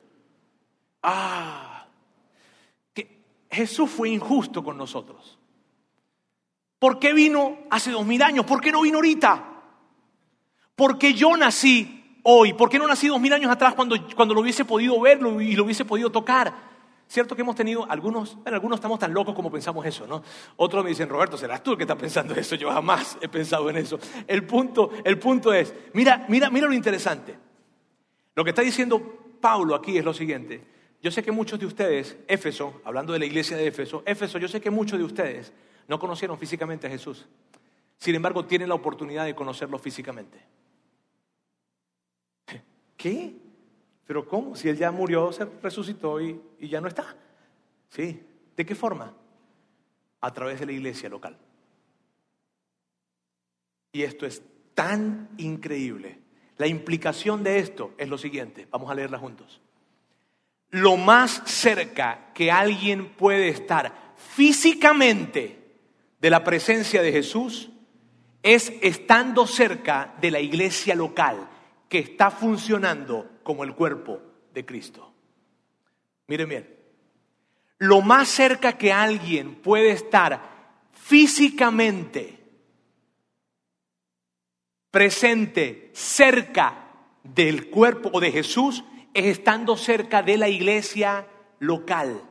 Ah, 1.03 1.87
que 2.93 3.23
Jesús 3.49 3.89
fue 3.89 4.09
injusto 4.09 4.63
con 4.63 4.77
nosotros. 4.77 5.37
¿Por 6.79 6.99
qué 6.99 7.13
vino 7.13 7.57
hace 7.69 7.91
dos 7.91 8.05
mil 8.05 8.21
años? 8.21 8.45
¿Por 8.45 8.61
qué 8.61 8.71
no 8.71 8.81
vino 8.81 8.97
ahorita? 8.97 9.53
¿Por 10.75 10.97
qué 10.97 11.13
yo 11.13 11.35
nací 11.35 12.19
hoy? 12.23 12.53
¿Por 12.53 12.69
qué 12.69 12.77
no 12.77 12.87
nací 12.87 13.07
dos 13.07 13.19
mil 13.19 13.33
años 13.33 13.51
atrás 13.51 13.73
cuando, 13.73 13.95
cuando 14.15 14.33
lo 14.33 14.41
hubiese 14.41 14.63
podido 14.63 14.99
verlo 15.01 15.41
y 15.41 15.55
lo 15.55 15.63
hubiese 15.63 15.85
podido 15.85 16.11
tocar? 16.11 16.76
Cierto 17.07 17.35
que 17.35 17.41
hemos 17.41 17.55
tenido 17.55 17.89
algunos, 17.89 18.35
bueno, 18.35 18.55
algunos 18.55 18.77
estamos 18.77 18.99
tan 18.99 19.13
locos 19.13 19.33
como 19.33 19.49
pensamos 19.49 19.85
eso, 19.85 20.05
¿no? 20.05 20.21
Otros 20.57 20.83
me 20.83 20.89
dicen, 20.89 21.07
Roberto, 21.07 21.37
serás 21.37 21.63
tú 21.63 21.71
el 21.71 21.77
que 21.77 21.83
está 21.83 21.97
pensando 21.97 22.35
eso, 22.35 22.55
yo 22.55 22.69
jamás 22.69 23.17
he 23.21 23.29
pensado 23.29 23.69
en 23.69 23.77
eso. 23.77 23.97
El 24.27 24.45
punto, 24.45 24.91
el 25.05 25.17
punto 25.17 25.53
es, 25.53 25.73
mira, 25.93 26.25
mira, 26.27 26.49
mira 26.49 26.67
lo 26.67 26.73
interesante. 26.73 27.37
Lo 28.35 28.43
que 28.43 28.49
está 28.49 28.61
diciendo 28.61 29.01
Pablo 29.39 29.73
aquí 29.73 29.97
es 29.97 30.03
lo 30.03 30.13
siguiente. 30.13 30.61
Yo 31.01 31.09
sé 31.09 31.23
que 31.23 31.31
muchos 31.31 31.59
de 31.59 31.65
ustedes, 31.65 32.17
Éfeso, 32.27 32.81
hablando 32.83 33.13
de 33.13 33.19
la 33.19 33.25
iglesia 33.25 33.55
de 33.55 33.67
Éfeso, 33.67 34.03
Éfeso, 34.05 34.37
yo 34.37 34.49
sé 34.49 34.59
que 34.59 34.69
muchos 34.69 34.99
de 34.99 35.05
ustedes 35.05 35.53
no 35.87 35.99
conocieron 35.99 36.37
físicamente 36.37 36.87
a 36.87 36.89
Jesús. 36.89 37.25
Sin 37.97 38.15
embargo, 38.15 38.45
tienen 38.45 38.67
la 38.67 38.75
oportunidad 38.75 39.23
de 39.23 39.33
conocerlo 39.33 39.79
físicamente. 39.79 40.39
¿Qué? 42.97 43.35
Pero 44.07 44.25
¿cómo? 44.25 44.55
Si 44.55 44.69
Él 44.69 44.77
ya 44.77 44.89
murió, 44.89 45.33
se 45.33 45.45
resucitó 45.61 46.21
y, 46.21 46.41
ya 46.61 46.79
no 46.79 46.87
está. 46.87 47.15
¿Sí? 47.89 48.23
¿De 48.55 48.65
qué 48.65 48.73
forma? 48.73 49.13
A 50.21 50.33
través 50.33 50.61
de 50.61 50.65
la 50.65 50.71
iglesia 50.71 51.09
local. 51.09 51.37
Y 53.91 54.03
esto 54.03 54.25
es 54.25 54.41
tan 54.73 55.29
increíble. 55.37 56.19
La 56.57 56.67
implicación 56.67 57.43
de 57.43 57.59
esto 57.59 57.93
es 57.97 58.07
lo 58.07 58.17
siguiente. 58.17 58.67
Vamos 58.71 58.89
a 58.89 58.95
leerla 58.95 59.19
juntos. 59.19 59.61
Lo 60.69 60.95
más 60.95 61.43
cerca 61.45 62.31
que 62.33 62.49
alguien 62.49 63.09
puede 63.09 63.49
estar 63.49 64.13
físicamente 64.15 65.59
de 66.19 66.29
la 66.29 66.43
presencia 66.43 67.01
de 67.01 67.11
Jesús 67.11 67.69
es 68.41 68.71
estando 68.81 69.45
cerca 69.45 70.15
de 70.21 70.31
la 70.31 70.39
iglesia 70.39 70.95
local 70.95 71.49
que 71.89 71.99
está 71.99 72.31
funcionando 72.31 73.29
como 73.47 73.63
el 73.63 73.75
cuerpo 73.75 74.21
de 74.53 74.65
Cristo. 74.65 75.09
Miren 76.27 76.49
bien, 76.49 76.75
lo 77.77 78.01
más 78.01 78.27
cerca 78.27 78.77
que 78.77 78.91
alguien 78.91 79.55
puede 79.55 79.91
estar 79.91 80.41
físicamente 80.91 82.43
presente 84.91 85.91
cerca 85.93 86.89
del 87.23 87.69
cuerpo 87.69 88.09
o 88.11 88.19
de 88.19 88.33
Jesús 88.33 88.83
es 89.13 89.27
estando 89.27 89.77
cerca 89.77 90.21
de 90.21 90.35
la 90.35 90.49
iglesia 90.49 91.25
local. 91.59 92.21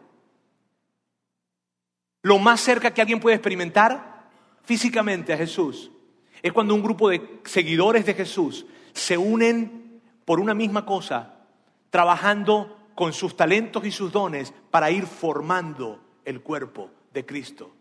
Lo 2.21 2.39
más 2.39 2.61
cerca 2.61 2.93
que 2.93 3.01
alguien 3.01 3.21
puede 3.21 3.37
experimentar 3.37 4.29
físicamente 4.65 5.33
a 5.33 5.39
Jesús 5.39 5.91
es 6.43 6.53
cuando 6.53 6.75
un 6.75 6.83
grupo 6.83 7.09
de 7.09 7.41
seguidores 7.45 8.05
de 8.05 8.13
Jesús 8.13 8.67
se 8.93 9.17
unen 9.17 9.86
por 10.27 10.41
una 10.41 10.53
misma 10.53 10.85
cosa, 10.85 11.37
trabajando 11.89 12.91
con 12.95 13.15
sus 13.15 13.37
talentos 13.37 13.87
y 13.87 13.91
sus 13.91 14.13
dones 14.13 14.53
para 14.71 14.91
ir 14.91 15.07
formando 15.07 16.01
el 16.27 16.43
cuerpo 16.43 16.91
de 17.15 17.25
Cristo. 17.25 17.75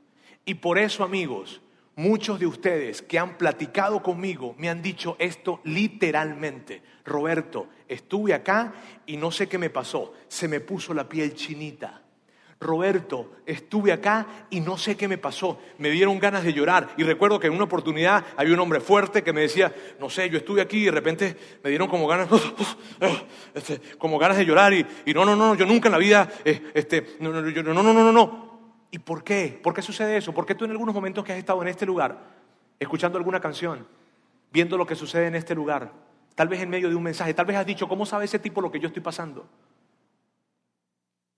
Y 0.45 0.53
por 0.53 0.77
eso, 0.77 1.03
amigos, 1.03 1.61
muchos 1.95 2.39
de 2.39 2.45
ustedes 2.45 3.01
que 3.01 3.17
han 3.17 3.37
platicado 3.37 4.03
conmigo 4.03 4.55
me 4.57 4.69
han 4.69 4.81
dicho 4.81 5.15
esto 5.19 5.59
literalmente. 5.63 6.83
Roberto, 7.03 7.67
estuve 7.87 8.33
acá 8.33 8.73
y 9.05 9.17
no 9.17 9.31
sé 9.31 9.49
qué 9.49 9.57
me 9.57 9.71
pasó, 9.71 10.13
se 10.27 10.47
me 10.47 10.59
puso 10.59 10.93
la 10.93 11.09
piel 11.09 11.33
chinita. 11.33 12.04
Roberto, 12.59 13.33
estuve 13.45 13.91
acá 13.91 14.47
y 14.49 14.61
no 14.61 14.77
sé 14.77 14.95
qué 14.95 15.07
me 15.07 15.17
pasó. 15.17 15.59
Me 15.77 15.89
dieron 15.89 16.17
ganas 16.19 16.43
de 16.43 16.53
llorar. 16.53 16.89
Y 16.97 17.03
recuerdo 17.03 17.39
que 17.39 17.47
en 17.47 17.53
una 17.53 17.65
oportunidad 17.65 18.25
había 18.37 18.53
un 18.53 18.59
hombre 18.59 18.79
fuerte 18.79 19.23
que 19.23 19.33
me 19.33 19.41
decía, 19.41 19.73
no 19.99 20.09
sé, 20.09 20.29
yo 20.29 20.37
estuve 20.37 20.61
aquí 20.61 20.77
y 20.77 20.85
de 20.85 20.91
repente 20.91 21.37
me 21.63 21.69
dieron 21.69 21.87
como 21.87 22.07
ganas, 22.07 22.29
este, 23.53 23.79
como 23.97 24.17
ganas 24.17 24.37
de 24.37 24.45
llorar. 24.45 24.73
Y, 24.73 24.85
no, 25.13 25.25
no, 25.25 25.35
no, 25.35 25.55
yo 25.55 25.65
nunca 25.65 25.89
en 25.89 25.91
la 25.91 25.97
vida, 25.97 26.29
eh, 26.45 26.71
este, 26.73 27.17
no, 27.19 27.31
no, 27.31 27.41
no, 27.41 27.83
no, 27.83 27.93
no, 27.93 28.11
no. 28.11 28.45
¿Y 28.89 28.99
por 28.99 29.23
qué? 29.23 29.59
¿Por 29.61 29.73
qué 29.73 29.81
sucede 29.81 30.17
eso? 30.17 30.33
¿Por 30.33 30.45
qué 30.45 30.55
tú 30.55 30.63
en 30.63 30.71
algunos 30.71 30.95
momentos 30.95 31.23
que 31.25 31.33
has 31.33 31.39
estado 31.39 31.61
en 31.61 31.67
este 31.67 31.85
lugar, 31.85 32.17
escuchando 32.79 33.17
alguna 33.17 33.41
canción, 33.41 33.85
viendo 34.51 34.77
lo 34.77 34.85
que 34.85 34.95
sucede 34.95 35.27
en 35.27 35.35
este 35.35 35.53
lugar, 35.53 35.91
tal 36.33 36.47
vez 36.47 36.61
en 36.61 36.69
medio 36.69 36.87
de 36.87 36.95
un 36.95 37.03
mensaje, 37.03 37.33
tal 37.33 37.45
vez 37.45 37.57
has 37.57 37.65
dicho, 37.65 37.89
¿cómo 37.89 38.05
sabe 38.05 38.25
ese 38.25 38.39
tipo 38.39 38.61
lo 38.61 38.71
que 38.71 38.79
yo 38.79 38.87
estoy 38.87 39.03
pasando? 39.03 39.45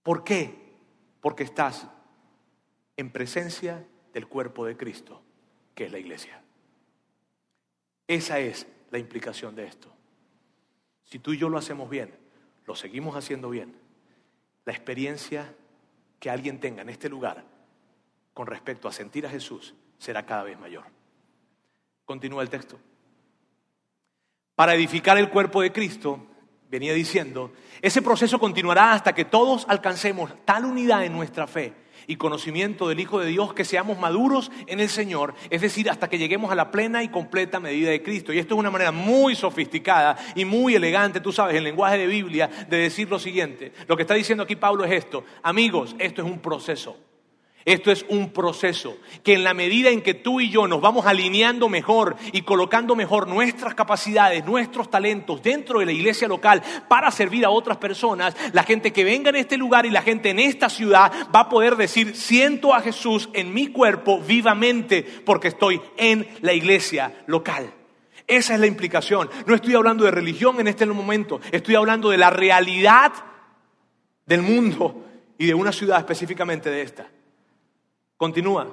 ¿Por 0.03 0.23
qué? 0.23 0.66
Porque 1.27 1.43
estás 1.43 1.85
en 2.95 3.11
presencia 3.11 3.85
del 4.13 4.29
cuerpo 4.29 4.65
de 4.65 4.77
Cristo, 4.77 5.21
que 5.75 5.83
es 5.83 5.91
la 5.91 5.97
iglesia. 5.97 6.41
Esa 8.07 8.39
es 8.39 8.65
la 8.91 8.97
implicación 8.97 9.53
de 9.53 9.65
esto. 9.65 9.93
Si 11.03 11.19
tú 11.19 11.33
y 11.33 11.37
yo 11.37 11.49
lo 11.49 11.57
hacemos 11.57 11.89
bien, 11.89 12.17
lo 12.65 12.77
seguimos 12.77 13.17
haciendo 13.17 13.49
bien, 13.49 13.75
la 14.63 14.71
experiencia 14.71 15.53
que 16.17 16.29
alguien 16.29 16.61
tenga 16.61 16.81
en 16.81 16.87
este 16.87 17.09
lugar 17.09 17.43
con 18.33 18.47
respecto 18.47 18.87
a 18.87 18.93
sentir 18.93 19.25
a 19.25 19.29
Jesús 19.29 19.75
será 19.97 20.25
cada 20.25 20.43
vez 20.43 20.57
mayor. 20.57 20.85
Continúa 22.05 22.41
el 22.41 22.49
texto. 22.49 22.79
Para 24.55 24.75
edificar 24.75 25.17
el 25.17 25.29
cuerpo 25.29 25.61
de 25.61 25.73
Cristo, 25.73 26.25
venía 26.69 26.93
diciendo, 26.93 27.51
ese 27.81 28.01
proceso 28.01 28.39
continuará 28.39 28.93
hasta 28.93 29.13
que 29.13 29.25
todos 29.25 29.65
alcancemos 29.69 30.33
tal 30.45 30.65
unidad 30.65 31.05
en 31.05 31.13
nuestra 31.13 31.47
fe 31.47 31.73
y 32.07 32.15
conocimiento 32.15 32.87
del 32.87 32.99
Hijo 32.99 33.19
de 33.19 33.27
Dios 33.27 33.53
que 33.53 33.65
seamos 33.65 33.99
maduros 33.99 34.51
en 34.67 34.79
el 34.79 34.89
Señor, 34.89 35.35
es 35.49 35.61
decir, 35.61 35.89
hasta 35.89 36.09
que 36.09 36.17
lleguemos 36.17 36.51
a 36.51 36.55
la 36.55 36.71
plena 36.71 37.03
y 37.03 37.09
completa 37.09 37.59
medida 37.59 37.89
de 37.89 38.01
Cristo. 38.01 38.31
Y 38.31 38.39
esto 38.39 38.55
es 38.55 38.59
una 38.59 38.71
manera 38.71 38.91
muy 38.91 39.35
sofisticada 39.35 40.17
y 40.35 40.45
muy 40.45 40.75
elegante, 40.75 41.19
tú 41.19 41.31
sabes, 41.31 41.55
en 41.55 41.63
lenguaje 41.63 41.97
de 41.97 42.07
Biblia, 42.07 42.49
de 42.69 42.77
decir 42.77 43.09
lo 43.09 43.19
siguiente. 43.19 43.73
Lo 43.87 43.95
que 43.95 44.03
está 44.03 44.13
diciendo 44.13 44.43
aquí 44.43 44.55
Pablo 44.55 44.85
es 44.85 44.91
esto, 44.91 45.23
amigos, 45.43 45.95
esto 45.99 46.21
es 46.21 46.27
un 46.27 46.39
proceso. 46.39 47.06
Esto 47.67 47.91
es 47.91 48.05
un 48.07 48.29
proceso 48.29 48.95
que 49.23 49.33
en 49.33 49.43
la 49.43 49.53
medida 49.53 49.89
en 49.89 50.01
que 50.01 50.13
tú 50.13 50.39
y 50.39 50.49
yo 50.49 50.69
nos 50.69 50.79
vamos 50.79 51.05
alineando 51.05 51.67
mejor 51.67 52.15
y 52.31 52.43
colocando 52.43 52.95
mejor 52.95 53.27
nuestras 53.27 53.75
capacidades, 53.75 54.45
nuestros 54.45 54.89
talentos 54.89 55.43
dentro 55.43 55.79
de 55.79 55.85
la 55.85 55.91
iglesia 55.91 56.29
local 56.29 56.63
para 56.87 57.11
servir 57.11 57.43
a 57.43 57.49
otras 57.49 57.75
personas, 57.75 58.37
la 58.53 58.63
gente 58.63 58.93
que 58.93 59.03
venga 59.03 59.31
en 59.31 59.35
este 59.35 59.57
lugar 59.57 59.85
y 59.85 59.89
la 59.89 60.01
gente 60.01 60.29
en 60.29 60.39
esta 60.39 60.69
ciudad 60.69 61.11
va 61.35 61.41
a 61.41 61.49
poder 61.49 61.75
decir, 61.75 62.15
siento 62.15 62.73
a 62.73 62.79
Jesús 62.79 63.27
en 63.33 63.53
mi 63.53 63.67
cuerpo 63.67 64.21
vivamente 64.21 65.03
porque 65.25 65.49
estoy 65.49 65.81
en 65.97 66.25
la 66.39 66.53
iglesia 66.53 67.25
local. 67.27 67.73
Esa 68.27 68.53
es 68.53 68.61
la 68.61 68.67
implicación. 68.67 69.29
No 69.45 69.53
estoy 69.53 69.75
hablando 69.75 70.05
de 70.05 70.11
religión 70.11 70.57
en 70.61 70.69
este 70.69 70.85
momento, 70.85 71.41
estoy 71.51 71.75
hablando 71.75 72.11
de 72.11 72.17
la 72.17 72.29
realidad 72.29 73.11
del 74.25 74.41
mundo 74.41 75.03
y 75.37 75.47
de 75.47 75.53
una 75.53 75.73
ciudad 75.73 75.99
específicamente 75.99 76.69
de 76.69 76.81
esta. 76.81 77.16
Continúa. 78.17 78.67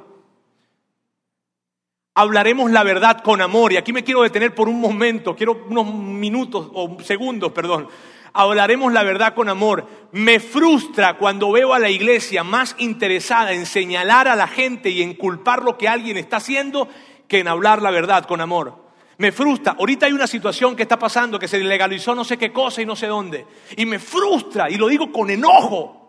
Hablaremos 2.15 2.71
la 2.71 2.83
verdad 2.83 3.21
con 3.23 3.41
amor. 3.41 3.73
Y 3.73 3.77
aquí 3.77 3.93
me 3.93 4.05
quiero 4.05 4.23
detener 4.23 4.55
por 4.55 4.69
un 4.69 4.81
momento, 4.81 5.37
quiero 5.37 5.65
unos 5.69 5.93
minutos 5.93 6.71
o 6.73 6.97
segundos, 7.03 7.53
perdón. 7.53 7.89
Hablaremos 8.33 8.93
la 8.93 9.03
verdad 9.03 9.35
con 9.35 9.49
amor. 9.49 9.87
Me 10.13 10.41
frustra 10.41 11.19
cuando 11.19 11.53
veo 11.53 11.75
a 11.75 11.79
la 11.79 11.91
iglesia 11.91 12.43
más 12.43 12.75
interesada 12.79 13.53
en 13.53 13.67
señalar 13.67 14.27
a 14.27 14.37
la 14.37 14.49
gente 14.49 14.91
y 14.91 15.03
en 15.03 15.15
culpar 15.15 15.63
lo 15.63 15.79
que 15.79 15.89
alguien 15.89 16.17
está 16.17 16.39
haciendo 16.39 16.89
que 17.29 17.41
en 17.41 17.49
hablar 17.49 17.83
la 17.83 17.91
verdad 17.91 18.25
con 18.25 18.41
amor. 18.41 18.85
Me 19.19 19.31
frustra. 19.31 19.77
Ahorita 19.79 20.07
hay 20.07 20.13
una 20.13 20.27
situación 20.27 20.75
que 20.75 20.83
está 20.83 20.99
pasando, 20.99 21.39
que 21.39 21.49
se 21.49 21.59
legalizó 21.59 22.15
no 22.15 22.25
sé 22.25 22.37
qué 22.37 22.53
cosa 22.53 22.83
y 22.83 22.87
no 22.87 22.97
sé 22.97 23.07
dónde. 23.07 23.47
Y 23.77 23.87
me 23.87 23.99
frustra, 23.99 24.69
y 24.71 24.77
lo 24.77 24.89
digo 24.89 25.13
con 25.13 25.31
enojo. 25.31 26.04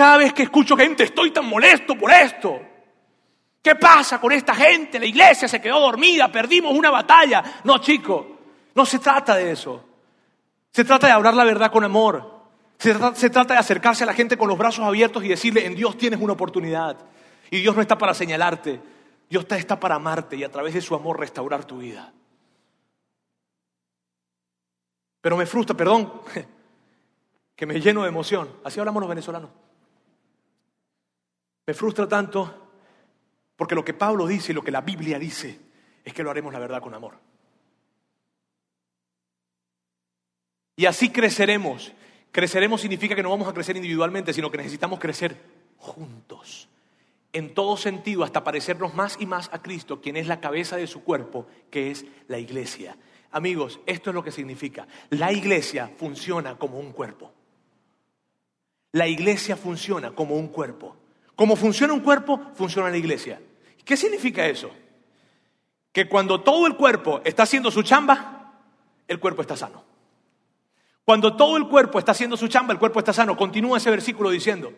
Cada 0.00 0.16
vez 0.16 0.32
que 0.32 0.44
escucho 0.44 0.78
gente, 0.78 1.04
estoy 1.04 1.30
tan 1.30 1.44
molesto 1.44 1.94
por 1.94 2.10
esto. 2.10 2.58
¿Qué 3.60 3.74
pasa 3.74 4.18
con 4.18 4.32
esta 4.32 4.54
gente? 4.54 4.98
La 4.98 5.04
iglesia 5.04 5.46
se 5.46 5.60
quedó 5.60 5.78
dormida, 5.78 6.32
perdimos 6.32 6.72
una 6.72 6.88
batalla. 6.88 7.60
No, 7.64 7.76
chico, 7.76 8.38
no 8.74 8.86
se 8.86 8.98
trata 8.98 9.36
de 9.36 9.50
eso. 9.50 9.84
Se 10.70 10.86
trata 10.86 11.06
de 11.06 11.12
hablar 11.12 11.34
la 11.34 11.44
verdad 11.44 11.70
con 11.70 11.84
amor. 11.84 12.46
Se 12.78 12.94
trata, 13.28 13.52
de 13.52 13.60
acercarse 13.60 14.04
a 14.04 14.06
la 14.06 14.14
gente 14.14 14.38
con 14.38 14.48
los 14.48 14.56
brazos 14.56 14.86
abiertos 14.86 15.22
y 15.22 15.28
decirle, 15.28 15.66
en 15.66 15.74
Dios 15.74 15.98
tienes 15.98 16.18
una 16.18 16.32
oportunidad. 16.32 16.96
Y 17.50 17.60
Dios 17.60 17.76
no 17.76 17.82
está 17.82 17.98
para 17.98 18.14
señalarte, 18.14 18.80
Dios 19.28 19.44
está 19.50 19.78
para 19.78 19.96
amarte 19.96 20.34
y 20.34 20.44
a 20.44 20.50
través 20.50 20.72
de 20.72 20.80
su 20.80 20.94
amor 20.94 21.20
restaurar 21.20 21.66
tu 21.66 21.76
vida. 21.76 22.10
Pero 25.20 25.36
me 25.36 25.44
frustra, 25.44 25.76
perdón, 25.76 26.22
que 27.54 27.66
me 27.66 27.78
lleno 27.82 28.04
de 28.04 28.08
emoción. 28.08 28.48
Así 28.64 28.80
hablamos 28.80 29.02
los 29.02 29.10
venezolanos. 29.10 29.50
Me 31.66 31.74
frustra 31.74 32.08
tanto 32.08 32.68
porque 33.56 33.74
lo 33.74 33.84
que 33.84 33.94
Pablo 33.94 34.26
dice 34.26 34.52
y 34.52 34.54
lo 34.54 34.62
que 34.62 34.70
la 34.70 34.80
Biblia 34.80 35.18
dice 35.18 35.60
es 36.04 36.14
que 36.14 36.22
lo 36.22 36.30
haremos 36.30 36.52
la 36.52 36.58
verdad 36.58 36.80
con 36.80 36.94
amor. 36.94 37.18
Y 40.76 40.86
así 40.86 41.10
creceremos. 41.10 41.92
Creceremos 42.32 42.80
significa 42.80 43.14
que 43.14 43.22
no 43.22 43.28
vamos 43.28 43.48
a 43.48 43.52
crecer 43.52 43.76
individualmente, 43.76 44.32
sino 44.32 44.50
que 44.50 44.56
necesitamos 44.56 44.98
crecer 44.98 45.36
juntos. 45.76 46.68
En 47.32 47.52
todo 47.52 47.76
sentido, 47.76 48.24
hasta 48.24 48.42
parecernos 48.42 48.94
más 48.94 49.18
y 49.20 49.26
más 49.26 49.50
a 49.52 49.60
Cristo, 49.60 50.00
quien 50.00 50.16
es 50.16 50.26
la 50.26 50.40
cabeza 50.40 50.76
de 50.76 50.86
su 50.86 51.04
cuerpo, 51.04 51.46
que 51.70 51.90
es 51.90 52.06
la 52.28 52.38
iglesia. 52.38 52.96
Amigos, 53.30 53.80
esto 53.86 54.10
es 54.10 54.14
lo 54.14 54.24
que 54.24 54.32
significa. 54.32 54.88
La 55.10 55.32
iglesia 55.32 55.90
funciona 55.98 56.56
como 56.56 56.78
un 56.78 56.92
cuerpo. 56.92 57.30
La 58.92 59.06
iglesia 59.06 59.56
funciona 59.56 60.12
como 60.12 60.34
un 60.34 60.48
cuerpo. 60.48 60.96
Como 61.40 61.56
funciona 61.56 61.94
un 61.94 62.00
cuerpo, 62.00 62.38
funciona 62.54 62.90
la 62.90 62.98
iglesia. 62.98 63.40
¿Qué 63.82 63.96
significa 63.96 64.46
eso? 64.46 64.70
Que 65.90 66.06
cuando 66.06 66.42
todo 66.42 66.66
el 66.66 66.76
cuerpo 66.76 67.22
está 67.24 67.44
haciendo 67.44 67.70
su 67.70 67.82
chamba, 67.82 68.60
el 69.08 69.18
cuerpo 69.18 69.40
está 69.40 69.56
sano. 69.56 69.82
Cuando 71.02 71.34
todo 71.36 71.56
el 71.56 71.66
cuerpo 71.66 71.98
está 71.98 72.12
haciendo 72.12 72.36
su 72.36 72.46
chamba, 72.46 72.74
el 72.74 72.78
cuerpo 72.78 72.98
está 72.98 73.14
sano. 73.14 73.38
Continúa 73.38 73.78
ese 73.78 73.88
versículo 73.88 74.28
diciendo, 74.28 74.70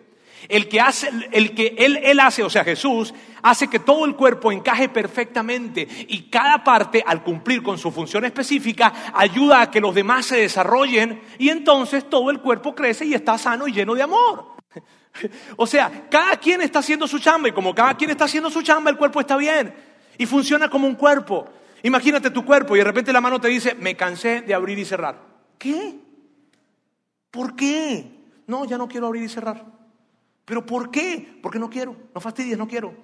el 0.49 0.69
que 0.69 0.81
hace, 0.81 1.11
el 1.33 1.53
que 1.53 1.75
él, 1.79 1.99
él 2.01 2.21
hace, 2.21 2.45
o 2.45 2.51
sea, 2.51 2.63
Jesús, 2.63 3.13
hace 3.43 3.67
que 3.67 3.81
todo 3.81 4.05
el 4.05 4.15
cuerpo 4.15 4.53
encaje 4.53 4.89
perfectamente 4.89 5.89
y 6.07 6.31
cada 6.31 6.63
parte, 6.63 7.03
al 7.05 7.25
cumplir 7.25 7.65
con 7.65 7.77
su 7.77 7.91
función 7.91 8.25
específica, 8.25 9.11
ayuda 9.15 9.63
a 9.63 9.71
que 9.73 9.81
los 9.81 9.97
demás 9.97 10.27
se 10.27 10.37
desarrollen 10.37 11.23
y 11.41 11.49
entonces 11.49 12.09
todo 12.09 12.31
el 12.31 12.39
cuerpo 12.39 12.73
crece 12.73 13.05
y 13.05 13.15
está 13.15 13.37
sano 13.37 13.67
y 13.67 13.73
lleno 13.73 13.97
de 13.97 14.03
amor. 14.03 14.52
O 15.57 15.67
sea, 15.67 16.07
cada 16.11 16.37
quien 16.37 16.63
está 16.63 16.79
haciendo 16.79 17.07
su 17.07 17.19
chamba 17.19 17.49
y 17.49 17.53
como 17.53 17.75
cada 17.75 17.95
quien 17.97 18.11
está 18.11 18.25
haciendo 18.25 18.51
su 18.51 18.63
chamba, 18.63 18.91
el 18.91 18.97
cuerpo 18.97 19.21
está 19.21 19.37
bien 19.37 19.75
y 20.19 20.27
funciona 20.27 20.69
como 20.69 20.87
un 20.87 20.95
cuerpo. 20.95 21.49
Imagínate 21.83 22.31
tu 22.31 22.45
cuerpo 22.45 22.77
y 22.77 22.79
de 22.79 22.85
repente 22.85 23.13
la 23.13 23.21
mano 23.21 23.41
te 23.41 23.49
dice, 23.49 23.75
me 23.75 23.97
cansé 23.97 24.43
de 24.43 24.55
abrir 24.55 24.79
y 24.79 24.85
cerrar. 24.85 25.21
¿Qué? 25.59 25.99
¿Por 27.31 27.57
qué? 27.57 28.11
No, 28.47 28.65
ya 28.65 28.79
no 28.79 28.89
quiero 28.89 29.07
abrir 29.07 29.23
y 29.23 29.29
cerrar. 29.29 29.65
¿Pero 30.45 30.65
por 30.65 30.91
qué? 30.91 31.39
Porque 31.43 31.59
no 31.59 31.71
quiero, 31.71 31.97
no 32.15 32.21
fastidies, 32.21 32.59
no 32.59 32.69
quiero. 32.69 32.95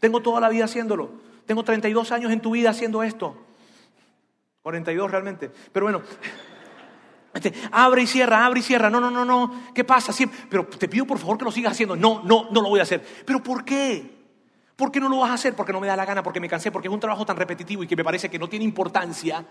Tengo 0.00 0.20
toda 0.20 0.40
la 0.40 0.48
vida 0.48 0.64
haciéndolo. 0.64 1.10
Tengo 1.46 1.64
32 1.64 2.12
años 2.12 2.32
en 2.32 2.40
tu 2.40 2.52
vida 2.52 2.70
haciendo 2.70 3.02
esto. 3.02 3.36
42 4.62 5.10
realmente. 5.10 5.50
Pero 5.72 5.86
bueno, 5.86 6.02
abre 7.70 8.02
y 8.02 8.06
cierra, 8.06 8.44
abre 8.44 8.60
y 8.60 8.62
cierra. 8.62 8.90
No, 8.90 9.00
no, 9.00 9.10
no, 9.10 9.24
no. 9.24 9.72
¿Qué 9.74 9.84
pasa? 9.84 10.12
pero 10.48 10.66
te 10.66 10.88
pido 10.88 11.06
por 11.06 11.18
favor 11.18 11.38
que 11.38 11.44
lo 11.44 11.52
sigas 11.52 11.72
haciendo. 11.72 11.96
No, 11.96 12.22
no, 12.22 12.48
no 12.50 12.62
lo 12.62 12.68
voy 12.68 12.80
a 12.80 12.84
hacer. 12.84 13.04
¿Pero 13.24 13.42
por 13.42 13.64
qué? 13.64 14.22
¿Por 14.76 14.90
qué 14.90 15.00
no 15.00 15.08
lo 15.08 15.18
vas 15.18 15.30
a 15.30 15.34
hacer? 15.34 15.54
Porque 15.54 15.72
no 15.72 15.80
me 15.80 15.86
da 15.86 15.96
la 15.96 16.04
gana, 16.04 16.22
porque 16.22 16.40
me 16.40 16.48
cansé, 16.48 16.70
porque 16.70 16.88
es 16.88 16.94
un 16.94 17.00
trabajo 17.00 17.24
tan 17.24 17.36
repetitivo 17.36 17.82
y 17.82 17.86
que 17.86 17.96
me 17.96 18.04
parece 18.04 18.28
que 18.30 18.38
no 18.38 18.48
tiene 18.48 18.64
importancia 18.64 19.46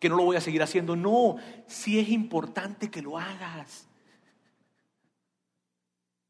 que 0.00 0.08
no 0.08 0.16
lo 0.16 0.24
voy 0.24 0.36
a 0.36 0.40
seguir 0.40 0.62
haciendo. 0.62 0.96
No, 0.96 1.36
si 1.66 2.00
es 2.00 2.08
importante 2.08 2.90
que 2.90 3.02
lo 3.02 3.18
hagas. 3.18 3.86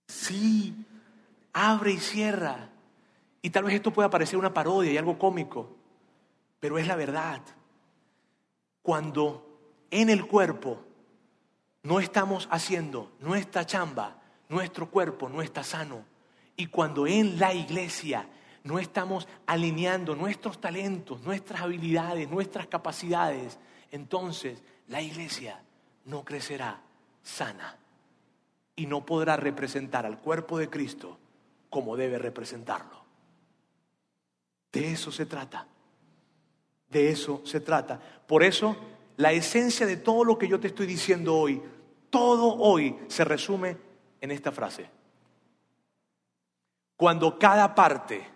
Sí, 0.08 0.74
abre 1.52 1.92
y 1.92 1.98
cierra. 1.98 2.68
Y 3.42 3.50
tal 3.50 3.64
vez 3.64 3.74
esto 3.74 3.92
pueda 3.92 4.10
parecer 4.10 4.38
una 4.38 4.52
parodia 4.52 4.92
y 4.92 4.98
algo 4.98 5.18
cómico, 5.18 5.76
pero 6.58 6.78
es 6.78 6.86
la 6.86 6.96
verdad. 6.96 7.40
Cuando 8.82 9.46
en 9.90 10.10
el 10.10 10.26
cuerpo 10.26 10.84
no 11.82 12.00
estamos 12.00 12.48
haciendo 12.50 13.12
nuestra 13.20 13.64
chamba, 13.64 14.20
nuestro 14.48 14.90
cuerpo 14.90 15.28
no 15.28 15.42
está 15.42 15.62
sano. 15.62 16.04
Y 16.56 16.66
cuando 16.66 17.06
en 17.06 17.38
la 17.38 17.54
iglesia 17.54 18.28
no 18.64 18.78
estamos 18.78 19.26
alineando 19.46 20.14
nuestros 20.14 20.60
talentos, 20.60 21.22
nuestras 21.22 21.62
habilidades, 21.62 22.28
nuestras 22.28 22.66
capacidades, 22.66 23.58
entonces 23.90 24.62
la 24.88 25.00
iglesia 25.00 25.62
no 26.04 26.24
crecerá 26.24 26.82
sana 27.22 27.78
y 28.76 28.86
no 28.86 29.04
podrá 29.04 29.36
representar 29.36 30.04
al 30.04 30.18
cuerpo 30.18 30.58
de 30.58 30.68
Cristo 30.68 31.18
como 31.70 31.96
debe 31.96 32.18
representarlo. 32.18 33.00
De 34.72 34.92
eso 34.92 35.10
se 35.10 35.26
trata. 35.26 35.66
De 36.88 37.10
eso 37.10 37.42
se 37.44 37.60
trata. 37.60 38.00
Por 38.26 38.42
eso, 38.42 38.76
la 39.16 39.32
esencia 39.32 39.86
de 39.86 39.96
todo 39.96 40.24
lo 40.24 40.38
que 40.38 40.48
yo 40.48 40.58
te 40.58 40.68
estoy 40.68 40.86
diciendo 40.86 41.36
hoy, 41.36 41.62
todo 42.10 42.56
hoy 42.56 42.98
se 43.08 43.24
resume 43.24 43.76
en 44.20 44.30
esta 44.30 44.52
frase. 44.52 44.90
Cuando 46.96 47.38
cada 47.38 47.74
parte 47.74 48.28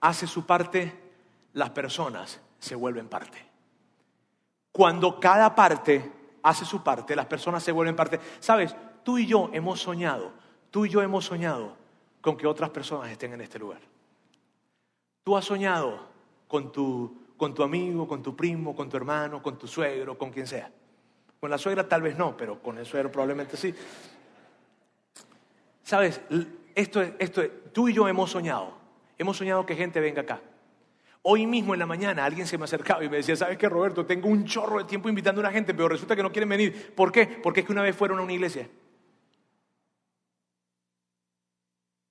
hace 0.00 0.26
su 0.26 0.44
parte, 0.44 1.00
las 1.54 1.70
personas 1.70 2.40
se 2.58 2.74
vuelven 2.74 3.08
parte. 3.08 3.38
Cuando 4.70 5.18
cada 5.18 5.54
parte 5.54 6.12
hace 6.42 6.64
su 6.64 6.82
parte, 6.82 7.16
las 7.16 7.26
personas 7.26 7.62
se 7.62 7.72
vuelven 7.72 7.96
parte. 7.96 8.20
¿Sabes? 8.40 8.74
tú 9.02 9.18
y 9.18 9.26
yo 9.26 9.50
hemos 9.52 9.80
soñado, 9.80 10.32
tú 10.70 10.86
y 10.86 10.88
yo 10.88 11.02
hemos 11.02 11.24
soñado 11.24 11.76
con 12.20 12.36
que 12.36 12.46
otras 12.46 12.70
personas 12.70 13.10
estén 13.10 13.32
en 13.32 13.40
este 13.40 13.58
lugar. 13.58 13.80
Tú 15.24 15.36
has 15.36 15.44
soñado 15.44 16.08
con 16.48 16.72
tu, 16.72 17.22
con 17.36 17.54
tu 17.54 17.62
amigo, 17.62 18.06
con 18.06 18.22
tu 18.22 18.34
primo, 18.34 18.74
con 18.74 18.88
tu 18.88 18.96
hermano, 18.96 19.42
con 19.42 19.58
tu 19.58 19.66
suegro, 19.66 20.16
con 20.18 20.30
quien 20.30 20.46
sea. 20.46 20.70
Con 21.42 21.50
la 21.50 21.58
suegra 21.58 21.88
tal 21.88 22.02
vez 22.02 22.16
no, 22.16 22.36
pero 22.36 22.62
con 22.62 22.78
el 22.78 22.86
suegro 22.86 23.10
probablemente 23.10 23.56
sí. 23.56 23.74
Sabes, 25.82 26.20
esto 26.72 27.02
es, 27.02 27.14
esto 27.18 27.42
tú 27.72 27.88
y 27.88 27.92
yo 27.92 28.06
hemos 28.06 28.30
soñado. 28.30 28.78
Hemos 29.18 29.38
soñado 29.38 29.66
que 29.66 29.74
gente 29.74 29.98
venga 29.98 30.22
acá. 30.22 30.40
Hoy 31.22 31.48
mismo 31.48 31.74
en 31.74 31.80
la 31.80 31.86
mañana 31.86 32.24
alguien 32.24 32.46
se 32.46 32.56
me 32.56 32.62
acercaba 32.62 33.02
y 33.02 33.08
me 33.08 33.16
decía, 33.16 33.34
¿sabes 33.34 33.58
qué, 33.58 33.68
Roberto? 33.68 34.06
Tengo 34.06 34.28
un 34.28 34.44
chorro 34.44 34.78
de 34.78 34.84
tiempo 34.84 35.08
invitando 35.08 35.40
a 35.40 35.42
una 35.42 35.50
gente, 35.50 35.74
pero 35.74 35.88
resulta 35.88 36.14
que 36.14 36.22
no 36.22 36.30
quieren 36.30 36.48
venir. 36.48 36.94
¿Por 36.94 37.10
qué? 37.10 37.26
Porque 37.26 37.58
es 37.58 37.66
que 37.66 37.72
una 37.72 37.82
vez 37.82 37.96
fueron 37.96 38.20
a 38.20 38.22
una 38.22 38.34
iglesia. 38.34 38.68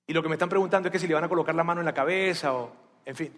Y 0.06 0.12
lo 0.12 0.22
que 0.22 0.28
me 0.28 0.34
están 0.34 0.50
preguntando 0.50 0.88
es 0.88 0.92
que 0.92 0.98
si 0.98 1.08
le 1.08 1.14
van 1.14 1.24
a 1.24 1.28
colocar 1.30 1.54
la 1.54 1.64
mano 1.64 1.80
en 1.80 1.86
la 1.86 1.94
cabeza 1.94 2.52
o, 2.52 2.70
en 3.06 3.16
fin. 3.16 3.32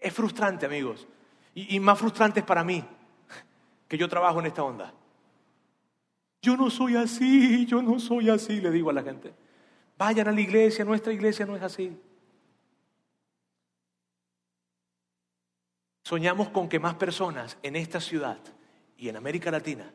Es 0.00 0.14
frustrante, 0.14 0.64
amigos. 0.64 1.06
Y, 1.54 1.78
más 1.80 1.98
frustrante 1.98 2.40
es 2.40 2.46
para 2.46 2.64
mí, 2.64 2.82
que 3.88 3.98
yo 3.98 4.08
trabajo 4.08 4.40
en 4.40 4.46
esta 4.46 4.62
onda. 4.62 4.92
Yo 6.42 6.56
no 6.56 6.70
soy 6.70 6.96
así, 6.96 7.64
yo 7.66 7.80
no 7.80 7.98
soy 7.98 8.28
así, 8.28 8.60
le 8.60 8.70
digo 8.70 8.90
a 8.90 8.92
la 8.92 9.02
gente. 9.02 9.34
Vayan 9.96 10.28
a 10.28 10.32
la 10.32 10.40
iglesia, 10.40 10.84
nuestra 10.84 11.12
iglesia 11.12 11.46
no 11.46 11.56
es 11.56 11.62
así. 11.62 11.96
Soñamos 16.02 16.50
con 16.50 16.68
que 16.68 16.78
más 16.78 16.94
personas 16.96 17.56
en 17.62 17.76
esta 17.76 18.00
ciudad 18.00 18.38
y 18.98 19.08
en 19.08 19.16
América 19.16 19.50
Latina, 19.50 19.90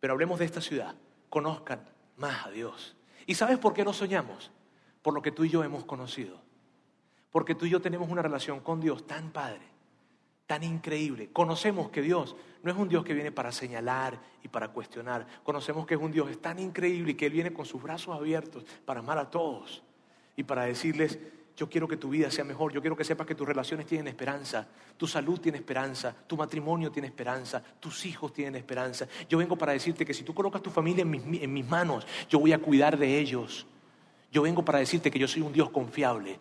pero 0.00 0.14
hablemos 0.14 0.40
de 0.40 0.46
esta 0.46 0.60
ciudad, 0.60 0.96
conozcan 1.30 1.88
más 2.16 2.46
a 2.46 2.50
Dios. 2.50 2.96
¿Y 3.26 3.36
sabes 3.36 3.58
por 3.58 3.72
qué 3.72 3.84
lo 3.84 3.92
soñamos? 3.92 4.50
Por 5.00 5.14
lo 5.14 5.22
que 5.22 5.30
tú 5.30 5.44
y 5.44 5.48
yo 5.48 5.62
hemos 5.62 5.84
conocido. 5.84 6.40
Porque 7.30 7.54
tú 7.54 7.66
y 7.66 7.70
yo 7.70 7.80
tenemos 7.80 8.10
una 8.10 8.22
relación 8.22 8.60
con 8.60 8.80
Dios 8.80 9.06
tan 9.06 9.30
padre, 9.30 9.71
tan 10.52 10.64
increíble. 10.64 11.30
Conocemos 11.32 11.88
que 11.88 12.02
Dios 12.02 12.36
no 12.62 12.70
es 12.70 12.76
un 12.76 12.86
Dios 12.86 13.02
que 13.06 13.14
viene 13.14 13.32
para 13.32 13.50
señalar 13.52 14.20
y 14.42 14.48
para 14.48 14.68
cuestionar. 14.68 15.26
Conocemos 15.44 15.86
que 15.86 15.94
es 15.94 16.00
un 16.00 16.12
Dios 16.12 16.28
tan 16.42 16.58
increíble 16.58 17.12
y 17.12 17.14
que 17.14 17.24
Él 17.24 17.32
viene 17.32 17.54
con 17.54 17.64
sus 17.64 17.82
brazos 17.82 18.14
abiertos 18.14 18.62
para 18.84 19.00
amar 19.00 19.16
a 19.16 19.30
todos 19.30 19.82
y 20.36 20.42
para 20.42 20.64
decirles, 20.64 21.18
yo 21.56 21.70
quiero 21.70 21.88
que 21.88 21.96
tu 21.96 22.10
vida 22.10 22.30
sea 22.30 22.44
mejor, 22.44 22.70
yo 22.70 22.82
quiero 22.82 22.94
que 22.94 23.02
sepas 23.02 23.26
que 23.26 23.34
tus 23.34 23.48
relaciones 23.48 23.86
tienen 23.86 24.08
esperanza, 24.08 24.68
tu 24.98 25.06
salud 25.06 25.40
tiene 25.40 25.56
esperanza, 25.56 26.14
tu 26.26 26.36
matrimonio 26.36 26.92
tiene 26.92 27.08
esperanza, 27.08 27.62
tus 27.80 28.04
hijos 28.04 28.34
tienen 28.34 28.56
esperanza. 28.56 29.08
Yo 29.30 29.38
vengo 29.38 29.56
para 29.56 29.72
decirte 29.72 30.04
que 30.04 30.12
si 30.12 30.22
tú 30.22 30.34
colocas 30.34 30.60
tu 30.60 30.70
familia 30.70 31.00
en 31.00 31.52
mis 31.54 31.66
manos, 31.66 32.06
yo 32.28 32.38
voy 32.38 32.52
a 32.52 32.58
cuidar 32.58 32.98
de 32.98 33.18
ellos. 33.18 33.66
Yo 34.30 34.42
vengo 34.42 34.62
para 34.62 34.80
decirte 34.80 35.10
que 35.10 35.18
yo 35.18 35.28
soy 35.28 35.40
un 35.40 35.54
Dios 35.54 35.70
confiable, 35.70 36.38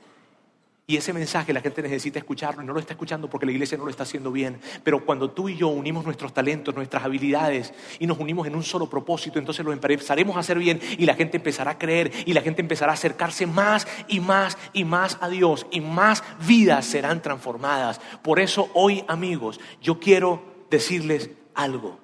y 0.88 0.98
ese 0.98 1.14
mensaje 1.14 1.54
la 1.54 1.62
gente 1.62 1.82
necesita 1.82 2.20
escucharlo 2.20 2.62
y 2.62 2.66
no 2.66 2.74
lo 2.74 2.80
está 2.80 2.94
escuchando 2.94 3.30
porque 3.30 3.46
la 3.46 3.54
iglesia 3.54 3.78
no 3.78 3.86
lo 3.86 3.90
está 3.90 4.04
haciendo 4.04 4.32
bien. 4.32 4.60
Pero 4.84 5.06
cuando 5.06 5.32
tú 5.32 5.48
y 5.48 5.56
yo 5.56 5.70
unimos 5.70 6.04
nuestros 6.04 6.34
talentos, 6.34 6.76
nuestras 6.76 7.04
habilidades 7.04 7.74
y 8.00 8.08
nos 8.08 8.20
unimos 8.20 8.48
en 8.48 8.56
un 8.56 8.64
solo 8.64 8.90
propósito, 8.90 9.40
entonces 9.40 9.64
lo 9.64 9.72
empezaremos 9.72 10.36
a 10.36 10.42
hacer 10.42 10.58
bien 10.58 10.82
y 10.98 11.06
la 11.06 11.14
gente 11.14 11.38
empezará 11.38 11.72
a 11.72 11.78
creer 11.78 12.12
y 12.26 12.34
la 12.34 12.42
gente 12.42 12.62
empezará 12.62 12.92
a 12.92 12.96
acercarse 12.96 13.46
más 13.46 13.88
y 14.08 14.20
más 14.20 14.58
y 14.74 14.84
más 14.84 15.18
a 15.22 15.30
Dios 15.30 15.66
y 15.72 15.80
más 15.80 16.24
vidas 16.46 16.86
serán 16.86 17.22
transformadas. 17.22 18.02
Por 18.22 18.40
eso 18.40 18.70
hoy, 18.74 19.06
amigos, 19.08 19.60
yo 19.82 20.00
quiero 20.00 20.44
decirles 20.70 21.30
algo. 21.54 22.00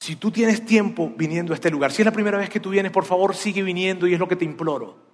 Si 0.00 0.16
tú 0.16 0.30
tienes 0.30 0.64
tiempo 0.64 1.12
viniendo 1.16 1.52
a 1.52 1.54
este 1.54 1.70
lugar, 1.70 1.92
si 1.92 2.02
es 2.02 2.06
la 2.06 2.12
primera 2.12 2.38
vez 2.38 2.50
que 2.50 2.60
tú 2.60 2.70
vienes, 2.70 2.90
por 2.90 3.04
favor 3.04 3.34
sigue 3.34 3.62
viniendo 3.62 4.06
y 4.06 4.14
es 4.14 4.18
lo 4.18 4.28
que 4.28 4.36
te 4.36 4.44
imploro. 4.44 5.09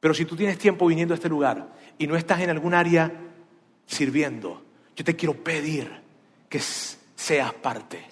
Pero 0.00 0.14
si 0.14 0.24
tú 0.24 0.36
tienes 0.36 0.58
tiempo 0.58 0.86
viniendo 0.86 1.14
a 1.14 1.16
este 1.16 1.28
lugar 1.28 1.74
y 1.98 2.06
no 2.06 2.16
estás 2.16 2.40
en 2.40 2.50
algún 2.50 2.74
área 2.74 3.12
sirviendo, 3.86 4.62
yo 4.94 5.04
te 5.04 5.16
quiero 5.16 5.34
pedir 5.34 5.90
que 6.48 6.60
seas 6.60 7.52
parte. 7.54 8.04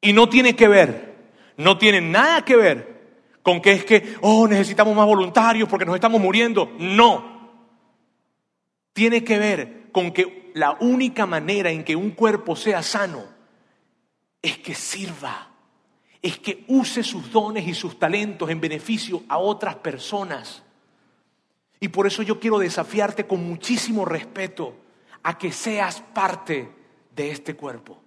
Y 0.00 0.12
no 0.12 0.28
tiene 0.28 0.56
que 0.56 0.68
ver, 0.68 1.14
no 1.56 1.78
tiene 1.78 2.00
nada 2.00 2.44
que 2.44 2.56
ver 2.56 2.92
con 3.42 3.60
que 3.60 3.72
es 3.72 3.84
que, 3.84 4.16
oh, 4.20 4.46
necesitamos 4.46 4.96
más 4.96 5.06
voluntarios 5.06 5.68
porque 5.68 5.84
nos 5.84 5.94
estamos 5.94 6.20
muriendo. 6.20 6.72
No. 6.78 7.30
tiene 8.92 9.24
que 9.24 9.38
ver 9.38 9.82
con 9.90 10.12
que 10.12 10.50
la 10.54 10.76
única 10.80 11.26
manera 11.26 11.70
en 11.70 11.84
que 11.84 11.96
un 11.96 12.10
cuerpo 12.10 12.56
sea 12.56 12.82
sano 12.82 13.24
es 14.40 14.58
que 14.58 14.74
sirva, 14.74 15.51
es 16.22 16.38
que 16.38 16.64
use 16.68 17.02
sus 17.02 17.30
dones 17.32 17.66
y 17.66 17.74
sus 17.74 17.98
talentos 17.98 18.48
en 18.48 18.60
beneficio 18.60 19.24
a 19.28 19.38
otras 19.38 19.74
personas. 19.76 20.62
Y 21.80 21.88
por 21.88 22.06
eso 22.06 22.22
yo 22.22 22.38
quiero 22.38 22.60
desafiarte 22.60 23.26
con 23.26 23.44
muchísimo 23.44 24.04
respeto 24.04 24.76
a 25.24 25.36
que 25.36 25.50
seas 25.50 26.00
parte 26.00 26.70
de 27.14 27.30
este 27.32 27.56
cuerpo. 27.56 28.00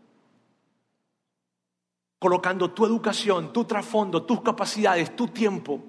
Colocando 2.18 2.72
tu 2.72 2.86
educación, 2.86 3.52
tu 3.52 3.66
trasfondo, 3.66 4.24
tus 4.24 4.42
capacidades, 4.42 5.14
tu 5.14 5.28
tiempo 5.28 5.84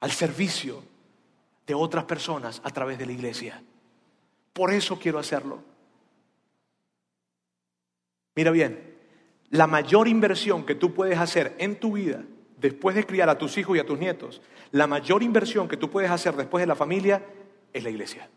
al 0.00 0.10
servicio 0.10 0.84
de 1.66 1.74
otras 1.74 2.04
personas 2.04 2.60
a 2.62 2.70
través 2.70 2.98
de 2.98 3.06
la 3.06 3.12
iglesia. 3.12 3.62
Por 4.52 4.70
eso 4.70 4.98
quiero 4.98 5.18
hacerlo. 5.18 5.62
Mira 8.34 8.50
bien, 8.50 8.89
la 9.50 9.66
mayor 9.66 10.08
inversión 10.08 10.64
que 10.64 10.74
tú 10.74 10.94
puedes 10.94 11.18
hacer 11.18 11.54
en 11.58 11.76
tu 11.76 11.92
vida 11.92 12.22
después 12.56 12.94
de 12.94 13.04
criar 13.04 13.28
a 13.28 13.38
tus 13.38 13.56
hijos 13.58 13.76
y 13.76 13.80
a 13.80 13.86
tus 13.86 13.98
nietos, 13.98 14.40
la 14.70 14.86
mayor 14.86 15.22
inversión 15.22 15.68
que 15.68 15.76
tú 15.76 15.90
puedes 15.90 16.10
hacer 16.10 16.34
después 16.34 16.62
de 16.62 16.66
la 16.66 16.76
familia 16.76 17.24
es 17.72 17.82
la 17.82 17.90
iglesia. 17.90 18.28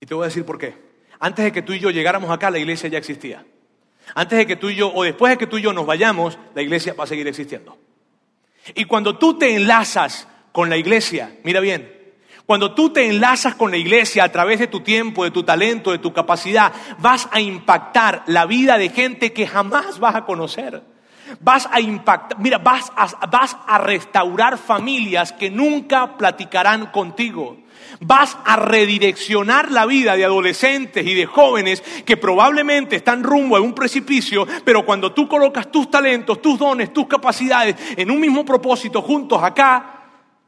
Y 0.00 0.06
te 0.06 0.14
voy 0.14 0.24
a 0.24 0.28
decir 0.28 0.44
por 0.44 0.58
qué. 0.58 0.74
Antes 1.18 1.44
de 1.44 1.52
que 1.52 1.62
tú 1.62 1.72
y 1.72 1.78
yo 1.78 1.90
llegáramos 1.90 2.30
acá, 2.30 2.50
la 2.50 2.58
iglesia 2.58 2.88
ya 2.88 2.98
existía. 2.98 3.44
Antes 4.14 4.38
de 4.38 4.46
que 4.46 4.56
tú 4.56 4.68
y 4.68 4.74
yo, 4.74 4.92
o 4.92 5.02
después 5.02 5.30
de 5.32 5.38
que 5.38 5.46
tú 5.46 5.58
y 5.58 5.62
yo 5.62 5.72
nos 5.72 5.86
vayamos, 5.86 6.38
la 6.54 6.62
iglesia 6.62 6.94
va 6.94 7.04
a 7.04 7.06
seguir 7.06 7.26
existiendo. 7.26 7.78
Y 8.74 8.84
cuando 8.84 9.18
tú 9.18 9.38
te 9.38 9.54
enlazas 9.54 10.28
con 10.52 10.70
la 10.70 10.76
iglesia, 10.76 11.38
mira 11.42 11.60
bien, 11.60 11.93
cuando 12.46 12.74
tú 12.74 12.90
te 12.90 13.06
enlazas 13.06 13.54
con 13.54 13.70
la 13.70 13.78
iglesia 13.78 14.24
a 14.24 14.28
través 14.32 14.58
de 14.58 14.66
tu 14.66 14.80
tiempo, 14.80 15.24
de 15.24 15.30
tu 15.30 15.44
talento, 15.44 15.92
de 15.92 15.98
tu 15.98 16.12
capacidad, 16.12 16.72
vas 16.98 17.26
a 17.30 17.40
impactar 17.40 18.22
la 18.26 18.44
vida 18.44 18.76
de 18.76 18.90
gente 18.90 19.32
que 19.32 19.46
jamás 19.46 19.98
vas 19.98 20.14
a 20.14 20.24
conocer. 20.26 20.82
Vas 21.40 21.66
a 21.72 21.80
impactar, 21.80 22.38
mira, 22.38 22.58
vas 22.58 22.92
a, 22.96 23.26
vas 23.26 23.56
a 23.66 23.78
restaurar 23.78 24.58
familias 24.58 25.32
que 25.32 25.50
nunca 25.50 26.18
platicarán 26.18 26.86
contigo. 26.86 27.56
Vas 28.00 28.36
a 28.44 28.56
redireccionar 28.56 29.70
la 29.70 29.86
vida 29.86 30.14
de 30.14 30.26
adolescentes 30.26 31.06
y 31.06 31.14
de 31.14 31.24
jóvenes 31.24 31.82
que 32.04 32.18
probablemente 32.18 32.96
están 32.96 33.22
rumbo 33.22 33.56
a 33.56 33.60
un 33.60 33.72
precipicio, 33.72 34.46
pero 34.64 34.84
cuando 34.84 35.12
tú 35.12 35.26
colocas 35.28 35.70
tus 35.70 35.90
talentos, 35.90 36.42
tus 36.42 36.58
dones, 36.58 36.92
tus 36.92 37.06
capacidades 37.06 37.76
en 37.96 38.10
un 38.10 38.20
mismo 38.20 38.44
propósito 38.44 39.00
juntos 39.00 39.42
acá, 39.42 39.93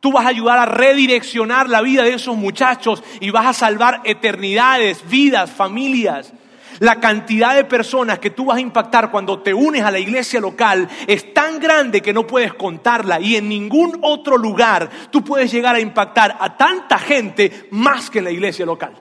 Tú 0.07 0.13
vas 0.13 0.25
a 0.25 0.29
ayudar 0.29 0.57
a 0.57 0.67
redireccionar 0.67 1.69
la 1.69 1.83
vida 1.83 2.05
de 2.05 2.15
esos 2.15 2.37
muchachos 2.37 3.03
y 3.19 3.31
vas 3.31 3.45
a 3.45 3.53
salvar 3.53 4.03
eternidades, 4.05 5.03
vidas, 5.09 5.51
familias. 5.51 6.33
La 6.79 7.01
cantidad 7.01 7.57
de 7.57 7.65
personas 7.65 8.21
que 8.21 8.31
tú 8.31 8.45
vas 8.45 8.59
a 8.59 8.61
impactar 8.61 9.11
cuando 9.11 9.43
te 9.43 9.53
unes 9.53 9.83
a 9.83 9.91
la 9.91 9.99
iglesia 9.99 10.39
local 10.39 10.89
es 11.09 11.35
tan 11.35 11.59
grande 11.59 12.03
que 12.03 12.13
no 12.13 12.25
puedes 12.25 12.55
contarla 12.55 13.19
y 13.19 13.35
en 13.35 13.49
ningún 13.49 13.99
otro 14.01 14.39
lugar 14.39 14.89
tú 15.11 15.25
puedes 15.25 15.51
llegar 15.51 15.75
a 15.75 15.81
impactar 15.81 16.37
a 16.39 16.57
tanta 16.57 17.01
gente 17.01 17.67
más 17.73 18.09
que 18.09 18.21
en 18.21 18.27
la 18.27 18.31
iglesia 18.31 18.65
local. 18.65 18.95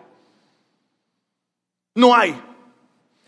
No 1.93 2.15
hay 2.15 2.35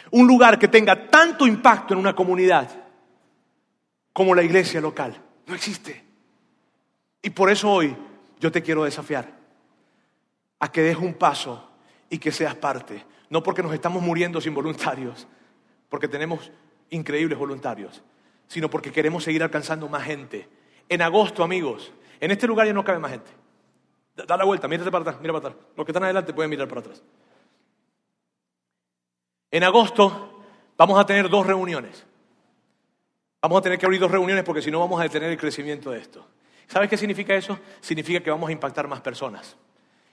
un 0.09 0.25
lugar 0.25 0.57
que 0.57 0.67
tenga 0.67 1.09
tanto 1.09 1.45
impacto 1.45 1.93
en 1.93 1.99
una 1.99 2.15
comunidad 2.15 2.71
como 4.13 4.33
la 4.33 4.41
iglesia 4.41 4.81
local. 4.81 5.15
No 5.45 5.53
existe. 5.53 6.06
Y 7.21 7.29
por 7.29 7.49
eso 7.49 7.71
hoy 7.71 7.95
yo 8.39 8.51
te 8.51 8.61
quiero 8.61 8.83
desafiar 8.83 9.31
a 10.59 10.71
que 10.71 10.81
des 10.81 10.97
un 10.97 11.13
paso 11.13 11.69
y 12.09 12.17
que 12.17 12.31
seas 12.31 12.55
parte 12.55 13.05
no 13.29 13.43
porque 13.43 13.63
nos 13.63 13.73
estamos 13.73 14.01
muriendo 14.01 14.39
sin 14.39 14.53
voluntarios, 14.53 15.27
porque 15.89 16.07
tenemos 16.07 16.51
increíbles 16.89 17.37
voluntarios, 17.37 18.01
sino 18.47 18.69
porque 18.69 18.91
queremos 18.91 19.23
seguir 19.23 19.43
alcanzando 19.43 19.89
más 19.89 20.03
gente. 20.03 20.47
En 20.89 21.01
agosto, 21.01 21.43
amigos, 21.43 21.91
en 22.19 22.31
este 22.31 22.47
lugar 22.47 22.67
ya 22.67 22.73
no 22.73 22.83
cabe 22.83 22.99
más 22.99 23.11
gente. 23.11 23.31
Da 24.15 24.37
la 24.37 24.45
vuelta, 24.45 24.67
mírate 24.67 24.89
para 24.89 25.01
atrás, 25.01 25.17
mira 25.21 25.33
para 25.33 25.49
atrás. 25.49 25.65
Los 25.75 25.85
que 25.85 25.91
están 25.91 26.03
adelante 26.03 26.33
pueden 26.33 26.49
mirar 26.49 26.67
para 26.67 26.81
atrás. 26.81 27.03
En 29.51 29.63
agosto 29.63 30.41
vamos 30.77 30.99
a 30.99 31.05
tener 31.05 31.29
dos 31.29 31.45
reuniones. 31.45 32.05
Vamos 33.41 33.59
a 33.59 33.61
tener 33.61 33.77
que 33.77 33.85
abrir 33.85 33.99
dos 33.99 34.11
reuniones 34.11 34.43
porque 34.43 34.61
si 34.61 34.71
no 34.71 34.79
vamos 34.79 34.99
a 34.99 35.03
detener 35.03 35.29
el 35.29 35.37
crecimiento 35.37 35.91
de 35.91 35.99
esto. 35.99 36.25
¿Sabes 36.67 36.89
qué 36.89 36.97
significa 36.97 37.33
eso? 37.33 37.59
Significa 37.79 38.19
que 38.19 38.29
vamos 38.29 38.49
a 38.49 38.51
impactar 38.51 38.87
más 38.87 39.01
personas. 39.01 39.55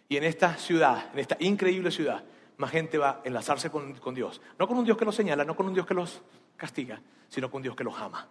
Y 0.09 0.17
en 0.17 0.25
esta 0.25 0.57
ciudad, 0.57 1.11
en 1.13 1.19
esta 1.19 1.37
increíble 1.41 1.91
ciudad, 1.91 2.23
más 2.57 2.71
gente 2.71 2.99
va 2.99 3.11
a 3.11 3.21
enlazarse 3.25 3.71
con, 3.71 4.15
Dios. 4.15 4.41
No 4.59 4.69
con 4.69 4.79
un 4.79 4.85
Dios 4.85 4.97
que 4.97 5.05
los 5.05 5.15
señala, 5.15 5.45
no 5.45 5.57
con 5.57 5.67
un 5.67 5.75
Dios 5.75 5.87
que 5.87 5.95
los 5.95 6.23
castiga, 6.57 7.01
sino 7.29 7.51
con 7.51 7.59
un 7.59 7.63
Dios 7.65 7.77
que 7.77 7.85
los 7.85 7.99
ama. 7.99 8.29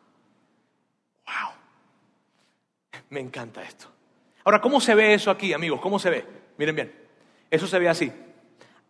¡Wow! 1.26 3.02
Me 3.10 3.20
encanta 3.20 3.62
esto. 3.62 3.88
Ahora, 4.46 4.62
¿cómo 4.62 4.80
se 4.80 4.96
ve 4.96 5.14
eso 5.14 5.30
aquí, 5.30 5.54
amigos? 5.54 5.82
¿Cómo 5.82 6.00
se 6.00 6.10
ve? 6.10 6.26
Miren 6.58 6.76
bien, 6.76 6.94
eso 7.50 7.68
se 7.68 7.80
ve 7.80 7.90
así. 7.90 8.12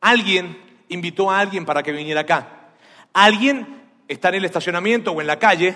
Alguien 0.02 0.84
invitó 0.90 1.32
a 1.32 1.40
alguien 1.40 1.66
para 1.66 1.82
que 1.82 1.92
viniera 1.92 2.22
acá. 2.22 2.70
Alguien 3.14 3.82
está 4.08 4.30
en 4.30 4.36
el 4.36 4.46
estacionamiento 4.46 5.12
o 5.12 5.22
en 5.22 5.28
la 5.28 5.40
calle 5.40 5.76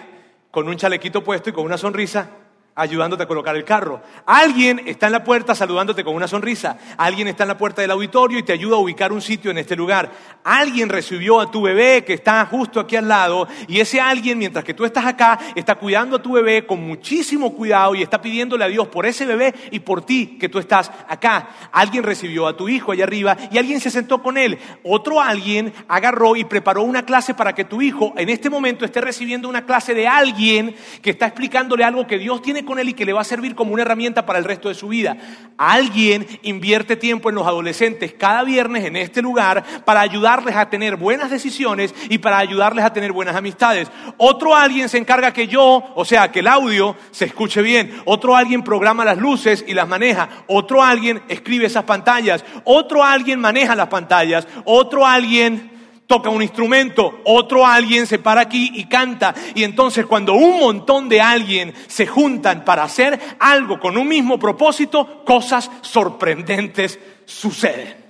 con 0.51 0.67
un 0.67 0.77
chalequito 0.77 1.23
puesto 1.23 1.49
y 1.49 1.53
con 1.53 1.65
una 1.65 1.77
sonrisa 1.77 2.29
ayudándote 2.77 3.23
a 3.23 3.27
colocar 3.27 3.55
el 3.55 3.65
carro. 3.65 4.01
Alguien 4.25 4.83
está 4.85 5.07
en 5.07 5.13
la 5.13 5.23
puerta 5.23 5.55
saludándote 5.55 6.03
con 6.03 6.15
una 6.15 6.27
sonrisa. 6.27 6.77
Alguien 6.95 7.27
está 7.27 7.43
en 7.43 7.49
la 7.49 7.57
puerta 7.57 7.81
del 7.81 7.89
auditorio 7.89 8.37
y 8.37 8.43
te 8.43 8.53
ayuda 8.53 8.75
a 8.75 8.79
ubicar 8.79 9.11
un 9.11 9.21
sitio 9.21 9.49
en 9.49 9.57
este 9.57 9.75
lugar. 9.75 10.11
Alguien 10.43 10.87
recibió 10.87 11.41
a 11.41 11.49
tu 11.49 11.63
bebé 11.63 12.05
que 12.05 12.13
está 12.13 12.45
justo 12.45 12.79
aquí 12.79 12.95
al 12.95 13.07
lado 13.07 13.47
y 13.67 13.79
ese 13.79 13.99
alguien, 13.99 14.37
mientras 14.37 14.63
que 14.63 14.75
tú 14.75 14.85
estás 14.85 15.05
acá, 15.05 15.39
está 15.55 15.75
cuidando 15.75 16.17
a 16.17 16.21
tu 16.21 16.33
bebé 16.33 16.67
con 16.67 16.79
muchísimo 16.85 17.55
cuidado 17.55 17.95
y 17.95 18.03
está 18.03 18.21
pidiéndole 18.21 18.63
a 18.63 18.67
Dios 18.67 18.87
por 18.89 19.07
ese 19.07 19.25
bebé 19.25 19.55
y 19.71 19.79
por 19.79 20.05
ti 20.05 20.37
que 20.39 20.47
tú 20.47 20.59
estás 20.59 20.91
acá. 21.07 21.49
Alguien 21.71 22.03
recibió 22.03 22.47
a 22.47 22.55
tu 22.55 22.69
hijo 22.69 22.91
allá 22.91 23.05
arriba 23.05 23.35
y 23.51 23.57
alguien 23.57 23.81
se 23.81 23.89
sentó 23.89 24.21
con 24.21 24.37
él. 24.37 24.59
Otro 24.83 25.19
alguien 25.19 25.73
agarró 25.87 26.35
y 26.35 26.43
preparó 26.43 26.83
una 26.83 27.03
clase 27.05 27.33
para 27.33 27.55
que 27.55 27.65
tu 27.65 27.81
hijo 27.81 28.13
en 28.17 28.29
este 28.29 28.51
momento 28.51 28.85
esté 28.85 29.01
recibiendo 29.01 29.49
una 29.49 29.65
clase 29.65 29.95
de 29.95 30.07
alguien 30.07 30.75
que 31.01 31.09
está 31.09 31.25
explicándole 31.25 31.83
algo 31.83 32.05
que 32.05 32.19
Dios 32.19 32.39
tiene 32.43 32.66
con 32.67 32.77
él 32.77 32.89
y 32.89 32.93
que 32.93 33.05
le 33.05 33.13
va 33.13 33.21
a 33.21 33.23
servir 33.23 33.55
como 33.55 33.73
una 33.73 33.81
herramienta 33.81 34.27
para 34.27 34.37
el 34.37 34.45
resto 34.45 34.69
de 34.69 34.75
su 34.75 34.89
vida. 34.89 35.17
Alguien 35.57 36.27
invierte 36.43 36.95
tiempo 36.95 37.29
en 37.29 37.35
los 37.35 37.47
adolescentes 37.47 38.13
cada 38.13 38.43
viernes 38.43 38.85
en 38.85 38.95
este 38.95 39.23
lugar 39.23 39.63
para 39.85 40.01
ayudarles 40.01 40.55
a 40.55 40.69
tener 40.69 40.97
buenas 40.97 41.31
decisiones 41.31 41.95
y 42.09 42.19
para 42.19 42.37
ayudarles 42.37 42.85
a 42.85 42.93
tener 42.93 43.11
buenas 43.11 43.35
amistades. 43.35 43.89
Otro 44.17 44.55
alguien 44.55 44.89
se 44.89 44.99
encarga 44.99 45.33
que 45.33 45.47
yo, 45.47 45.83
o 45.95 46.05
sea, 46.05 46.31
que 46.31 46.41
el 46.41 46.47
audio 46.47 46.95
se 47.09 47.25
escuche 47.25 47.63
bien. 47.63 48.01
Otro 48.05 48.35
alguien 48.35 48.61
programa 48.61 49.03
las 49.03 49.17
luces 49.17 49.65
y 49.67 49.73
las 49.73 49.87
maneja. 49.87 50.29
Otro 50.45 50.83
alguien 50.83 51.23
escribe 51.27 51.65
esas 51.65 51.85
pantallas. 51.85 52.45
Otro 52.65 53.03
alguien 53.03 53.39
maneja 53.39 53.75
las 53.75 53.87
pantallas. 53.87 54.47
Otro 54.65 55.05
alguien 55.05 55.76
toca 56.07 56.29
un 56.29 56.41
instrumento, 56.41 57.21
otro 57.25 57.65
alguien 57.65 58.07
se 58.07 58.17
para 58.17 58.41
aquí 58.41 58.71
y 58.73 58.85
canta. 58.85 59.35
Y 59.53 59.63
entonces 59.63 60.05
cuando 60.05 60.33
un 60.33 60.59
montón 60.59 61.09
de 61.09 61.21
alguien 61.21 61.73
se 61.87 62.07
juntan 62.07 62.63
para 62.63 62.83
hacer 62.83 63.19
algo 63.39 63.79
con 63.79 63.97
un 63.97 64.07
mismo 64.07 64.39
propósito, 64.39 65.23
cosas 65.23 65.69
sorprendentes 65.81 66.97
suceden. 67.25 68.07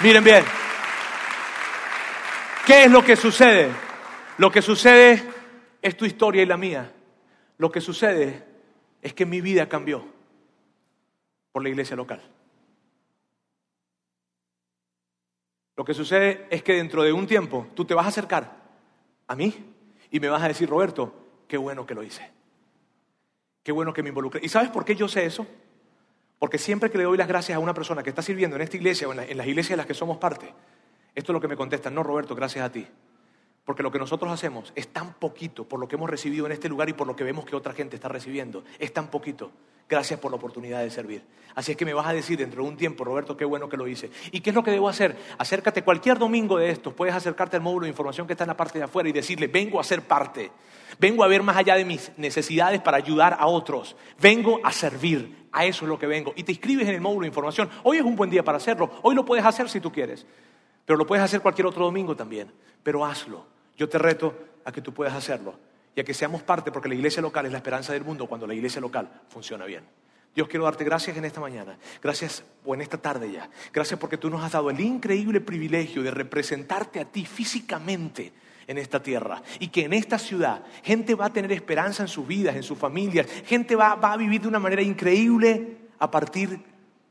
Miren 0.00 0.24
bien, 0.24 0.44
¿qué 2.66 2.84
es 2.84 2.90
lo 2.90 3.04
que 3.04 3.14
sucede? 3.14 3.70
Lo 4.38 4.50
que 4.50 4.60
sucede 4.60 5.22
es 5.80 5.96
tu 5.96 6.04
historia 6.04 6.42
y 6.42 6.46
la 6.46 6.56
mía. 6.56 6.90
Lo 7.58 7.70
que 7.70 7.80
sucede 7.80 8.44
es 9.00 9.14
que 9.14 9.26
mi 9.26 9.40
vida 9.40 9.68
cambió 9.68 10.04
por 11.52 11.62
la 11.62 11.68
iglesia 11.68 11.94
local. 11.94 12.20
Lo 15.82 15.86
que 15.86 15.94
sucede 15.94 16.46
es 16.48 16.62
que 16.62 16.74
dentro 16.74 17.02
de 17.02 17.12
un 17.12 17.26
tiempo 17.26 17.66
tú 17.74 17.84
te 17.84 17.92
vas 17.92 18.06
a 18.06 18.10
acercar 18.10 18.56
a 19.26 19.34
mí 19.34 19.52
y 20.12 20.20
me 20.20 20.28
vas 20.28 20.40
a 20.40 20.46
decir, 20.46 20.70
Roberto, 20.70 21.12
qué 21.48 21.56
bueno 21.56 21.84
que 21.84 21.92
lo 21.92 22.04
hice. 22.04 22.30
Qué 23.64 23.72
bueno 23.72 23.92
que 23.92 24.00
me 24.00 24.10
involucré. 24.10 24.40
¿Y 24.44 24.48
sabes 24.48 24.70
por 24.70 24.84
qué 24.84 24.94
yo 24.94 25.08
sé 25.08 25.26
eso? 25.26 25.44
Porque 26.38 26.56
siempre 26.56 26.88
que 26.88 26.98
le 26.98 27.02
doy 27.02 27.18
las 27.18 27.26
gracias 27.26 27.56
a 27.56 27.58
una 27.58 27.74
persona 27.74 28.04
que 28.04 28.10
está 28.10 28.22
sirviendo 28.22 28.54
en 28.54 28.62
esta 28.62 28.76
iglesia 28.76 29.08
o 29.08 29.12
en, 29.12 29.36
las 29.36 29.44
iglesias 29.48 29.72
en 29.72 29.78
las 29.78 29.86
que 29.86 29.94
somos 29.94 30.18
parte, 30.18 30.54
esto 31.16 31.32
es 31.32 31.34
lo 31.34 31.40
que 31.40 31.48
me 31.48 31.56
contestan, 31.56 31.96
no 31.96 32.04
Roberto, 32.04 32.36
gracias 32.36 32.64
a 32.64 32.70
ti. 32.70 32.86
Porque 33.64 33.82
lo 33.82 33.90
que 33.90 33.98
nosotros 33.98 34.30
hacemos 34.30 34.72
es 34.76 34.86
tan 34.86 35.14
poquito 35.14 35.64
por 35.64 35.80
lo 35.80 35.88
que 35.88 35.96
hemos 35.96 36.08
recibido 36.08 36.46
en 36.46 36.52
este 36.52 36.68
lugar 36.68 36.90
y 36.90 36.92
por 36.92 37.08
lo 37.08 37.16
que 37.16 37.24
vemos 37.24 37.44
que 37.44 37.56
otra 37.56 37.72
gente 37.72 37.96
está 37.96 38.06
recibiendo. 38.08 38.62
Es 38.78 38.92
tan 38.92 39.10
poquito 39.10 39.50
Gracias 39.92 40.18
por 40.18 40.30
la 40.30 40.38
oportunidad 40.38 40.80
de 40.80 40.88
servir. 40.88 41.22
Así 41.54 41.72
es 41.72 41.76
que 41.76 41.84
me 41.84 41.92
vas 41.92 42.06
a 42.06 42.14
decir 42.14 42.38
dentro 42.38 42.62
de 42.62 42.68
un 42.70 42.78
tiempo, 42.78 43.04
Roberto, 43.04 43.36
qué 43.36 43.44
bueno 43.44 43.68
que 43.68 43.76
lo 43.76 43.86
hice. 43.86 44.08
¿Y 44.30 44.40
qué 44.40 44.48
es 44.48 44.56
lo 44.56 44.62
que 44.62 44.70
debo 44.70 44.88
hacer? 44.88 45.18
Acércate 45.36 45.82
cualquier 45.82 46.16
domingo 46.16 46.56
de 46.56 46.70
estos, 46.70 46.94
puedes 46.94 47.14
acercarte 47.14 47.56
al 47.56 47.62
módulo 47.62 47.84
de 47.84 47.90
información 47.90 48.26
que 48.26 48.32
está 48.32 48.44
en 48.44 48.48
la 48.48 48.56
parte 48.56 48.78
de 48.78 48.86
afuera 48.86 49.10
y 49.10 49.12
decirle, 49.12 49.48
vengo 49.48 49.78
a 49.78 49.84
ser 49.84 50.00
parte, 50.00 50.50
vengo 50.98 51.22
a 51.22 51.28
ver 51.28 51.42
más 51.42 51.58
allá 51.58 51.74
de 51.74 51.84
mis 51.84 52.10
necesidades 52.16 52.80
para 52.80 52.96
ayudar 52.96 53.36
a 53.38 53.48
otros, 53.48 53.94
vengo 54.18 54.60
a 54.64 54.72
servir, 54.72 55.46
a 55.52 55.66
eso 55.66 55.84
es 55.84 55.90
lo 55.90 55.98
que 55.98 56.06
vengo. 56.06 56.32
Y 56.36 56.44
te 56.44 56.52
inscribes 56.52 56.88
en 56.88 56.94
el 56.94 57.02
módulo 57.02 57.20
de 57.24 57.28
información. 57.28 57.68
Hoy 57.82 57.98
es 57.98 58.02
un 58.02 58.16
buen 58.16 58.30
día 58.30 58.42
para 58.42 58.56
hacerlo, 58.56 58.90
hoy 59.02 59.14
lo 59.14 59.26
puedes 59.26 59.44
hacer 59.44 59.68
si 59.68 59.78
tú 59.78 59.92
quieres, 59.92 60.24
pero 60.86 60.96
lo 60.96 61.06
puedes 61.06 61.22
hacer 61.22 61.42
cualquier 61.42 61.66
otro 61.66 61.84
domingo 61.84 62.16
también, 62.16 62.50
pero 62.82 63.04
hazlo. 63.04 63.44
Yo 63.76 63.90
te 63.90 63.98
reto 63.98 64.34
a 64.64 64.72
que 64.72 64.80
tú 64.80 64.94
puedas 64.94 65.12
hacerlo 65.12 65.52
y 65.94 66.00
a 66.00 66.04
que 66.04 66.14
seamos 66.14 66.42
parte, 66.42 66.72
porque 66.72 66.88
la 66.88 66.94
iglesia 66.94 67.20
local 67.20 67.46
es 67.46 67.52
la 67.52 67.58
esperanza 67.58 67.92
del 67.92 68.04
mundo 68.04 68.26
cuando 68.26 68.46
la 68.46 68.54
iglesia 68.54 68.80
local 68.80 69.10
funciona 69.28 69.64
bien. 69.64 69.84
Dios 70.34 70.48
quiero 70.48 70.64
darte 70.64 70.84
gracias 70.84 71.16
en 71.16 71.26
esta 71.26 71.40
mañana, 71.40 71.76
gracias 72.02 72.42
o 72.64 72.74
en 72.74 72.80
esta 72.80 72.96
tarde 72.96 73.30
ya. 73.30 73.50
Gracias 73.72 74.00
porque 74.00 74.16
tú 74.16 74.30
nos 74.30 74.42
has 74.42 74.52
dado 74.52 74.70
el 74.70 74.80
increíble 74.80 75.42
privilegio 75.42 76.02
de 76.02 76.10
representarte 76.10 77.00
a 77.00 77.04
ti 77.04 77.26
físicamente 77.26 78.32
en 78.66 78.78
esta 78.78 79.02
tierra 79.02 79.42
y 79.58 79.68
que 79.68 79.84
en 79.84 79.92
esta 79.92 80.18
ciudad 80.18 80.62
gente 80.82 81.14
va 81.14 81.26
a 81.26 81.32
tener 81.32 81.52
esperanza 81.52 82.02
en 82.02 82.08
sus 82.08 82.26
vidas, 82.26 82.56
en 82.56 82.62
sus 82.62 82.78
familias, 82.78 83.26
gente 83.44 83.76
va, 83.76 83.94
va 83.96 84.14
a 84.14 84.16
vivir 84.16 84.40
de 84.40 84.48
una 84.48 84.58
manera 84.58 84.80
increíble 84.80 85.76
a 85.98 86.10
partir 86.10 86.60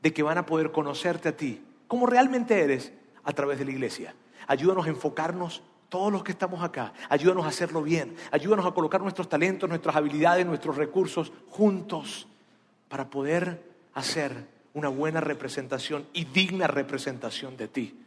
de 0.02 0.14
que 0.14 0.24
van 0.24 0.40
a 0.40 0.46
poder 0.48 0.72
conocerte 0.72 1.30
a 1.30 1.38
ti, 1.38 1.64
como 1.88 2.08
realmente 2.08 2.60
eres 2.60 2.92
a 3.24 3.34
través 3.34 3.60
de 3.60 3.66
la 3.66 3.72
iglesia. 3.72 4.16
Ayúdanos 4.48 4.88
a 4.88 4.90
enfocarnos 4.90 5.62
todos 5.92 6.10
los 6.10 6.24
que 6.24 6.32
estamos 6.32 6.64
acá, 6.64 6.94
ayúdanos 7.10 7.44
a 7.44 7.50
hacerlo 7.50 7.84
bien, 7.84 8.16
ayúdanos 8.32 8.66
a 8.66 8.72
colocar 8.72 9.02
nuestros 9.02 9.28
talentos, 9.28 9.68
nuestras 9.68 9.94
habilidades, 9.94 10.46
nuestros 10.46 10.78
recursos 10.78 11.34
juntos 11.50 12.30
para 12.88 13.10
poder 13.10 13.62
hacer 13.94 14.48
una 14.74 14.88
buena 14.88 15.20
representación 15.20 16.08
y 16.14 16.24
digna 16.24 16.68
representación 16.68 17.58
de 17.58 17.68
ti. 17.68 18.00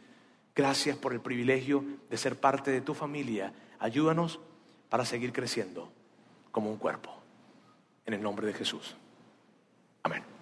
Gracias 0.55 0.97
por 0.97 1.13
el 1.13 1.19
privilegio 1.19 1.85
de 2.09 2.17
ser 2.17 2.39
parte 2.39 2.71
de 2.71 2.81
tu 2.81 2.95
familia. 2.95 3.53
Ayúdanos 3.77 4.39
para 4.89 5.05
seguir 5.05 5.31
creciendo 5.31 5.91
como 6.51 6.71
un 6.71 6.77
cuerpo. 6.77 7.15
En 8.07 8.15
el 8.15 8.21
nombre 8.23 8.47
de 8.47 8.53
Jesús. 8.53 8.95
Amén. 10.01 10.34